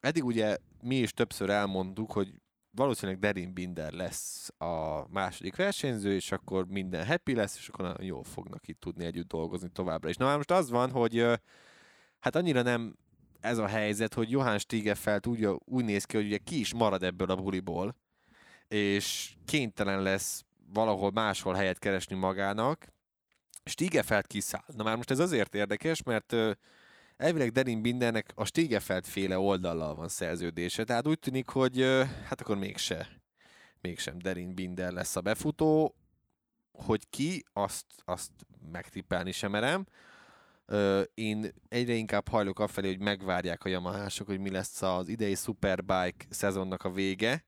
eddig 0.00 0.24
ugye 0.24 0.56
mi 0.82 0.96
is 0.96 1.12
többször 1.12 1.50
elmondtuk, 1.50 2.12
hogy 2.12 2.34
valószínűleg 2.70 3.20
Derin 3.20 3.52
Binder 3.52 3.92
lesz 3.92 4.50
a 4.58 5.04
második 5.08 5.56
versenyző, 5.56 6.14
és 6.14 6.32
akkor 6.32 6.66
minden 6.66 7.06
happy 7.06 7.34
lesz, 7.34 7.56
és 7.56 7.68
akkor 7.68 7.84
nagyon 7.84 8.04
jól 8.04 8.24
fognak 8.24 8.68
itt 8.68 8.80
tudni 8.80 9.04
együtt 9.04 9.28
dolgozni 9.28 9.68
továbbra 9.68 10.08
is. 10.08 10.16
Na 10.16 10.24
már 10.24 10.36
most 10.36 10.50
az 10.50 10.70
van, 10.70 10.90
hogy 10.90 11.26
hát 12.18 12.36
annyira 12.36 12.62
nem 12.62 12.96
ez 13.40 13.58
a 13.58 13.66
helyzet, 13.66 14.14
hogy 14.14 14.30
Johann 14.30 14.56
Stiegefeld 14.56 15.28
úgy, 15.28 15.48
úgy 15.64 15.84
néz 15.84 16.04
ki, 16.04 16.16
hogy 16.16 16.26
ugye 16.26 16.38
ki 16.38 16.58
is 16.58 16.74
marad 16.74 17.02
ebből 17.02 17.30
a 17.30 17.36
buliból, 17.36 17.96
és 18.70 19.34
kénytelen 19.44 20.02
lesz 20.02 20.44
valahol 20.72 21.10
máshol 21.10 21.54
helyet 21.54 21.78
keresni 21.78 22.16
magának. 22.16 22.86
Stiegefeld 23.64 24.26
kiszáll. 24.26 24.64
Na 24.66 24.82
már 24.82 24.96
most 24.96 25.10
ez 25.10 25.18
azért 25.18 25.54
érdekes, 25.54 26.02
mert 26.02 26.36
elvileg 27.16 27.50
Derin 27.52 27.82
Bindernek 27.82 28.32
a 28.34 28.44
Stiegefeld 28.44 29.04
féle 29.04 29.38
oldallal 29.38 29.94
van 29.94 30.08
szerződése, 30.08 30.84
tehát 30.84 31.06
úgy 31.06 31.18
tűnik, 31.18 31.48
hogy 31.48 31.80
hát 32.24 32.40
akkor 32.40 32.56
mégse, 32.56 33.08
mégsem 33.80 34.18
Derin 34.18 34.54
Binder 34.54 34.92
lesz 34.92 35.16
a 35.16 35.20
befutó, 35.20 35.94
hogy 36.72 37.08
ki, 37.08 37.44
azt, 37.52 37.86
azt 38.04 38.30
megtippelni 38.72 39.32
sem 39.32 39.50
merem. 39.50 39.86
Én 41.14 41.52
egyre 41.68 41.92
inkább 41.92 42.28
hajlok 42.28 42.58
afelé, 42.58 42.88
hogy 42.88 43.00
megvárják 43.00 43.64
a 43.64 43.68
Yamahások, 43.68 44.26
hogy 44.26 44.40
mi 44.40 44.50
lesz 44.50 44.82
az 44.82 45.08
idei 45.08 45.34
Superbike 45.34 46.26
szezonnak 46.28 46.84
a 46.84 46.90
vége, 46.90 47.44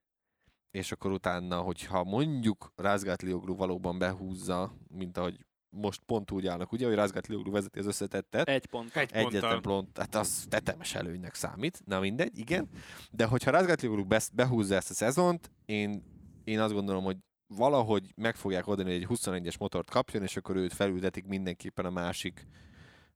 és 0.72 0.92
akkor 0.92 1.10
utána, 1.10 1.60
hogyha 1.60 2.04
mondjuk 2.04 2.72
Rázgátlioglu 2.76 3.56
valóban 3.56 3.98
behúzza, 3.98 4.72
mint 4.88 5.18
ahogy 5.18 5.46
most 5.70 6.00
pont 6.06 6.30
úgy 6.30 6.46
állnak, 6.46 6.72
ugye, 6.72 6.86
hogy 6.86 6.94
Rázgátlioglu 6.94 7.50
vezeti 7.50 7.78
az 7.78 7.86
összetettet, 7.86 8.48
Egy 8.48 8.66
pont. 8.66 8.96
Egy 8.96 9.12
Egyetlen 9.12 9.62
pont, 9.62 9.98
hát 9.98 10.14
az 10.14 10.46
tetemes 10.48 10.94
előnynek 10.94 11.34
számít, 11.34 11.82
na 11.84 12.00
mindegy, 12.00 12.38
igen. 12.38 12.68
De 13.10 13.24
hogyha 13.24 13.50
Razgatlioglu 13.50 14.06
behúzza 14.32 14.74
ezt 14.74 14.90
a 14.90 14.94
szezont, 14.94 15.50
én, 15.64 16.02
én 16.44 16.60
azt 16.60 16.72
gondolom, 16.72 17.04
hogy 17.04 17.16
valahogy 17.46 18.12
meg 18.16 18.36
fogják 18.36 18.66
oldani, 18.66 18.92
hogy 18.92 19.02
egy 19.02 19.18
21-es 19.18 19.58
motort 19.58 19.90
kapjon, 19.90 20.22
és 20.22 20.36
akkor 20.36 20.56
őt 20.56 20.72
felültetik 20.72 21.26
mindenképpen 21.26 21.84
a 21.84 21.90
másik, 21.90 22.46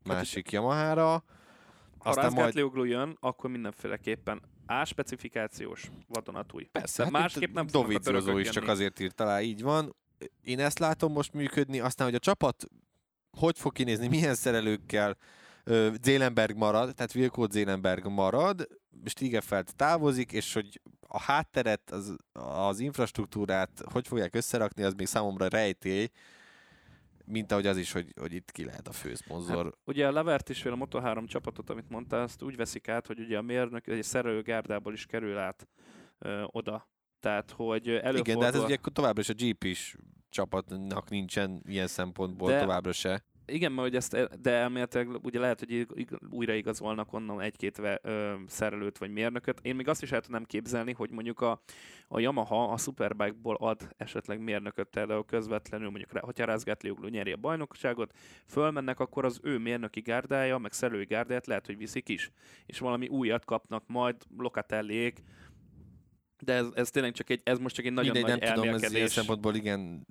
másik 0.04 0.50
Yamaha-ra. 0.50 1.10
Ha 1.98 2.08
Aztán 2.08 2.24
majd 2.24 2.36
Rázgátlioglu 2.36 2.84
jön, 2.84 3.16
akkor 3.20 3.50
mindenféleképpen 3.50 4.42
A 4.66 4.84
specifikációs 4.84 5.90
vadonatúj. 6.08 6.64
Persze, 6.64 7.02
hát 7.02 7.12
másképp 7.12 7.54
nem 7.54 7.66
törökök 7.66 8.38
is 8.38 8.48
csak 8.48 8.68
azért 8.68 9.00
írt 9.00 9.20
alá, 9.20 9.40
így 9.40 9.62
van. 9.62 9.96
Én 10.42 10.60
ezt 10.60 10.78
látom 10.78 11.12
most 11.12 11.32
működni, 11.32 11.80
aztán, 11.80 12.06
hogy 12.06 12.16
a 12.16 12.18
csapat 12.18 12.66
hogy 13.38 13.58
fog 13.58 13.72
kinézni, 13.72 14.08
milyen 14.08 14.34
szerelőkkel, 14.34 15.16
Zélenberg 16.02 16.56
marad, 16.56 16.94
tehát 16.94 17.14
Wilco 17.14 17.46
Zélenberg 17.50 18.06
marad, 18.06 18.68
Stigefeld 19.04 19.68
távozik, 19.76 20.32
és 20.32 20.52
hogy 20.52 20.80
a 21.08 21.20
hátteret, 21.20 21.90
az, 21.90 22.16
az 22.32 22.78
infrastruktúrát 22.78 23.82
hogy 23.92 24.06
fogják 24.06 24.34
összerakni, 24.34 24.82
az 24.82 24.92
még 24.92 25.06
számomra 25.06 25.48
rejtély, 25.48 26.08
mint 27.26 27.52
ahogy 27.52 27.66
az 27.66 27.76
is, 27.76 27.92
hogy, 27.92 28.12
hogy 28.20 28.32
itt 28.32 28.50
ki 28.50 28.64
lehet 28.64 28.88
a 28.88 28.92
főszponzor. 28.92 29.64
Hát, 29.64 29.78
ugye 29.84 30.06
a 30.06 30.12
Levert 30.12 30.48
is, 30.48 30.64
a 30.64 30.76
Moto3 30.76 31.26
csapatot, 31.26 31.70
amit 31.70 31.88
mondtál, 31.88 32.22
azt 32.22 32.42
úgy 32.42 32.56
veszik 32.56 32.88
át, 32.88 33.06
hogy 33.06 33.20
ugye 33.20 33.38
a 33.38 33.42
mérnök 33.42 33.86
egy 33.86 34.02
szerelőgárdából 34.02 34.92
is 34.92 35.06
kerül 35.06 35.38
át 35.38 35.68
ö, 36.18 36.44
oda. 36.46 36.88
Tehát, 37.20 37.50
hogy 37.50 37.88
előfordul... 37.88 38.18
Igen, 38.18 38.38
de 38.38 38.44
hát 38.44 38.54
ez 38.54 38.62
ugye 38.62 38.76
továbbra 38.92 39.20
is 39.20 39.28
a 39.28 39.34
GP-s 39.36 39.96
csapatnak 40.28 41.10
nincsen 41.10 41.62
ilyen 41.66 41.86
szempontból 41.86 42.50
De- 42.50 42.60
továbbra 42.60 42.92
se. 42.92 43.24
Igen, 43.46 43.72
mert 43.72 43.88
hogy 43.88 43.96
ezt, 43.96 44.40
de 44.40 44.50
elméletileg 44.50 45.24
ugye 45.24 45.38
lehet, 45.38 45.58
hogy 45.58 45.70
ig- 45.70 45.92
ig- 45.94 46.18
újraigazolnak 46.30 47.12
onnan 47.12 47.40
egy-két 47.40 47.76
ve, 47.76 47.98
ö, 48.02 48.34
szerelőt 48.46 48.98
vagy 48.98 49.10
mérnököt. 49.10 49.60
Én 49.62 49.74
még 49.74 49.88
azt 49.88 50.02
is 50.02 50.12
el 50.12 50.20
tudnám 50.20 50.44
képzelni, 50.44 50.92
hogy 50.92 51.10
mondjuk 51.10 51.40
a, 51.40 51.60
a 52.08 52.20
Yamaha 52.20 52.72
a 52.72 52.76
Superbike-ból 52.76 53.56
ad 53.56 53.94
esetleg 53.96 54.40
mérnököt 54.40 54.88
például 54.88 55.24
közvetlenül, 55.24 55.88
mondjuk 55.88 56.12
rá- 56.12 56.24
hogyha 56.24 56.44
Rázgátlioglu 56.44 57.08
nyeri 57.08 57.32
a 57.32 57.36
bajnokságot, 57.36 58.12
fölmennek, 58.46 59.00
akkor 59.00 59.24
az 59.24 59.40
ő 59.42 59.58
mérnöki 59.58 60.00
gárdája, 60.00 60.58
meg 60.58 60.72
szerelői 60.72 61.04
gárdáját 61.04 61.46
lehet, 61.46 61.66
hogy 61.66 61.76
viszik 61.76 62.08
is. 62.08 62.30
És 62.66 62.78
valami 62.78 63.08
újat 63.08 63.44
kapnak 63.44 63.82
majd 63.86 64.16
Locatelliék, 64.36 65.22
de 66.38 66.52
ez, 66.52 66.66
ez 66.74 66.90
tényleg 66.90 67.12
csak 67.12 67.30
egy, 67.30 67.40
ez 67.44 67.58
most 67.58 67.74
csak 67.74 67.84
egy 67.84 67.92
nagyon 67.92 68.12
Mindegy, 68.12 68.30
nagy 68.30 68.40
nem 68.40 68.54
tudom, 68.54 68.74
ez 68.74 68.92
ilyen 68.92 69.08
szempontból 69.08 69.54
igen 69.54 70.06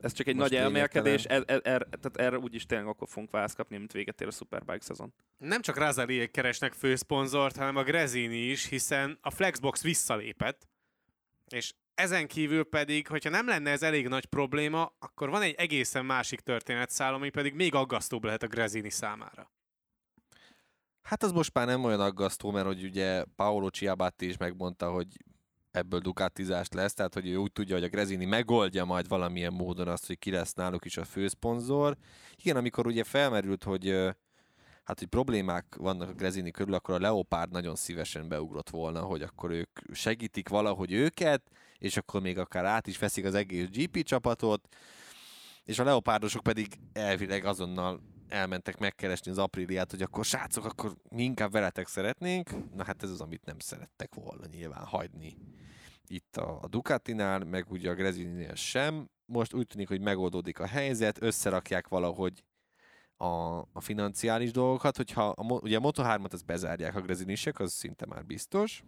Ez 0.00 0.12
csak 0.12 0.26
egy 0.26 0.36
Most 0.36 0.50
nagy 0.50 0.60
elmélkedés, 0.60 1.24
er, 1.24 1.42
er, 1.46 1.60
er, 1.64 1.86
tehát 2.00 2.16
erre 2.16 2.38
úgyis 2.38 2.66
tényleg 2.66 2.86
akkor 2.86 3.08
fogunk 3.08 3.30
választ 3.30 3.56
kapni, 3.56 3.76
mint 3.76 3.92
véget 3.92 4.20
ér 4.20 4.26
a 4.26 4.30
Superbike 4.30 4.84
szezon. 4.84 5.14
Nem 5.38 5.60
csak 5.60 5.76
Razaliék 5.76 6.30
keresnek 6.30 6.72
főszponzort, 6.72 7.56
hanem 7.56 7.76
a 7.76 7.82
Grezini 7.82 8.36
is, 8.36 8.66
hiszen 8.66 9.18
a 9.20 9.30
Flexbox 9.30 9.82
visszalépett, 9.82 10.68
és 11.48 11.72
ezen 11.94 12.26
kívül 12.26 12.64
pedig, 12.64 13.06
hogyha 13.06 13.30
nem 13.30 13.46
lenne 13.46 13.70
ez 13.70 13.82
elég 13.82 14.08
nagy 14.08 14.26
probléma, 14.26 14.92
akkor 14.98 15.30
van 15.30 15.42
egy 15.42 15.54
egészen 15.54 16.04
másik 16.04 16.40
történetszál, 16.40 17.14
ami 17.14 17.30
pedig 17.30 17.54
még 17.54 17.74
aggasztóbb 17.74 18.24
lehet 18.24 18.42
a 18.42 18.46
Grezini 18.46 18.90
számára. 18.90 19.50
Hát 21.02 21.22
az 21.22 21.32
most 21.32 21.54
már 21.54 21.66
nem 21.66 21.84
olyan 21.84 22.00
aggasztó, 22.00 22.50
mert 22.50 22.66
hogy 22.66 22.84
ugye 22.84 23.24
Paolo 23.36 23.68
Ciabatti 23.68 24.26
is 24.26 24.36
megmondta, 24.36 24.90
hogy 24.90 25.06
ebből 25.70 26.00
dukatizást 26.00 26.74
lesz, 26.74 26.94
tehát 26.94 27.14
hogy 27.14 27.28
ő 27.28 27.36
úgy 27.36 27.52
tudja, 27.52 27.74
hogy 27.74 27.84
a 27.84 27.88
Grezini 27.88 28.24
megoldja 28.24 28.84
majd 28.84 29.08
valamilyen 29.08 29.52
módon 29.52 29.88
azt, 29.88 30.06
hogy 30.06 30.18
ki 30.18 30.30
lesz 30.30 30.52
náluk 30.54 30.84
is 30.84 30.96
a 30.96 31.04
főszponzor. 31.04 31.96
Igen, 32.36 32.56
amikor 32.56 32.86
ugye 32.86 33.04
felmerült, 33.04 33.64
hogy 33.64 33.88
hát, 34.84 34.98
hogy 34.98 35.08
problémák 35.08 35.74
vannak 35.78 36.08
a 36.08 36.14
Grezini 36.14 36.50
körül, 36.50 36.74
akkor 36.74 36.94
a 36.94 37.00
Leopard 37.00 37.50
nagyon 37.50 37.74
szívesen 37.74 38.28
beugrott 38.28 38.70
volna, 38.70 39.00
hogy 39.00 39.22
akkor 39.22 39.50
ők 39.50 39.78
segítik 39.92 40.48
valahogy 40.48 40.92
őket, 40.92 41.42
és 41.78 41.96
akkor 41.96 42.20
még 42.20 42.38
akár 42.38 42.64
át 42.64 42.86
is 42.86 42.98
veszik 42.98 43.24
az 43.24 43.34
egész 43.34 43.68
GP 43.68 44.02
csapatot, 44.02 44.68
és 45.64 45.78
a 45.78 45.84
Leopardosok 45.84 46.42
pedig 46.42 46.66
elvileg 46.92 47.44
azonnal 47.44 48.00
elmentek 48.28 48.78
megkeresni 48.78 49.30
az 49.30 49.38
apríliát, 49.38 49.90
hogy 49.90 50.02
akkor 50.02 50.24
srácok, 50.24 50.64
akkor 50.64 50.96
mi 51.10 51.22
inkább 51.22 51.50
veletek 51.50 51.86
szeretnénk. 51.86 52.74
Na 52.74 52.84
hát 52.84 53.02
ez 53.02 53.10
az, 53.10 53.20
amit 53.20 53.44
nem 53.44 53.58
szerettek 53.58 54.14
volna 54.14 54.46
nyilván 54.50 54.84
hagyni 54.84 55.36
itt 56.06 56.36
a, 56.36 56.58
a 56.62 56.68
Ducatinál, 56.68 57.44
meg 57.44 57.70
ugye 57.70 57.90
a 57.90 57.94
Grezininél 57.94 58.54
sem. 58.54 59.10
Most 59.26 59.54
úgy 59.54 59.66
tűnik, 59.66 59.88
hogy 59.88 60.00
megoldódik 60.00 60.58
a 60.58 60.66
helyzet, 60.66 61.22
összerakják 61.22 61.88
valahogy 61.88 62.44
a, 63.16 63.58
a 63.58 63.80
financiális 63.80 64.50
dolgokat, 64.50 64.96
hogyha 64.96 65.28
a, 65.28 65.52
ugye 65.52 65.76
a 65.76 65.80
Moto3-at 65.80 66.32
az 66.32 66.42
bezárják 66.42 66.94
a 66.94 67.00
Grezinisek, 67.00 67.58
az 67.58 67.72
szinte 67.72 68.06
már 68.06 68.24
biztos, 68.24 68.82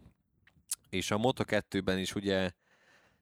és 0.89 1.11
a 1.11 1.17
Moto2-ben 1.17 1.99
is 1.99 2.15
ugye 2.15 2.51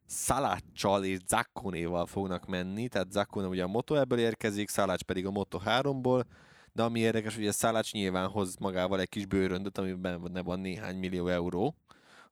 Szaláccsal 0.09 1.05
és 1.05 1.19
Zakkonéval 1.27 2.07
fognak 2.07 2.47
menni, 2.47 2.89
tehát 2.89 3.13
Zakkone 3.13 3.47
ugye 3.47 3.63
a 3.63 3.69
Moto 3.69 3.95
ebből 3.95 4.19
érkezik, 4.19 4.69
Szalács 4.69 5.03
pedig 5.03 5.27
a 5.27 5.31
Moto 5.31 5.61
3-ból, 5.65 6.25
de 6.73 6.83
ami 6.83 7.01
érdekes, 7.01 7.35
hogy 7.35 7.47
a 7.47 7.53
Szalács 7.53 7.93
nyilván 7.93 8.29
hoz 8.29 8.57
magával 8.57 9.01
egy 9.01 9.09
kis 9.09 9.27
bőröndöt, 9.27 9.79
amiben 9.79 10.23
benne 10.23 10.43
van 10.43 10.61
néhány 10.61 10.97
millió 10.97 11.27
euró, 11.27 11.77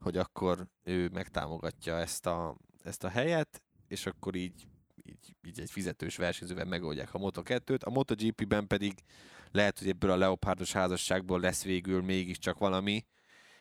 hogy 0.01 0.17
akkor 0.17 0.67
ő 0.83 1.09
megtámogatja 1.13 1.97
ezt 1.97 2.27
a, 2.27 2.57
ezt 2.83 3.05
a 3.05 3.09
helyet, 3.09 3.63
és 3.89 4.07
akkor 4.07 4.35
így, 4.35 4.67
így, 5.05 5.35
így 5.47 5.61
egy 5.61 5.71
fizetős 5.71 6.17
versenyzővel 6.17 6.65
megoldják 6.65 7.15
a 7.15 7.19
Moto2-t. 7.19 7.85
A 7.85 7.91
MotoGP-ben 7.91 8.67
pedig 8.67 8.93
lehet, 9.51 9.79
hogy 9.79 9.89
ebből 9.89 10.11
a 10.11 10.17
Leopardos 10.17 10.73
házasságból 10.73 11.41
lesz 11.41 11.65
végül 11.65 12.03
mégiscsak 12.03 12.59
valami, 12.59 13.05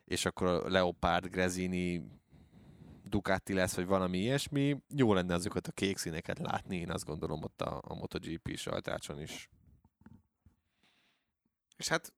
és 0.05 0.25
akkor 0.25 0.47
a 0.47 0.69
Leopard, 0.69 1.27
Grezini 1.27 2.03
Ducati 3.07 3.53
lesz, 3.53 3.75
vagy 3.75 3.85
valami 3.85 4.17
ilyesmi. 4.17 4.77
Jó 4.95 5.13
lenne 5.13 5.33
azokat 5.33 5.67
a 5.67 5.71
kék 5.71 5.97
színeket 5.97 6.39
látni, 6.39 6.77
én 6.77 6.91
azt 6.91 7.05
gondolom 7.05 7.43
ott 7.43 7.61
a, 7.61 7.81
a 7.87 7.93
MotoGP 7.93 8.57
sajtácson 8.57 9.21
is. 9.21 9.49
És 11.77 11.87
hát 11.87 12.13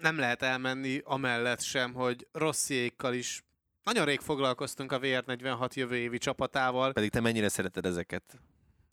nem 0.00 0.18
lehet 0.18 0.42
elmenni 0.42 1.00
amellett 1.04 1.60
sem, 1.60 1.92
hogy 1.92 2.28
Rossziékkal 2.32 3.14
is 3.14 3.44
nagyon 3.82 4.04
rég 4.04 4.20
foglalkoztunk 4.20 4.92
a 4.92 4.98
VR46 4.98 5.72
jövő 5.72 5.96
évi 5.96 6.18
csapatával. 6.18 6.92
Pedig 6.92 7.10
te 7.10 7.20
mennyire 7.20 7.48
szereted 7.48 7.86
ezeket? 7.86 8.40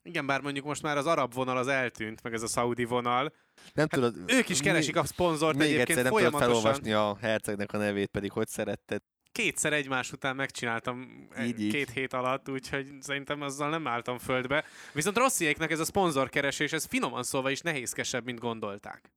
Igen, 0.04 0.26
bár 0.26 0.42
mondjuk 0.42 0.66
most 0.66 0.82
már 0.82 0.98
az 0.98 1.06
arab 1.06 1.34
vonal 1.34 1.58
az 1.58 1.68
eltűnt, 1.68 2.24
meg 2.24 2.34
ez 2.34 2.42
a 2.42 2.48
szaudi 2.48 2.86
vonal. 2.86 3.34
Nem 3.74 3.88
hát 3.90 3.90
tudod, 3.90 4.32
ők 4.32 4.50
is 4.50 4.60
keresik 4.60 4.96
a 4.96 5.06
szponzort 5.06 5.58
még 5.58 5.68
egyébként 5.68 5.90
egyszer 5.90 6.04
nem 6.04 6.14
folyamatosan. 6.14 6.48
tudod 6.48 6.62
felolvasni 6.64 6.94
a 6.94 7.28
hercegnek 7.28 7.74
a 7.74 7.78
nevét, 7.78 8.08
pedig 8.08 8.32
hogy 8.32 8.48
szeretted. 8.48 9.02
Kétszer 9.32 9.74
egymás 9.74 10.12
után 10.12 10.36
megcsináltam 10.36 11.28
Így, 11.40 11.48
így, 11.48 11.60
így. 11.62 11.72
két 11.72 11.90
hét 11.90 12.14
alatt, 12.14 12.50
úgyhogy 12.50 12.92
szerintem 13.02 13.42
azzal 13.42 13.70
nem 13.70 13.88
álltam 13.88 14.18
földbe. 14.18 14.66
Viszont 14.94 15.18
Rossziéknek 15.18 15.72
ez 15.72 15.80
a 15.80 15.86
szponzorkeresés, 15.86 16.72
ez 16.72 16.86
finoman 16.86 17.24
szólva 17.24 17.50
is 17.50 17.60
nehézkesebb, 17.62 18.26
mint 18.26 18.40
gondolták. 18.40 19.12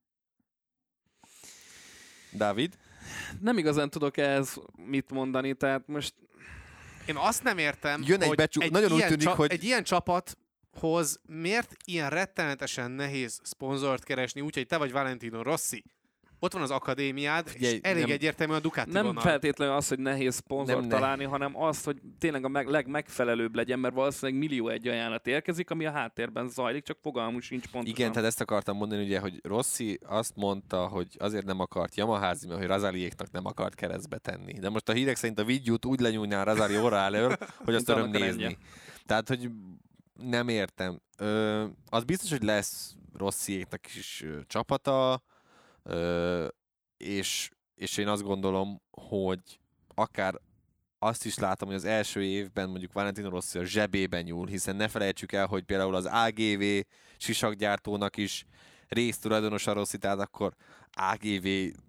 Dávid? 2.33 2.79
Nem 3.41 3.59
igazán 3.59 3.91
tudok 3.91 4.17
ehhez 4.17 4.61
mit 4.77 5.11
mondani, 5.11 5.55
tehát 5.55 5.87
most 5.87 6.15
Én 7.07 7.17
azt 7.17 7.43
nem 7.43 7.59
értem, 7.59 8.03
Jön 8.07 8.21
egy 8.21 8.29
hogy 8.29 8.37
becsú- 8.37 8.63
egy 8.63 8.71
nagyon 8.71 8.91
úgy 8.93 8.97
ilyen 8.97 9.09
tűnik, 9.09 9.25
csa- 9.27 9.37
hogy- 9.37 9.51
egy 9.53 9.65
ilyen 9.65 9.85
csapathoz 9.85 11.21
miért 11.27 11.77
ilyen 11.85 12.11
rettenetesen 12.11 12.91
nehéz 12.91 13.41
szponzort 13.43 14.05
keresni, 14.05 14.41
úgyhogy 14.41 14.67
te 14.67 14.77
vagy 14.77 14.93
Valentino 14.93 15.43
Rossi. 15.43 15.85
Ott 16.45 16.53
van 16.53 16.63
az 16.63 16.71
akadémiád, 16.71 17.49
Figyelj, 17.49 17.75
és 17.75 17.81
elég 17.83 18.03
nem- 18.03 18.11
egyértelmű 18.11 18.53
a 18.55 18.61
Ducati 18.61 18.91
nem 18.91 19.05
vonal. 19.05 19.23
feltétlenül 19.23 19.75
az, 19.75 19.89
hogy 19.89 19.99
nehéz 19.99 20.35
szponzort 20.35 20.79
Nem, 20.79 20.89
ne. 20.89 20.95
találni, 20.95 21.25
hanem 21.25 21.57
az, 21.57 21.85
hogy 21.85 22.01
tényleg 22.19 22.45
a 22.45 22.49
meg, 22.49 22.67
legmegfelelőbb 22.69 23.55
legyen, 23.55 23.79
mert 23.79 23.95
valószínűleg 23.95 24.41
millió 24.41 24.69
egy 24.69 24.89
ajánlat 24.89 25.27
érkezik, 25.27 25.71
ami 25.71 25.87
a 25.87 25.91
háttérben 25.91 26.49
zajlik, 26.49 26.85
csak 26.85 26.99
fogalmunk 27.03 27.43
sincs 27.43 27.67
pontosan. 27.69 27.97
Igen, 27.99 28.13
tehát 28.13 28.29
ezt 28.29 28.41
akartam 28.41 28.77
mondani, 28.77 29.05
ugye, 29.05 29.19
hogy 29.19 29.41
Rossi 29.43 29.99
azt 30.07 30.33
mondta, 30.37 30.87
hogy 30.87 31.07
azért 31.19 31.45
nem 31.45 31.61
akart 31.61 31.95
Yamaházni, 31.95 32.49
mert 32.49 32.61
hogy 32.61 32.69
Razaliéknak 32.69 33.31
nem 33.31 33.47
akart 33.47 33.75
keresztbe 33.75 34.19
tenni. 34.19 34.53
De 34.53 34.69
most 34.69 34.89
a 34.89 34.93
hírek 34.93 35.17
szerint 35.17 35.39
a 35.39 35.45
videót 35.45 35.85
úgy 35.85 36.01
lenyúlná 36.01 36.43
Razali 36.43 36.79
orra 36.79 36.97
elől, 36.97 37.37
hogy 37.65 37.75
azt 37.75 37.89
a 37.89 38.07
nézni. 38.07 38.19
rendje. 38.27 38.57
Tehát, 39.07 39.29
hogy 39.29 39.51
nem 40.15 40.49
értem. 40.49 41.01
Ö, 41.19 41.65
az 41.89 42.05
biztos, 42.05 42.31
hogy 42.31 42.43
lesz 42.43 42.95
Rossziéknak 43.17 43.95
is 43.95 44.23
ö, 44.27 44.39
csapata, 44.47 45.23
és, 46.97 47.51
és 47.75 47.97
én 47.97 48.09
azt 48.09 48.23
gondolom, 48.23 48.83
hogy 48.91 49.61
akár 49.95 50.41
azt 50.99 51.25
is 51.25 51.39
látom, 51.39 51.69
hogy 51.69 51.77
az 51.77 51.85
első 51.85 52.23
évben 52.23 52.69
mondjuk 52.69 52.93
Valentino 52.93 53.29
Rossi 53.29 53.59
a 53.59 53.65
zsebében 53.65 54.23
nyúl, 54.23 54.47
hiszen 54.47 54.77
ne 54.77 54.89
felejtsük 54.89 55.33
el, 55.33 55.47
hogy 55.47 55.63
például 55.63 55.95
az 55.95 56.05
AGV 56.07 56.63
sisakgyártónak 57.17 58.17
is 58.17 58.45
résztulajdonos 58.89 59.67
a 59.67 59.73
Rossi, 59.73 59.99
tehát 59.99 60.21
akkor 60.21 60.55
AGV 60.93 61.47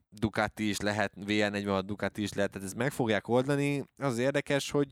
Ducati 0.09 0.69
is 0.69 0.79
lehet, 0.79 1.13
VR46 1.25 1.81
Ducati 1.85 2.21
is 2.21 2.33
lehet, 2.33 2.51
tehát 2.51 2.67
ezt 2.67 2.77
meg 2.77 2.91
fogják 2.91 3.27
oldani. 3.27 3.83
Az 3.97 4.17
érdekes, 4.17 4.71
hogy, 4.71 4.87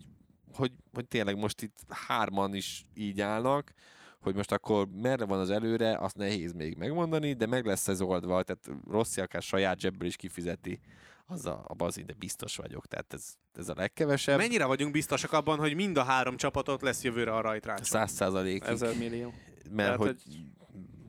hogy, 0.54 0.72
hogy 0.94 1.08
tényleg 1.08 1.38
most 1.38 1.62
itt 1.62 1.78
hárman 1.90 2.54
is 2.54 2.86
így 2.94 3.22
állnak, 3.22 3.74
hogy 4.22 4.36
most 4.36 4.52
akkor 4.52 4.88
merre 5.02 5.26
van 5.26 5.40
az 5.40 5.50
előre, 5.50 5.98
azt 5.98 6.16
nehéz 6.16 6.54
még 6.54 6.78
megmondani, 6.78 7.34
de 7.34 7.46
meg 7.46 7.66
lesz 7.66 7.88
ez 7.88 8.02
oldva, 8.02 8.44
tehát 8.44 8.82
Rossi 8.90 9.22
akár 9.22 9.42
saját 9.42 9.80
zsebből 9.80 10.08
is 10.08 10.16
kifizeti, 10.16 10.80
az 11.26 11.46
a, 11.46 11.64
abban 11.68 11.88
az 11.88 11.96
de 12.06 12.14
biztos 12.18 12.56
vagyok, 12.56 12.88
tehát 12.88 13.14
ez, 13.14 13.34
ez 13.54 13.70
a 13.70 13.74
legkevesebb. 13.78 14.38
Mennyire 14.38 14.66
vagyunk 14.66 14.92
biztosak 14.92 15.32
abban, 15.32 15.60
hogy 15.60 15.74
mind 15.76 15.98
a 15.98 16.04
három 16.04 16.38
csapatot 16.38 16.82
lesz 16.82 17.04
jövőre 17.04 17.34
a 17.34 17.42
rajtrácson? 17.42 17.86
Száz 17.86 18.12
százalékig, 18.12 18.70
Ezer 18.70 18.98
millió. 18.98 19.34
mert 19.72 19.98
tehát, 19.98 19.98
hogy, 19.98 20.22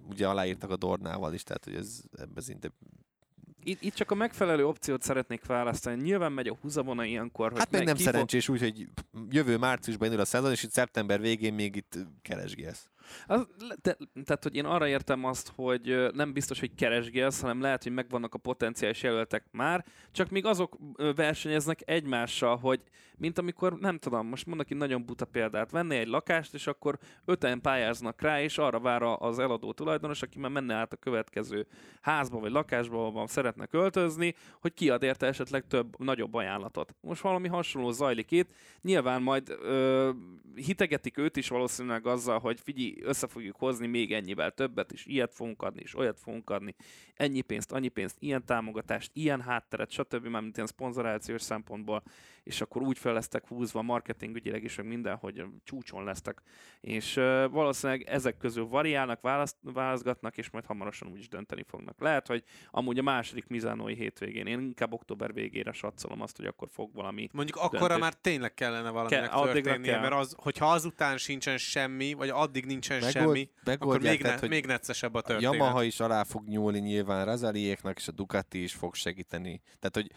ugye 0.08 0.28
aláírtak 0.28 0.70
a 0.70 0.76
Dornával 0.76 1.34
is, 1.34 1.42
tehát 1.42 1.64
hogy 1.64 1.74
ez 1.74 2.00
ebben 2.18 2.42
szinte... 2.42 2.72
Itt, 3.64 3.82
itt 3.82 3.94
csak 3.94 4.10
a 4.10 4.14
megfelelő 4.14 4.66
opciót 4.66 5.02
szeretnék 5.02 5.46
választani. 5.46 6.02
Nyilván 6.02 6.32
megy 6.32 6.48
a 6.48 6.56
húzavona 6.60 7.04
ilyenkor, 7.04 7.50
hogy 7.50 7.58
Hát 7.58 7.70
még 7.70 7.80
meg 7.80 7.88
nem 7.88 7.96
ki 7.96 8.02
fog- 8.02 8.12
szerencsés 8.12 8.48
úgy, 8.48 8.60
hogy 8.60 8.88
jövő 9.28 9.56
márciusban 9.56 10.06
indul 10.06 10.22
a 10.22 10.24
szezon, 10.26 10.50
és 10.50 10.62
itt 10.62 10.70
szeptember 10.70 11.20
végén 11.20 11.54
még 11.54 11.76
itt 11.76 11.98
keresgélsz. 12.22 12.88
Az, 13.26 13.46
de, 13.82 13.96
tehát, 14.24 14.42
hogy 14.42 14.56
én 14.56 14.64
arra 14.64 14.88
értem 14.88 15.24
azt, 15.24 15.52
hogy 15.54 16.10
nem 16.14 16.32
biztos, 16.32 16.60
hogy 16.60 16.74
keresgélsz, 16.74 17.40
hanem 17.40 17.60
lehet, 17.60 17.82
hogy 17.82 17.92
megvannak 17.92 18.34
a 18.34 18.38
potenciális 18.38 19.02
jelöltek 19.02 19.44
már, 19.50 19.84
csak 20.12 20.30
még 20.30 20.46
azok 20.46 20.78
versenyeznek 21.14 21.80
egymással, 21.84 22.56
hogy 22.56 22.80
mint 23.22 23.38
amikor, 23.38 23.78
nem 23.78 23.98
tudom, 23.98 24.26
most 24.26 24.46
mondok 24.46 24.70
egy 24.70 24.76
nagyon 24.76 25.04
buta 25.04 25.24
példát, 25.24 25.70
venné 25.70 25.98
egy 25.98 26.06
lakást, 26.06 26.54
és 26.54 26.66
akkor 26.66 26.98
öten 27.24 27.60
pályáznak 27.60 28.20
rá, 28.20 28.42
és 28.42 28.58
arra 28.58 28.80
vár 28.80 29.02
az 29.02 29.38
eladó 29.38 29.72
tulajdonos, 29.72 30.22
aki 30.22 30.38
már 30.38 30.50
menne 30.50 30.74
át 30.74 30.92
a 30.92 30.96
következő 30.96 31.66
házba 32.00 32.38
vagy 32.38 32.50
lakásba, 32.50 33.06
ahol 33.06 33.26
szeretne 33.26 33.66
költözni, 33.66 34.34
hogy 34.60 34.74
kiad 34.74 35.02
érte 35.02 35.26
esetleg 35.26 35.66
több, 35.66 35.98
nagyobb 35.98 36.34
ajánlatot. 36.34 36.94
Most 37.00 37.22
valami 37.22 37.48
hasonló 37.48 37.90
zajlik 37.90 38.30
itt. 38.30 38.50
Nyilván 38.80 39.22
majd 39.22 39.48
ö, 39.48 40.10
hitegetik 40.54 41.18
őt 41.18 41.36
is 41.36 41.48
valószínűleg 41.48 42.06
azzal, 42.06 42.38
hogy 42.38 42.60
figyelj, 42.60 42.91
össze 43.00 43.26
fogjuk 43.26 43.56
hozni 43.56 43.86
még 43.86 44.12
ennyivel 44.12 44.50
többet, 44.50 44.92
és 44.92 45.06
ilyet 45.06 45.34
fogunk 45.34 45.62
adni, 45.62 45.80
és 45.80 45.96
olyat 45.96 46.18
fogunk 46.18 46.50
adni, 46.50 46.74
ennyi 47.14 47.40
pénzt, 47.40 47.72
annyi 47.72 47.88
pénzt, 47.88 48.16
ilyen 48.18 48.44
támogatást, 48.44 49.10
ilyen 49.14 49.40
hátteret, 49.40 49.90
stb. 49.90 50.26
már 50.26 50.42
mint 50.42 50.56
ilyen 50.56 50.68
szponzorációs 50.68 51.42
szempontból, 51.42 52.02
és 52.42 52.60
akkor 52.60 52.82
úgy 52.82 52.98
fel 52.98 53.12
lesztek 53.12 53.46
húzva 53.48 53.82
marketingügyileg 53.82 54.64
is, 54.64 54.76
meg 54.76 54.86
minden, 54.86 55.16
hogy 55.16 55.44
csúcson 55.64 56.04
lesztek. 56.04 56.42
És 56.80 57.14
valószínűleg 57.50 58.02
ezek 58.02 58.36
közül 58.36 58.66
variálnak, 58.66 59.20
választ, 59.20 59.56
válaszgatnak, 59.62 60.38
és 60.38 60.50
majd 60.50 60.64
hamarosan 60.64 61.08
úgy 61.08 61.18
is 61.18 61.28
dönteni 61.28 61.62
fognak. 61.62 62.00
Lehet, 62.00 62.26
hogy 62.26 62.44
amúgy 62.70 62.98
a 62.98 63.02
második 63.02 63.46
Mizánói 63.46 63.94
hétvégén, 63.94 64.46
én 64.46 64.60
inkább 64.60 64.92
október 64.92 65.32
végére 65.32 65.72
satszolom 65.72 66.20
azt, 66.20 66.36
hogy 66.36 66.46
akkor 66.46 66.68
fog 66.70 66.94
valami 66.94 67.28
Mondjuk 67.32 67.70
döntés. 67.70 67.98
már 67.98 68.14
tényleg 68.14 68.54
kellene 68.54 68.90
valaminek 68.90 69.34
addigra 69.34 69.52
történnie, 69.52 69.90
kell. 69.92 70.00
mert 70.00 70.14
az, 70.14 70.34
hogyha 70.38 70.72
azután 70.72 71.16
sincsen 71.16 71.58
semmi, 71.58 72.12
vagy 72.12 72.28
addig 72.28 72.66
nincsen 72.66 73.00
Megold- 73.00 73.12
semmi, 73.12 73.50
akkor 73.74 74.00
még, 74.00 74.22
ne, 74.22 74.48
még 74.48 74.66
neccesebb 74.66 75.14
a 75.14 75.18
A 75.18 75.22
történet. 75.22 75.52
Yamaha 75.52 75.82
is 75.82 76.00
alá 76.00 76.22
fog 76.22 76.48
nyúlni 76.48 76.78
nyilván 76.78 77.24
Razaliéknak, 77.24 77.98
és 77.98 78.08
a 78.08 78.12
Ducati 78.12 78.62
is 78.62 78.74
fog 78.74 78.94
segíteni. 78.94 79.60
Tehát, 79.64 79.94
hogy 79.94 80.10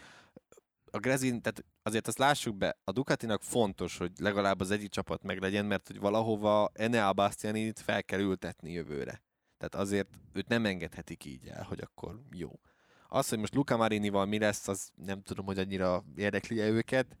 a 0.90 0.98
Grezin, 0.98 1.42
tehát 1.42 1.64
azért 1.86 2.06
azt 2.06 2.18
lássuk 2.18 2.56
be, 2.56 2.78
a 2.84 2.92
Ducatinak 2.92 3.42
fontos, 3.42 3.98
hogy 3.98 4.12
legalább 4.18 4.60
az 4.60 4.70
egyik 4.70 4.90
csapat 4.90 5.22
meglegyen, 5.22 5.66
mert 5.66 5.86
hogy 5.86 5.98
valahova 5.98 6.70
Enea 6.74 7.12
Bastianit 7.12 7.80
fel 7.80 8.04
kell 8.04 8.20
ültetni 8.20 8.72
jövőre. 8.72 9.22
Tehát 9.58 9.74
azért 9.74 10.08
őt 10.32 10.48
nem 10.48 10.66
engedhetik 10.66 11.24
így 11.24 11.46
el, 11.48 11.62
hogy 11.62 11.80
akkor 11.80 12.20
jó. 12.32 12.60
Az, 13.08 13.28
hogy 13.28 13.38
most 13.38 13.54
Luca 13.54 13.76
Marinival 13.76 14.26
mi 14.26 14.38
lesz, 14.38 14.68
az 14.68 14.90
nem 14.94 15.22
tudom, 15.22 15.44
hogy 15.46 15.58
annyira 15.58 16.04
érdekli 16.16 16.60
-e 16.60 16.68
őket. 16.68 17.16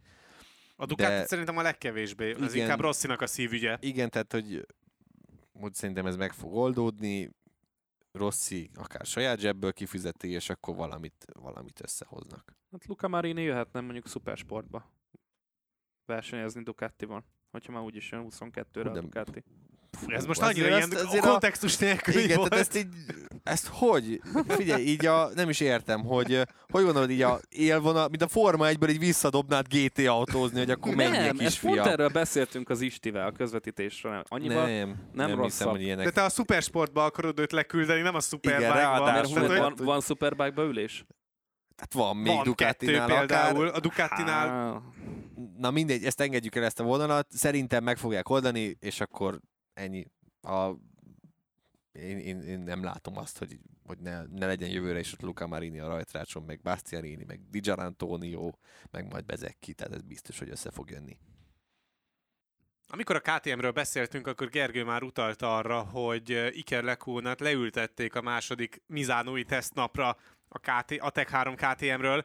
A 0.76 0.86
Ducati 0.86 1.10
de- 1.10 1.26
szerintem 1.26 1.56
a 1.56 1.62
legkevésbé, 1.62 2.32
az 2.32 2.52
Igen. 2.52 2.56
inkább 2.56 2.80
Rosszinak 2.80 3.20
a 3.20 3.26
szívügye. 3.26 3.76
Igen, 3.80 4.10
tehát, 4.10 4.32
hogy 4.32 4.66
úgy 5.52 5.74
szerintem 5.74 6.06
ez 6.06 6.16
meg 6.16 6.32
fog 6.32 6.54
oldódni, 6.54 7.30
Rossi 8.16 8.70
akár 8.74 9.06
saját 9.06 9.38
zsebből 9.38 9.72
kifizeti, 9.72 10.28
és 10.28 10.50
akkor 10.50 10.76
valamit, 10.76 11.26
valamit 11.32 11.80
összehoznak. 11.82 12.56
Hát 12.70 12.86
Luca 12.86 13.08
Marini 13.08 13.42
jöhetne 13.42 13.80
mondjuk 13.80 14.06
szupersportba 14.06 14.90
versenyezni 16.04 16.62
Ducatival, 16.62 17.24
hogyha 17.50 17.72
már 17.72 17.82
úgyis 17.82 18.10
jön 18.10 18.26
22-re 18.30 18.90
a 18.90 18.92
De- 18.92 19.00
Ducati. 19.00 19.44
Ez 20.06 20.24
most 20.26 20.40
Azért 20.40 20.58
annyira 20.58 20.76
azt- 20.76 20.92
ilyen 20.92 21.06
azért 21.06 21.24
a- 21.24 21.28
kontextus 21.30 21.76
nélkül 21.76 22.18
Igen, 22.18 22.36
volt. 22.36 22.50
tehát 22.50 22.64
ezt 22.66 22.76
így, 22.76 22.86
ezt 23.42 23.66
hogy? 23.66 24.20
Figyelj, 24.48 24.82
így 24.82 25.06
a, 25.06 25.28
nem 25.34 25.48
is 25.48 25.60
értem, 25.60 26.04
hogy 26.04 26.42
hogy 26.68 26.84
gondolod 26.84 27.10
így 27.10 27.22
a 27.22 27.40
élvonal, 27.48 28.08
mint 28.08 28.22
a 28.22 28.28
Forma 28.28 28.66
1-ből 28.68 28.88
így 28.90 28.98
visszadobnád 28.98 29.66
GT 29.68 29.98
autózni, 30.06 30.58
hogy 30.58 30.70
akkor 30.70 30.94
menjél 30.94 31.20
nem, 31.20 31.38
ezt 31.38 31.60
pont 31.60 31.74
kisfia. 31.74 31.90
erről 31.90 32.08
beszéltünk 32.08 32.68
az 32.70 32.80
Istivel 32.80 33.26
a 33.26 33.30
közvetítésről. 33.32 34.22
Annyival, 34.28 34.66
Nem, 34.66 34.86
nem, 34.88 34.96
nem 35.14 35.26
hiszem, 35.26 35.38
rosszabb. 35.38 35.70
hogy 35.70 35.82
ilyenek. 35.82 36.04
De 36.04 36.10
te 36.10 36.22
a 36.22 36.28
szupersportba 36.28 37.04
akarod 37.04 37.38
őt 37.38 37.52
leküldeni, 37.52 38.00
nem 38.00 38.14
a 38.14 38.20
szuperbike-ba. 38.20 38.74
mert 38.74 39.04
Tehát, 39.04 39.28
van, 39.58 39.72
hogy 39.76 39.84
van, 39.84 40.00
Superbike 40.00 40.50
beülés? 40.50 41.04
Hát 41.76 41.92
van 41.92 42.16
még 42.16 42.26
van 42.34 42.54
kettő 42.54 42.86
Ducatinál 42.86 43.06
például, 43.18 43.66
akár. 43.66 43.76
a 43.76 43.80
Ducatinál 43.80 44.82
Na 45.58 45.70
mindegy, 45.70 46.04
ezt 46.04 46.20
engedjük 46.20 46.54
el 46.54 46.64
ezt 46.64 46.80
a 46.80 46.84
vonalat. 46.84 47.26
Szerintem 47.30 47.84
meg 47.84 47.96
fogják 47.96 48.28
oldani, 48.28 48.76
és 48.80 49.00
akkor 49.00 49.40
ennyi. 49.76 50.06
A, 50.42 50.70
én, 51.92 52.18
én, 52.18 52.40
én, 52.40 52.58
nem 52.58 52.82
látom 52.82 53.16
azt, 53.16 53.38
hogy, 53.38 53.58
hogy 53.84 53.98
ne, 53.98 54.22
ne 54.26 54.46
legyen 54.46 54.70
jövőre 54.70 54.98
is 54.98 55.12
ott 55.12 55.20
Luca 55.20 55.46
Marini 55.46 55.78
a 55.78 55.88
rajtrácson, 55.88 56.42
meg 56.42 56.60
Bastianini, 56.62 57.24
meg 57.24 57.40
Di 57.50 57.58
Gianantonio, 57.58 58.52
meg 58.90 59.12
majd 59.12 59.24
Bezekki, 59.24 59.74
tehát 59.74 59.94
ez 59.94 60.02
biztos, 60.02 60.38
hogy 60.38 60.50
össze 60.50 60.70
fog 60.70 60.90
jönni. 60.90 61.18
Amikor 62.88 63.16
a 63.16 63.20
KTM-ről 63.20 63.70
beszéltünk, 63.70 64.26
akkor 64.26 64.48
Gergő 64.48 64.84
már 64.84 65.02
utalt 65.02 65.42
arra, 65.42 65.82
hogy 65.82 66.50
Iker 66.50 66.82
Lekónat 66.82 67.40
leültették 67.40 68.14
a 68.14 68.22
második 68.22 68.82
Mizánói 68.86 69.44
tesztnapra 69.44 70.16
a, 70.48 70.58
KT, 70.58 70.90
a 70.98 71.10
Tech 71.10 71.30
3 71.30 71.54
KTM-ről, 71.54 72.24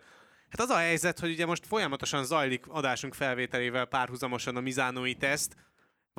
Hát 0.51 0.61
az 0.61 0.69
a 0.69 0.77
helyzet, 0.77 1.19
hogy 1.19 1.31
ugye 1.31 1.45
most 1.45 1.65
folyamatosan 1.65 2.25
zajlik 2.25 2.67
adásunk 2.67 3.13
felvételével 3.13 3.85
párhuzamosan 3.85 4.55
a 4.55 4.59
Mizánói 4.59 5.15
teszt. 5.15 5.55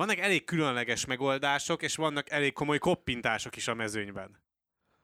Vannak 0.05 0.17
elég 0.19 0.43
különleges 0.43 1.05
megoldások, 1.05 1.81
és 1.81 1.95
vannak 1.95 2.31
elég 2.31 2.53
komoly 2.53 2.77
koppintások 2.77 3.55
is 3.55 3.67
a 3.67 3.73
mezőnyben. 3.73 4.43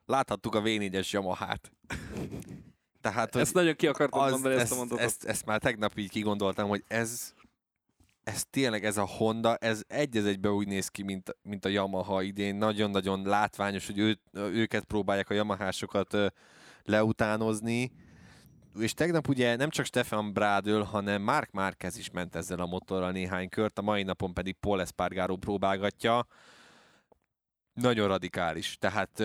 Láthattuk 0.06 0.56
a 0.56 0.62
V4-es 0.62 1.10
Yamaha-t. 1.10 1.72
Tehát, 3.02 3.36
Ezt 3.36 3.54
nagyon 3.54 3.76
ki 3.76 3.88
akartam 3.88 4.22
az, 4.22 4.32
mondani, 4.32 4.54
ezt, 4.54 4.64
ezt, 4.64 4.72
a 4.72 4.76
mondatot. 4.76 5.04
ezt, 5.04 5.24
ezt, 5.24 5.46
már 5.46 5.60
tegnap 5.60 5.98
így 5.98 6.10
kigondoltam, 6.10 6.68
hogy 6.68 6.84
ez, 6.88 7.34
ez 8.24 8.44
tényleg 8.50 8.86
ez 8.86 8.98
a 8.98 9.06
Honda, 9.06 9.56
ez 9.56 9.82
egy 9.88 10.18
az 10.18 10.26
egybe 10.26 10.50
úgy 10.50 10.68
néz 10.68 10.88
ki, 10.88 11.04
mint, 11.04 11.38
mint 11.42 11.66
a 11.66 11.70
Yamaha 11.70 12.22
idén. 12.22 12.56
Nagyon-nagyon 12.56 13.22
látványos, 13.22 13.86
hogy 13.86 14.00
ő, 14.00 14.20
őket 14.34 14.84
próbálják 14.84 15.30
a 15.30 15.34
Yamahásokat 15.34 16.18
leutánozni. 16.84 17.92
És 18.80 18.94
tegnap 18.94 19.28
ugye 19.28 19.56
nem 19.56 19.70
csak 19.70 19.86
Stefan 19.86 20.34
Bradl, 20.34 20.80
hanem 20.80 21.22
Mark 21.22 21.52
Marquez 21.52 21.98
is 21.98 22.10
ment 22.10 22.36
ezzel 22.36 22.60
a 22.60 22.66
motorral 22.66 23.12
néhány 23.12 23.50
kört, 23.50 23.78
a 23.78 23.82
mai 23.82 24.04
napon 24.04 24.34
pedig 24.34 24.56
Paul 24.60 24.82
Espargaro 24.82 25.36
próbálgatja. 25.36 26.28
Nagyon 27.74 28.08
radikális. 28.08 28.78
Tehát 28.80 29.24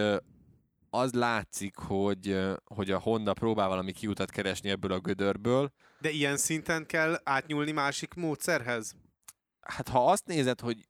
az 0.90 1.12
látszik, 1.12 1.76
hogy, 1.76 2.40
hogy 2.64 2.90
a 2.90 2.98
Honda 2.98 3.32
próbál 3.32 3.68
valami 3.68 3.92
kiutat 3.92 4.30
keresni 4.30 4.70
ebből 4.70 4.92
a 4.92 4.98
gödörből. 4.98 5.72
De 6.00 6.10
ilyen 6.10 6.36
szinten 6.36 6.86
kell 6.86 7.20
átnyúlni 7.24 7.72
másik 7.72 8.14
módszerhez? 8.14 8.94
Hát 9.60 9.88
ha 9.88 10.10
azt 10.10 10.26
nézed, 10.26 10.60
hogy 10.60 10.88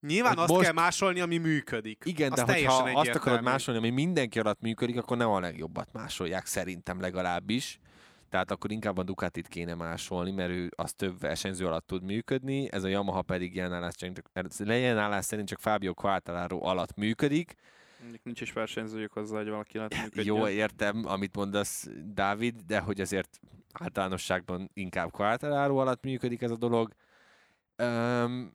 Nyilván 0.00 0.32
Hogy 0.32 0.42
azt 0.42 0.52
most- 0.52 0.64
kell 0.64 0.72
másolni, 0.72 1.20
ami 1.20 1.38
működik. 1.38 2.02
igen, 2.06 2.32
Az 2.32 2.38
de 2.38 2.44
teljesen 2.44 2.94
azt 2.94 3.08
akarod 3.08 3.42
másolni, 3.42 3.80
ami 3.80 3.90
mindenki 3.90 4.38
alatt 4.38 4.60
működik, 4.60 4.96
akkor 4.98 5.16
nem 5.16 5.28
a 5.30 5.40
legjobbat 5.40 5.92
másolják, 5.92 6.46
szerintem 6.46 7.00
legalábbis. 7.00 7.78
Tehát 8.28 8.50
akkor 8.50 8.70
inkább 8.72 8.98
a 8.98 9.02
Ducatit 9.02 9.48
kéne 9.48 9.74
másolni, 9.74 10.30
mert 10.30 10.50
ő 10.50 10.70
az 10.76 10.92
több 10.92 11.20
versenyző 11.20 11.66
alatt 11.66 11.86
tud 11.86 12.02
működni, 12.02 12.72
ez 12.72 12.84
a 12.84 12.88
Yamaha 12.88 13.22
pedig 13.22 13.54
jelenállás 13.54 13.94
szerint, 13.98 14.22
jelenállás 14.66 15.24
szerint 15.24 15.48
csak 15.48 15.58
Fábio 15.60 15.94
Quartararo 15.94 16.64
alatt 16.64 16.96
működik. 16.96 17.54
Nincs 18.22 18.40
is 18.40 18.52
versenyzőjük 18.52 19.12
hozzá, 19.12 19.36
hogy 19.36 19.48
valaki 19.48 19.76
lehet 19.76 20.02
működjön. 20.02 20.36
Jó, 20.36 20.48
értem, 20.48 21.02
amit 21.06 21.36
mondasz, 21.36 21.88
Dávid, 22.14 22.54
de 22.66 22.78
hogy 22.78 23.00
azért 23.00 23.40
általánosságban 23.72 24.70
inkább 24.74 25.10
Quartararo 25.10 25.76
alatt 25.76 26.04
működik 26.04 26.42
ez 26.42 26.50
a 26.50 26.56
dolog. 26.56 26.92
Öm, 27.76 28.52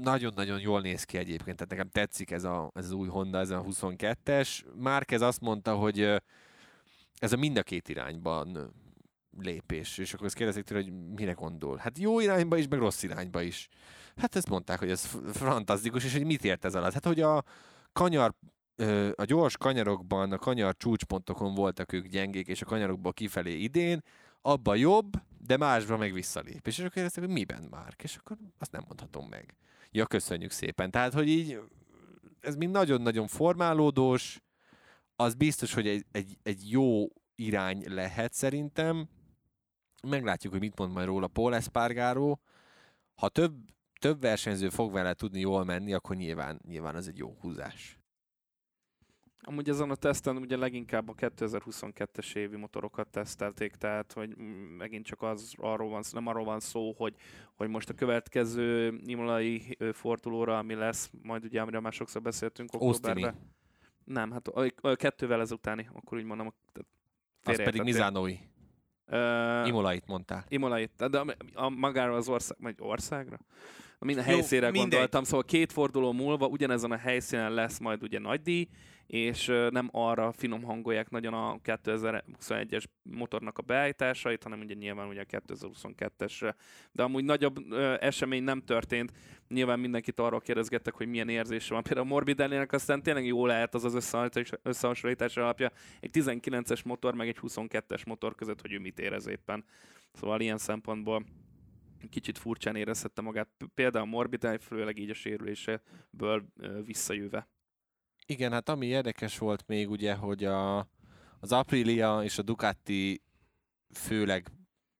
nagyon-nagyon 0.00 0.60
jól 0.60 0.80
néz 0.80 1.04
ki 1.04 1.18
egyébként, 1.18 1.56
tehát 1.56 1.70
nekem 1.70 1.88
tetszik 1.88 2.30
ez, 2.30 2.44
a, 2.44 2.70
ez 2.74 2.84
az 2.84 2.92
új 2.92 3.08
Honda, 3.08 3.38
ez 3.38 3.50
a 3.50 3.62
22-es. 3.62 4.64
Márquez 4.74 5.20
azt 5.20 5.40
mondta, 5.40 5.74
hogy 5.74 6.00
ez 7.18 7.32
a 7.32 7.36
mind 7.36 7.56
a 7.56 7.62
két 7.62 7.88
irányban 7.88 8.72
lépés, 9.38 9.98
és 9.98 10.14
akkor 10.14 10.26
azt 10.26 10.34
kérdezik 10.34 10.64
tőle, 10.64 10.82
hogy 10.82 10.92
mire 11.14 11.32
gondol. 11.32 11.76
Hát 11.76 11.98
jó 11.98 12.20
irányba 12.20 12.56
is, 12.56 12.68
meg 12.68 12.78
rossz 12.78 13.02
irányba 13.02 13.42
is. 13.42 13.68
Hát 14.16 14.36
ezt 14.36 14.48
mondták, 14.48 14.78
hogy 14.78 14.90
ez 14.90 15.04
fantasztikus, 15.32 16.04
és 16.04 16.12
hogy 16.12 16.24
mit 16.24 16.44
ért 16.44 16.64
ez 16.64 16.74
alatt? 16.74 16.92
Hát, 16.92 17.04
hogy 17.04 17.20
a 17.20 17.44
kanyar 17.92 18.34
a 19.14 19.24
gyors 19.24 19.56
kanyarokban, 19.56 20.32
a 20.32 20.38
kanyar 20.38 20.76
csúcspontokon 20.76 21.54
voltak 21.54 21.92
ők 21.92 22.06
gyengék, 22.06 22.46
és 22.46 22.62
a 22.62 22.66
kanyarokból 22.66 23.12
kifelé 23.12 23.58
idén, 23.58 24.02
abba 24.42 24.74
jobb, 24.74 25.12
de 25.38 25.56
másban 25.56 25.98
meg 25.98 26.12
visszalép. 26.12 26.66
És 26.66 26.78
akkor 26.78 26.90
kérdeztek, 26.90 27.24
hogy 27.24 27.32
miben 27.32 27.66
már? 27.70 27.94
És 28.02 28.16
akkor 28.16 28.36
azt 28.58 28.72
nem 28.72 28.84
mondhatom 28.86 29.26
meg. 29.28 29.56
Ja, 29.90 30.06
köszönjük 30.06 30.50
szépen. 30.50 30.90
Tehát, 30.90 31.12
hogy 31.12 31.28
így 31.28 31.60
ez 32.40 32.56
mind 32.56 32.72
nagyon-nagyon 32.72 33.26
formálódós, 33.26 34.42
az 35.16 35.34
biztos, 35.34 35.74
hogy 35.74 35.86
egy, 35.86 36.06
egy, 36.12 36.38
egy 36.42 36.70
jó 36.70 37.06
irány 37.34 37.84
lehet 37.86 38.32
szerintem. 38.32 39.08
Meglátjuk, 40.02 40.52
hogy 40.52 40.62
mit 40.62 40.78
mond 40.78 40.92
majd 40.92 41.06
róla 41.06 41.26
Paul 41.26 41.54
Espargaro. 41.54 42.36
Ha 43.14 43.28
több, 43.28 43.54
több 44.00 44.20
versenyző 44.20 44.68
fog 44.68 44.92
vele 44.92 45.14
tudni 45.14 45.40
jól 45.40 45.64
menni, 45.64 45.92
akkor 45.92 46.16
nyilván, 46.16 46.60
nyilván 46.66 46.96
ez 46.96 47.06
egy 47.06 47.16
jó 47.16 47.36
húzás. 47.40 47.97
Amúgy 49.40 49.68
ezen 49.68 49.90
a 49.90 49.94
teszten 49.94 50.36
ugye 50.36 50.56
leginkább 50.56 51.08
a 51.08 51.14
2022-es 51.14 52.36
évi 52.36 52.56
motorokat 52.56 53.08
tesztelték, 53.08 53.74
tehát 53.74 54.12
hogy 54.12 54.36
megint 54.78 55.04
csak 55.04 55.22
az 55.22 55.54
arról 55.56 55.88
van, 55.88 56.02
nem 56.10 56.26
arról 56.26 56.44
van 56.44 56.60
szó, 56.60 56.94
hogy, 56.96 57.14
hogy 57.54 57.68
most 57.68 57.88
a 57.88 57.94
következő 57.94 59.00
imolai 59.04 59.76
fordulóra, 59.92 60.58
ami 60.58 60.74
lesz, 60.74 61.10
majd 61.22 61.44
ugye, 61.44 61.60
amiről 61.60 61.80
már 61.80 61.92
sokszor 61.92 62.22
beszéltünk 62.22 62.72
októberben. 62.72 63.34
Nem, 64.04 64.32
hát 64.32 64.48
a, 64.48 64.72
a 64.80 64.94
kettővel 64.94 65.40
ezutáni, 65.40 65.88
akkor 65.92 66.18
úgy 66.18 66.24
mondom. 66.24 66.54
Tehát 67.42 67.60
Az 67.60 67.64
pedig. 67.64 67.82
Mizánói. 67.82 68.36
Ö, 69.06 69.64
Imolait 69.66 70.06
mondtál. 70.06 70.44
Imolait, 70.48 71.08
de 71.10 71.18
a, 71.18 71.34
a 71.54 71.68
magára 71.68 72.14
az 72.14 72.28
ország, 72.28 72.56
vagy 72.60 72.74
országra? 72.78 73.38
Minden 73.98 74.24
Jó, 74.26 74.32
helyszínre 74.32 74.70
mindegy. 74.70 74.88
gondoltam, 74.90 75.24
szóval 75.24 75.44
két 75.44 75.72
forduló 75.72 76.12
múlva 76.12 76.46
ugyanezen 76.46 76.90
a 76.90 76.96
helyszínen 76.96 77.52
lesz 77.52 77.78
majd 77.78 78.02
ugye 78.02 78.18
nagy 78.18 78.42
díj, 78.42 78.68
és 79.08 79.46
nem 79.70 79.88
arra 79.92 80.32
finom 80.32 80.62
hangolják 80.62 81.10
nagyon 81.10 81.34
a 81.34 81.58
2021-es 81.64 82.84
motornak 83.02 83.58
a 83.58 83.62
beállításait, 83.62 84.42
hanem 84.42 84.60
ugye 84.60 84.74
nyilván 84.74 85.08
ugye 85.08 85.20
a 85.20 85.40
2022-esre. 85.40 86.54
De 86.92 87.02
amúgy 87.02 87.24
nagyobb 87.24 87.72
esemény 88.00 88.42
nem 88.42 88.60
történt. 88.60 89.12
Nyilván 89.48 89.80
mindenkit 89.80 90.20
arról 90.20 90.40
kérdezgettek, 90.40 90.94
hogy 90.94 91.06
milyen 91.06 91.28
érzése 91.28 91.74
van. 91.74 91.82
Például 91.82 92.06
a 92.06 92.10
Morbidellinek 92.10 92.72
aztán 92.72 93.02
tényleg 93.02 93.26
jó 93.26 93.46
lehet 93.46 93.74
az 93.74 93.84
az 93.84 94.14
összehasonlítás, 94.62 95.36
alapja 95.36 95.72
egy 96.00 96.10
19-es 96.12 96.84
motor 96.84 97.14
meg 97.14 97.28
egy 97.28 97.38
22-es 97.42 98.06
motor 98.06 98.34
között, 98.34 98.60
hogy 98.60 98.72
ő 98.72 98.78
mit 98.78 98.98
érez 98.98 99.26
éppen. 99.26 99.64
Szóval 100.12 100.40
ilyen 100.40 100.58
szempontból 100.58 101.24
kicsit 102.10 102.38
furcsán 102.38 102.76
érezhette 102.76 103.20
magát, 103.20 103.48
például 103.74 104.06
Morbidelli, 104.06 104.58
főleg 104.58 104.98
így 104.98 105.10
a 105.10 105.14
sérüléseből 105.14 106.44
ö, 106.56 106.82
visszajöve. 106.82 107.48
Igen, 108.30 108.52
hát 108.52 108.68
ami 108.68 108.86
érdekes 108.86 109.38
volt 109.38 109.66
még 109.66 109.90
ugye, 109.90 110.14
hogy 110.14 110.44
a, 110.44 110.78
az 111.40 111.52
Aprilia 111.52 112.22
és 112.22 112.38
a 112.38 112.42
Ducati 112.42 113.22
főleg 113.94 114.50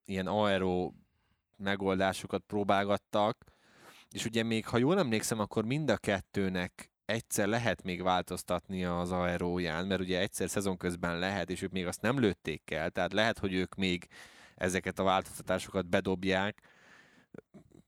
ilyen 0.05 0.27
aero 0.27 0.93
megoldásokat 1.57 2.43
próbálgattak, 2.47 3.45
és 4.11 4.25
ugye 4.25 4.43
még, 4.43 4.67
ha 4.67 4.79
jól 4.79 4.99
emlékszem, 4.99 5.39
akkor 5.39 5.65
mind 5.65 5.91
a 5.91 5.97
kettőnek 5.97 6.91
egyszer 7.05 7.47
lehet 7.47 7.83
még 7.83 8.03
változtatni 8.03 8.85
az 8.85 9.13
aeróján, 9.13 9.87
mert 9.87 10.01
ugye 10.01 10.21
egyszer 10.21 10.49
szezon 10.49 10.77
közben 10.77 11.19
lehet, 11.19 11.51
és 11.51 11.63
ők 11.63 11.73
még 11.73 11.87
azt 11.87 12.03
nem 12.03 12.19
lőtték 12.19 12.71
el, 12.71 12.91
tehát 12.91 13.13
lehet, 13.13 13.39
hogy 13.39 13.53
ők 13.53 13.75
még 13.75 14.07
ezeket 14.55 14.99
a 14.99 15.03
változtatásokat 15.03 15.87
bedobják. 15.87 16.63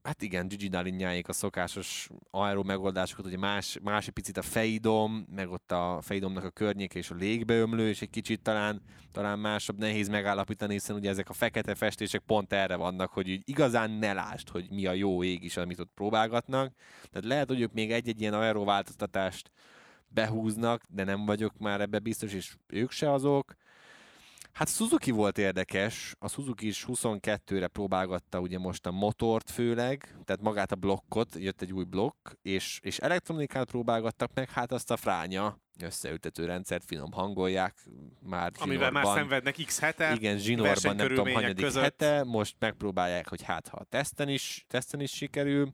Hát 0.02 0.22
igen, 0.22 0.48
Gigi 0.48 0.68
Dalinyáék 0.68 1.28
a 1.28 1.32
szokásos 1.32 2.08
aero 2.30 2.62
megoldásokat, 2.62 3.26
ugye 3.26 3.38
más, 3.38 3.78
más 3.82 4.06
egy 4.06 4.12
picit 4.12 4.36
a 4.36 4.42
fejidom, 4.42 5.26
meg 5.34 5.50
ott 5.50 5.72
a 5.72 5.98
fejdomnak 6.02 6.44
a 6.44 6.50
környéke 6.50 6.98
és 6.98 7.10
a 7.10 7.14
légbeömlő, 7.14 7.88
és 7.88 8.02
egy 8.02 8.10
kicsit 8.10 8.42
talán, 8.42 8.82
talán 9.12 9.38
másabb, 9.38 9.78
nehéz 9.78 10.08
megállapítani, 10.08 10.72
hiszen 10.72 10.96
ugye 10.96 11.10
ezek 11.10 11.28
a 11.28 11.32
fekete 11.32 11.74
festések 11.74 12.20
pont 12.20 12.52
erre 12.52 12.76
vannak, 12.76 13.12
hogy 13.12 13.28
így 13.28 13.42
igazán 13.44 13.90
ne 13.90 14.12
lásd, 14.12 14.48
hogy 14.48 14.70
mi 14.70 14.86
a 14.86 14.92
jó 14.92 15.22
ég 15.22 15.44
is, 15.44 15.56
amit 15.56 15.80
ott 15.80 15.92
próbálgatnak. 15.94 16.74
Tehát 17.10 17.28
lehet, 17.28 17.48
hogy 17.48 17.60
ők 17.60 17.72
még 17.72 17.92
egy-egy 17.92 18.20
ilyen 18.20 18.34
aero 18.34 18.64
változtatást 18.64 19.50
behúznak, 20.08 20.82
de 20.88 21.04
nem 21.04 21.24
vagyok 21.24 21.58
már 21.58 21.80
ebbe 21.80 21.98
biztos, 21.98 22.32
és 22.32 22.56
ők 22.66 22.90
se 22.90 23.12
azok. 23.12 23.54
Hát 24.52 24.68
Suzuki 24.68 25.10
volt 25.10 25.38
érdekes, 25.38 26.14
a 26.18 26.28
Suzuki 26.28 26.66
is 26.66 26.84
22-re 26.88 27.66
próbálgatta 27.66 28.40
ugye 28.40 28.58
most 28.58 28.86
a 28.86 28.90
motort 28.90 29.50
főleg, 29.50 30.16
tehát 30.24 30.42
magát 30.42 30.72
a 30.72 30.76
blokkot, 30.76 31.34
jött 31.38 31.62
egy 31.62 31.72
új 31.72 31.84
blokk, 31.84 32.28
és, 32.42 32.78
és 32.82 32.98
elektronikát 32.98 33.70
próbálgattak 33.70 34.30
meg, 34.34 34.50
hát 34.50 34.72
azt 34.72 34.90
a 34.90 34.96
fránya 34.96 35.58
összeültető 35.82 36.44
rendszert 36.44 36.84
finom 36.84 37.12
hangolják, 37.12 37.74
már 38.20 38.52
Amivel 38.58 38.90
már 38.90 39.02
zsinórban. 39.02 39.14
szenvednek 39.14 39.56
x 39.64 39.80
hete. 39.80 40.14
Igen, 40.14 40.38
zsinórban 40.38 40.96
nem 40.96 41.08
tudom, 41.08 41.32
hanyadik 41.32 41.64
között. 41.64 41.82
hete, 41.82 42.24
most 42.24 42.56
megpróbálják, 42.58 43.28
hogy 43.28 43.42
hát 43.42 43.68
ha 43.68 43.76
a 43.76 43.84
teszten 43.84 44.28
is, 44.28 44.64
teszten 44.68 45.00
is 45.00 45.10
sikerül. 45.10 45.72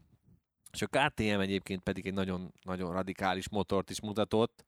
És 0.73 0.83
a 0.83 0.87
KTM 0.87 1.41
egyébként 1.41 1.83
pedig 1.83 2.07
egy 2.07 2.15
nagyon, 2.15 2.53
nagyon 2.63 2.93
radikális 2.93 3.49
motort 3.49 3.91
is 3.91 4.01
mutatott. 4.01 4.65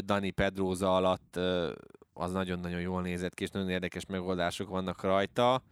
Dani 0.00 0.30
Pedroza 0.30 0.96
alatt 0.96 1.38
az 2.16 2.32
nagyon-nagyon 2.32 2.80
jól 2.80 3.02
nézett 3.02 3.34
ki, 3.34 3.42
és 3.42 3.50
nagyon 3.50 3.70
érdekes 3.70 4.06
megoldások 4.06 4.68
vannak 4.68 5.02
rajta. 5.02 5.62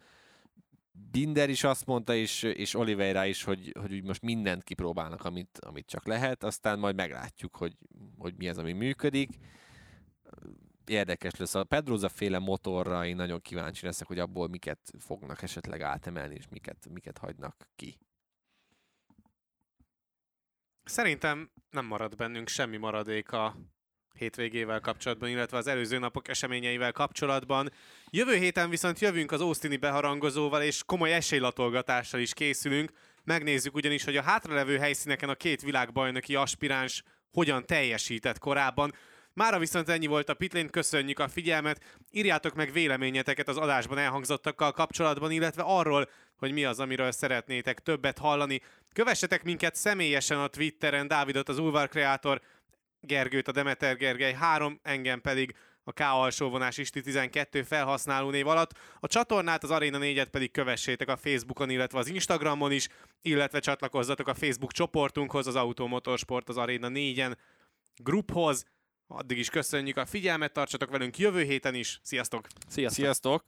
Binder 1.10 1.50
is 1.50 1.64
azt 1.64 1.86
mondta, 1.86 2.14
és, 2.14 2.42
és 2.42 2.74
Oliveira 2.74 3.24
is, 3.24 3.42
hogy, 3.42 3.72
hogy 3.80 3.92
úgy 3.92 4.04
most 4.04 4.22
mindent 4.22 4.62
kipróbálnak, 4.62 5.24
amit, 5.24 5.58
amit 5.58 5.86
csak 5.86 6.06
lehet, 6.06 6.44
aztán 6.44 6.78
majd 6.78 6.94
meglátjuk, 6.94 7.56
hogy, 7.56 7.76
hogy 8.18 8.34
mi 8.36 8.48
az, 8.48 8.58
ami 8.58 8.72
működik 8.72 9.38
érdekes 10.86 11.36
lesz. 11.36 11.54
A 11.54 11.64
Pedroza 11.64 12.08
féle 12.08 12.38
motorra 12.38 13.06
én 13.06 13.16
nagyon 13.16 13.40
kíváncsi 13.40 13.84
leszek, 13.86 14.06
hogy 14.06 14.18
abból 14.18 14.48
miket 14.48 14.78
fognak 14.98 15.42
esetleg 15.42 15.80
átemelni, 15.80 16.34
és 16.34 16.48
miket, 16.48 16.88
miket 16.90 17.18
hagynak 17.18 17.68
ki. 17.76 17.98
Szerintem 20.84 21.50
nem 21.70 21.86
marad 21.86 22.16
bennünk 22.16 22.48
semmi 22.48 22.76
maradék 22.76 23.32
a 23.32 23.56
hétvégével 24.24 24.80
kapcsolatban, 24.80 25.28
illetve 25.28 25.56
az 25.56 25.66
előző 25.66 25.98
napok 25.98 26.28
eseményeivel 26.28 26.92
kapcsolatban. 26.92 27.72
Jövő 28.10 28.34
héten 28.34 28.70
viszont 28.70 28.98
jövünk 28.98 29.32
az 29.32 29.40
Austini 29.40 29.76
beharangozóval, 29.76 30.62
és 30.62 30.82
komoly 30.86 31.12
esélylatolgatással 31.12 32.20
is 32.20 32.32
készülünk. 32.32 32.90
Megnézzük 33.24 33.74
ugyanis, 33.74 34.04
hogy 34.04 34.16
a 34.16 34.22
hátralevő 34.22 34.78
helyszíneken 34.78 35.28
a 35.28 35.34
két 35.34 35.62
világbajnoki 35.62 36.34
aspiráns 36.34 37.02
hogyan 37.32 37.66
teljesített 37.66 38.38
korábban. 38.38 38.94
Mára 39.32 39.58
viszont 39.58 39.88
ennyi 39.88 40.06
volt 40.06 40.28
a 40.28 40.34
Pitlane, 40.34 40.68
köszönjük 40.68 41.18
a 41.18 41.28
figyelmet, 41.28 41.96
írjátok 42.10 42.54
meg 42.54 42.72
véleményeteket 42.72 43.48
az 43.48 43.56
adásban 43.56 43.98
elhangzottakkal 43.98 44.72
kapcsolatban, 44.72 45.30
illetve 45.30 45.62
arról, 45.62 46.08
hogy 46.36 46.52
mi 46.52 46.64
az, 46.64 46.80
amiről 46.80 47.12
szeretnétek 47.12 47.80
többet 47.80 48.18
hallani. 48.18 48.60
Kövessetek 48.92 49.42
minket 49.42 49.74
személyesen 49.74 50.38
a 50.38 50.48
Twitteren, 50.48 51.08
Dávidot 51.08 51.48
az 51.48 51.58
Ulvar 51.58 51.88
Kreator, 51.88 52.40
Gergőt 53.06 53.48
a 53.48 53.52
Demeter 53.52 53.96
Gergely 53.96 54.32
3, 54.32 54.80
engem 54.82 55.20
pedig 55.20 55.54
a 55.84 55.92
K 55.92 56.00
alsóvonás 56.00 56.78
Isti 56.78 57.00
12 57.00 57.62
felhasználó 57.62 58.30
név 58.30 58.46
alatt. 58.46 58.78
A 59.00 59.06
csatornát, 59.06 59.62
az 59.62 59.70
Arena 59.70 59.98
4-et 60.00 60.28
pedig 60.30 60.50
kövessétek 60.50 61.08
a 61.08 61.16
Facebookon, 61.16 61.70
illetve 61.70 61.98
az 61.98 62.08
Instagramon 62.08 62.72
is, 62.72 62.88
illetve 63.22 63.58
csatlakozzatok 63.58 64.28
a 64.28 64.34
Facebook 64.34 64.72
csoportunkhoz, 64.72 65.46
az 65.46 65.56
Automotorsport 65.56 66.48
az 66.48 66.56
Arena 66.56 66.88
4-en 66.90 67.36
gruphoz. 67.96 68.64
Addig 69.06 69.38
is 69.38 69.50
köszönjük 69.50 69.96
a 69.96 70.06
figyelmet, 70.06 70.52
tartsatok 70.52 70.90
velünk 70.90 71.18
jövő 71.18 71.42
héten 71.42 71.74
is. 71.74 72.00
Sziasztok! 72.02 72.46
Sziasztok! 72.68 73.04
Sziasztok! 73.04 73.44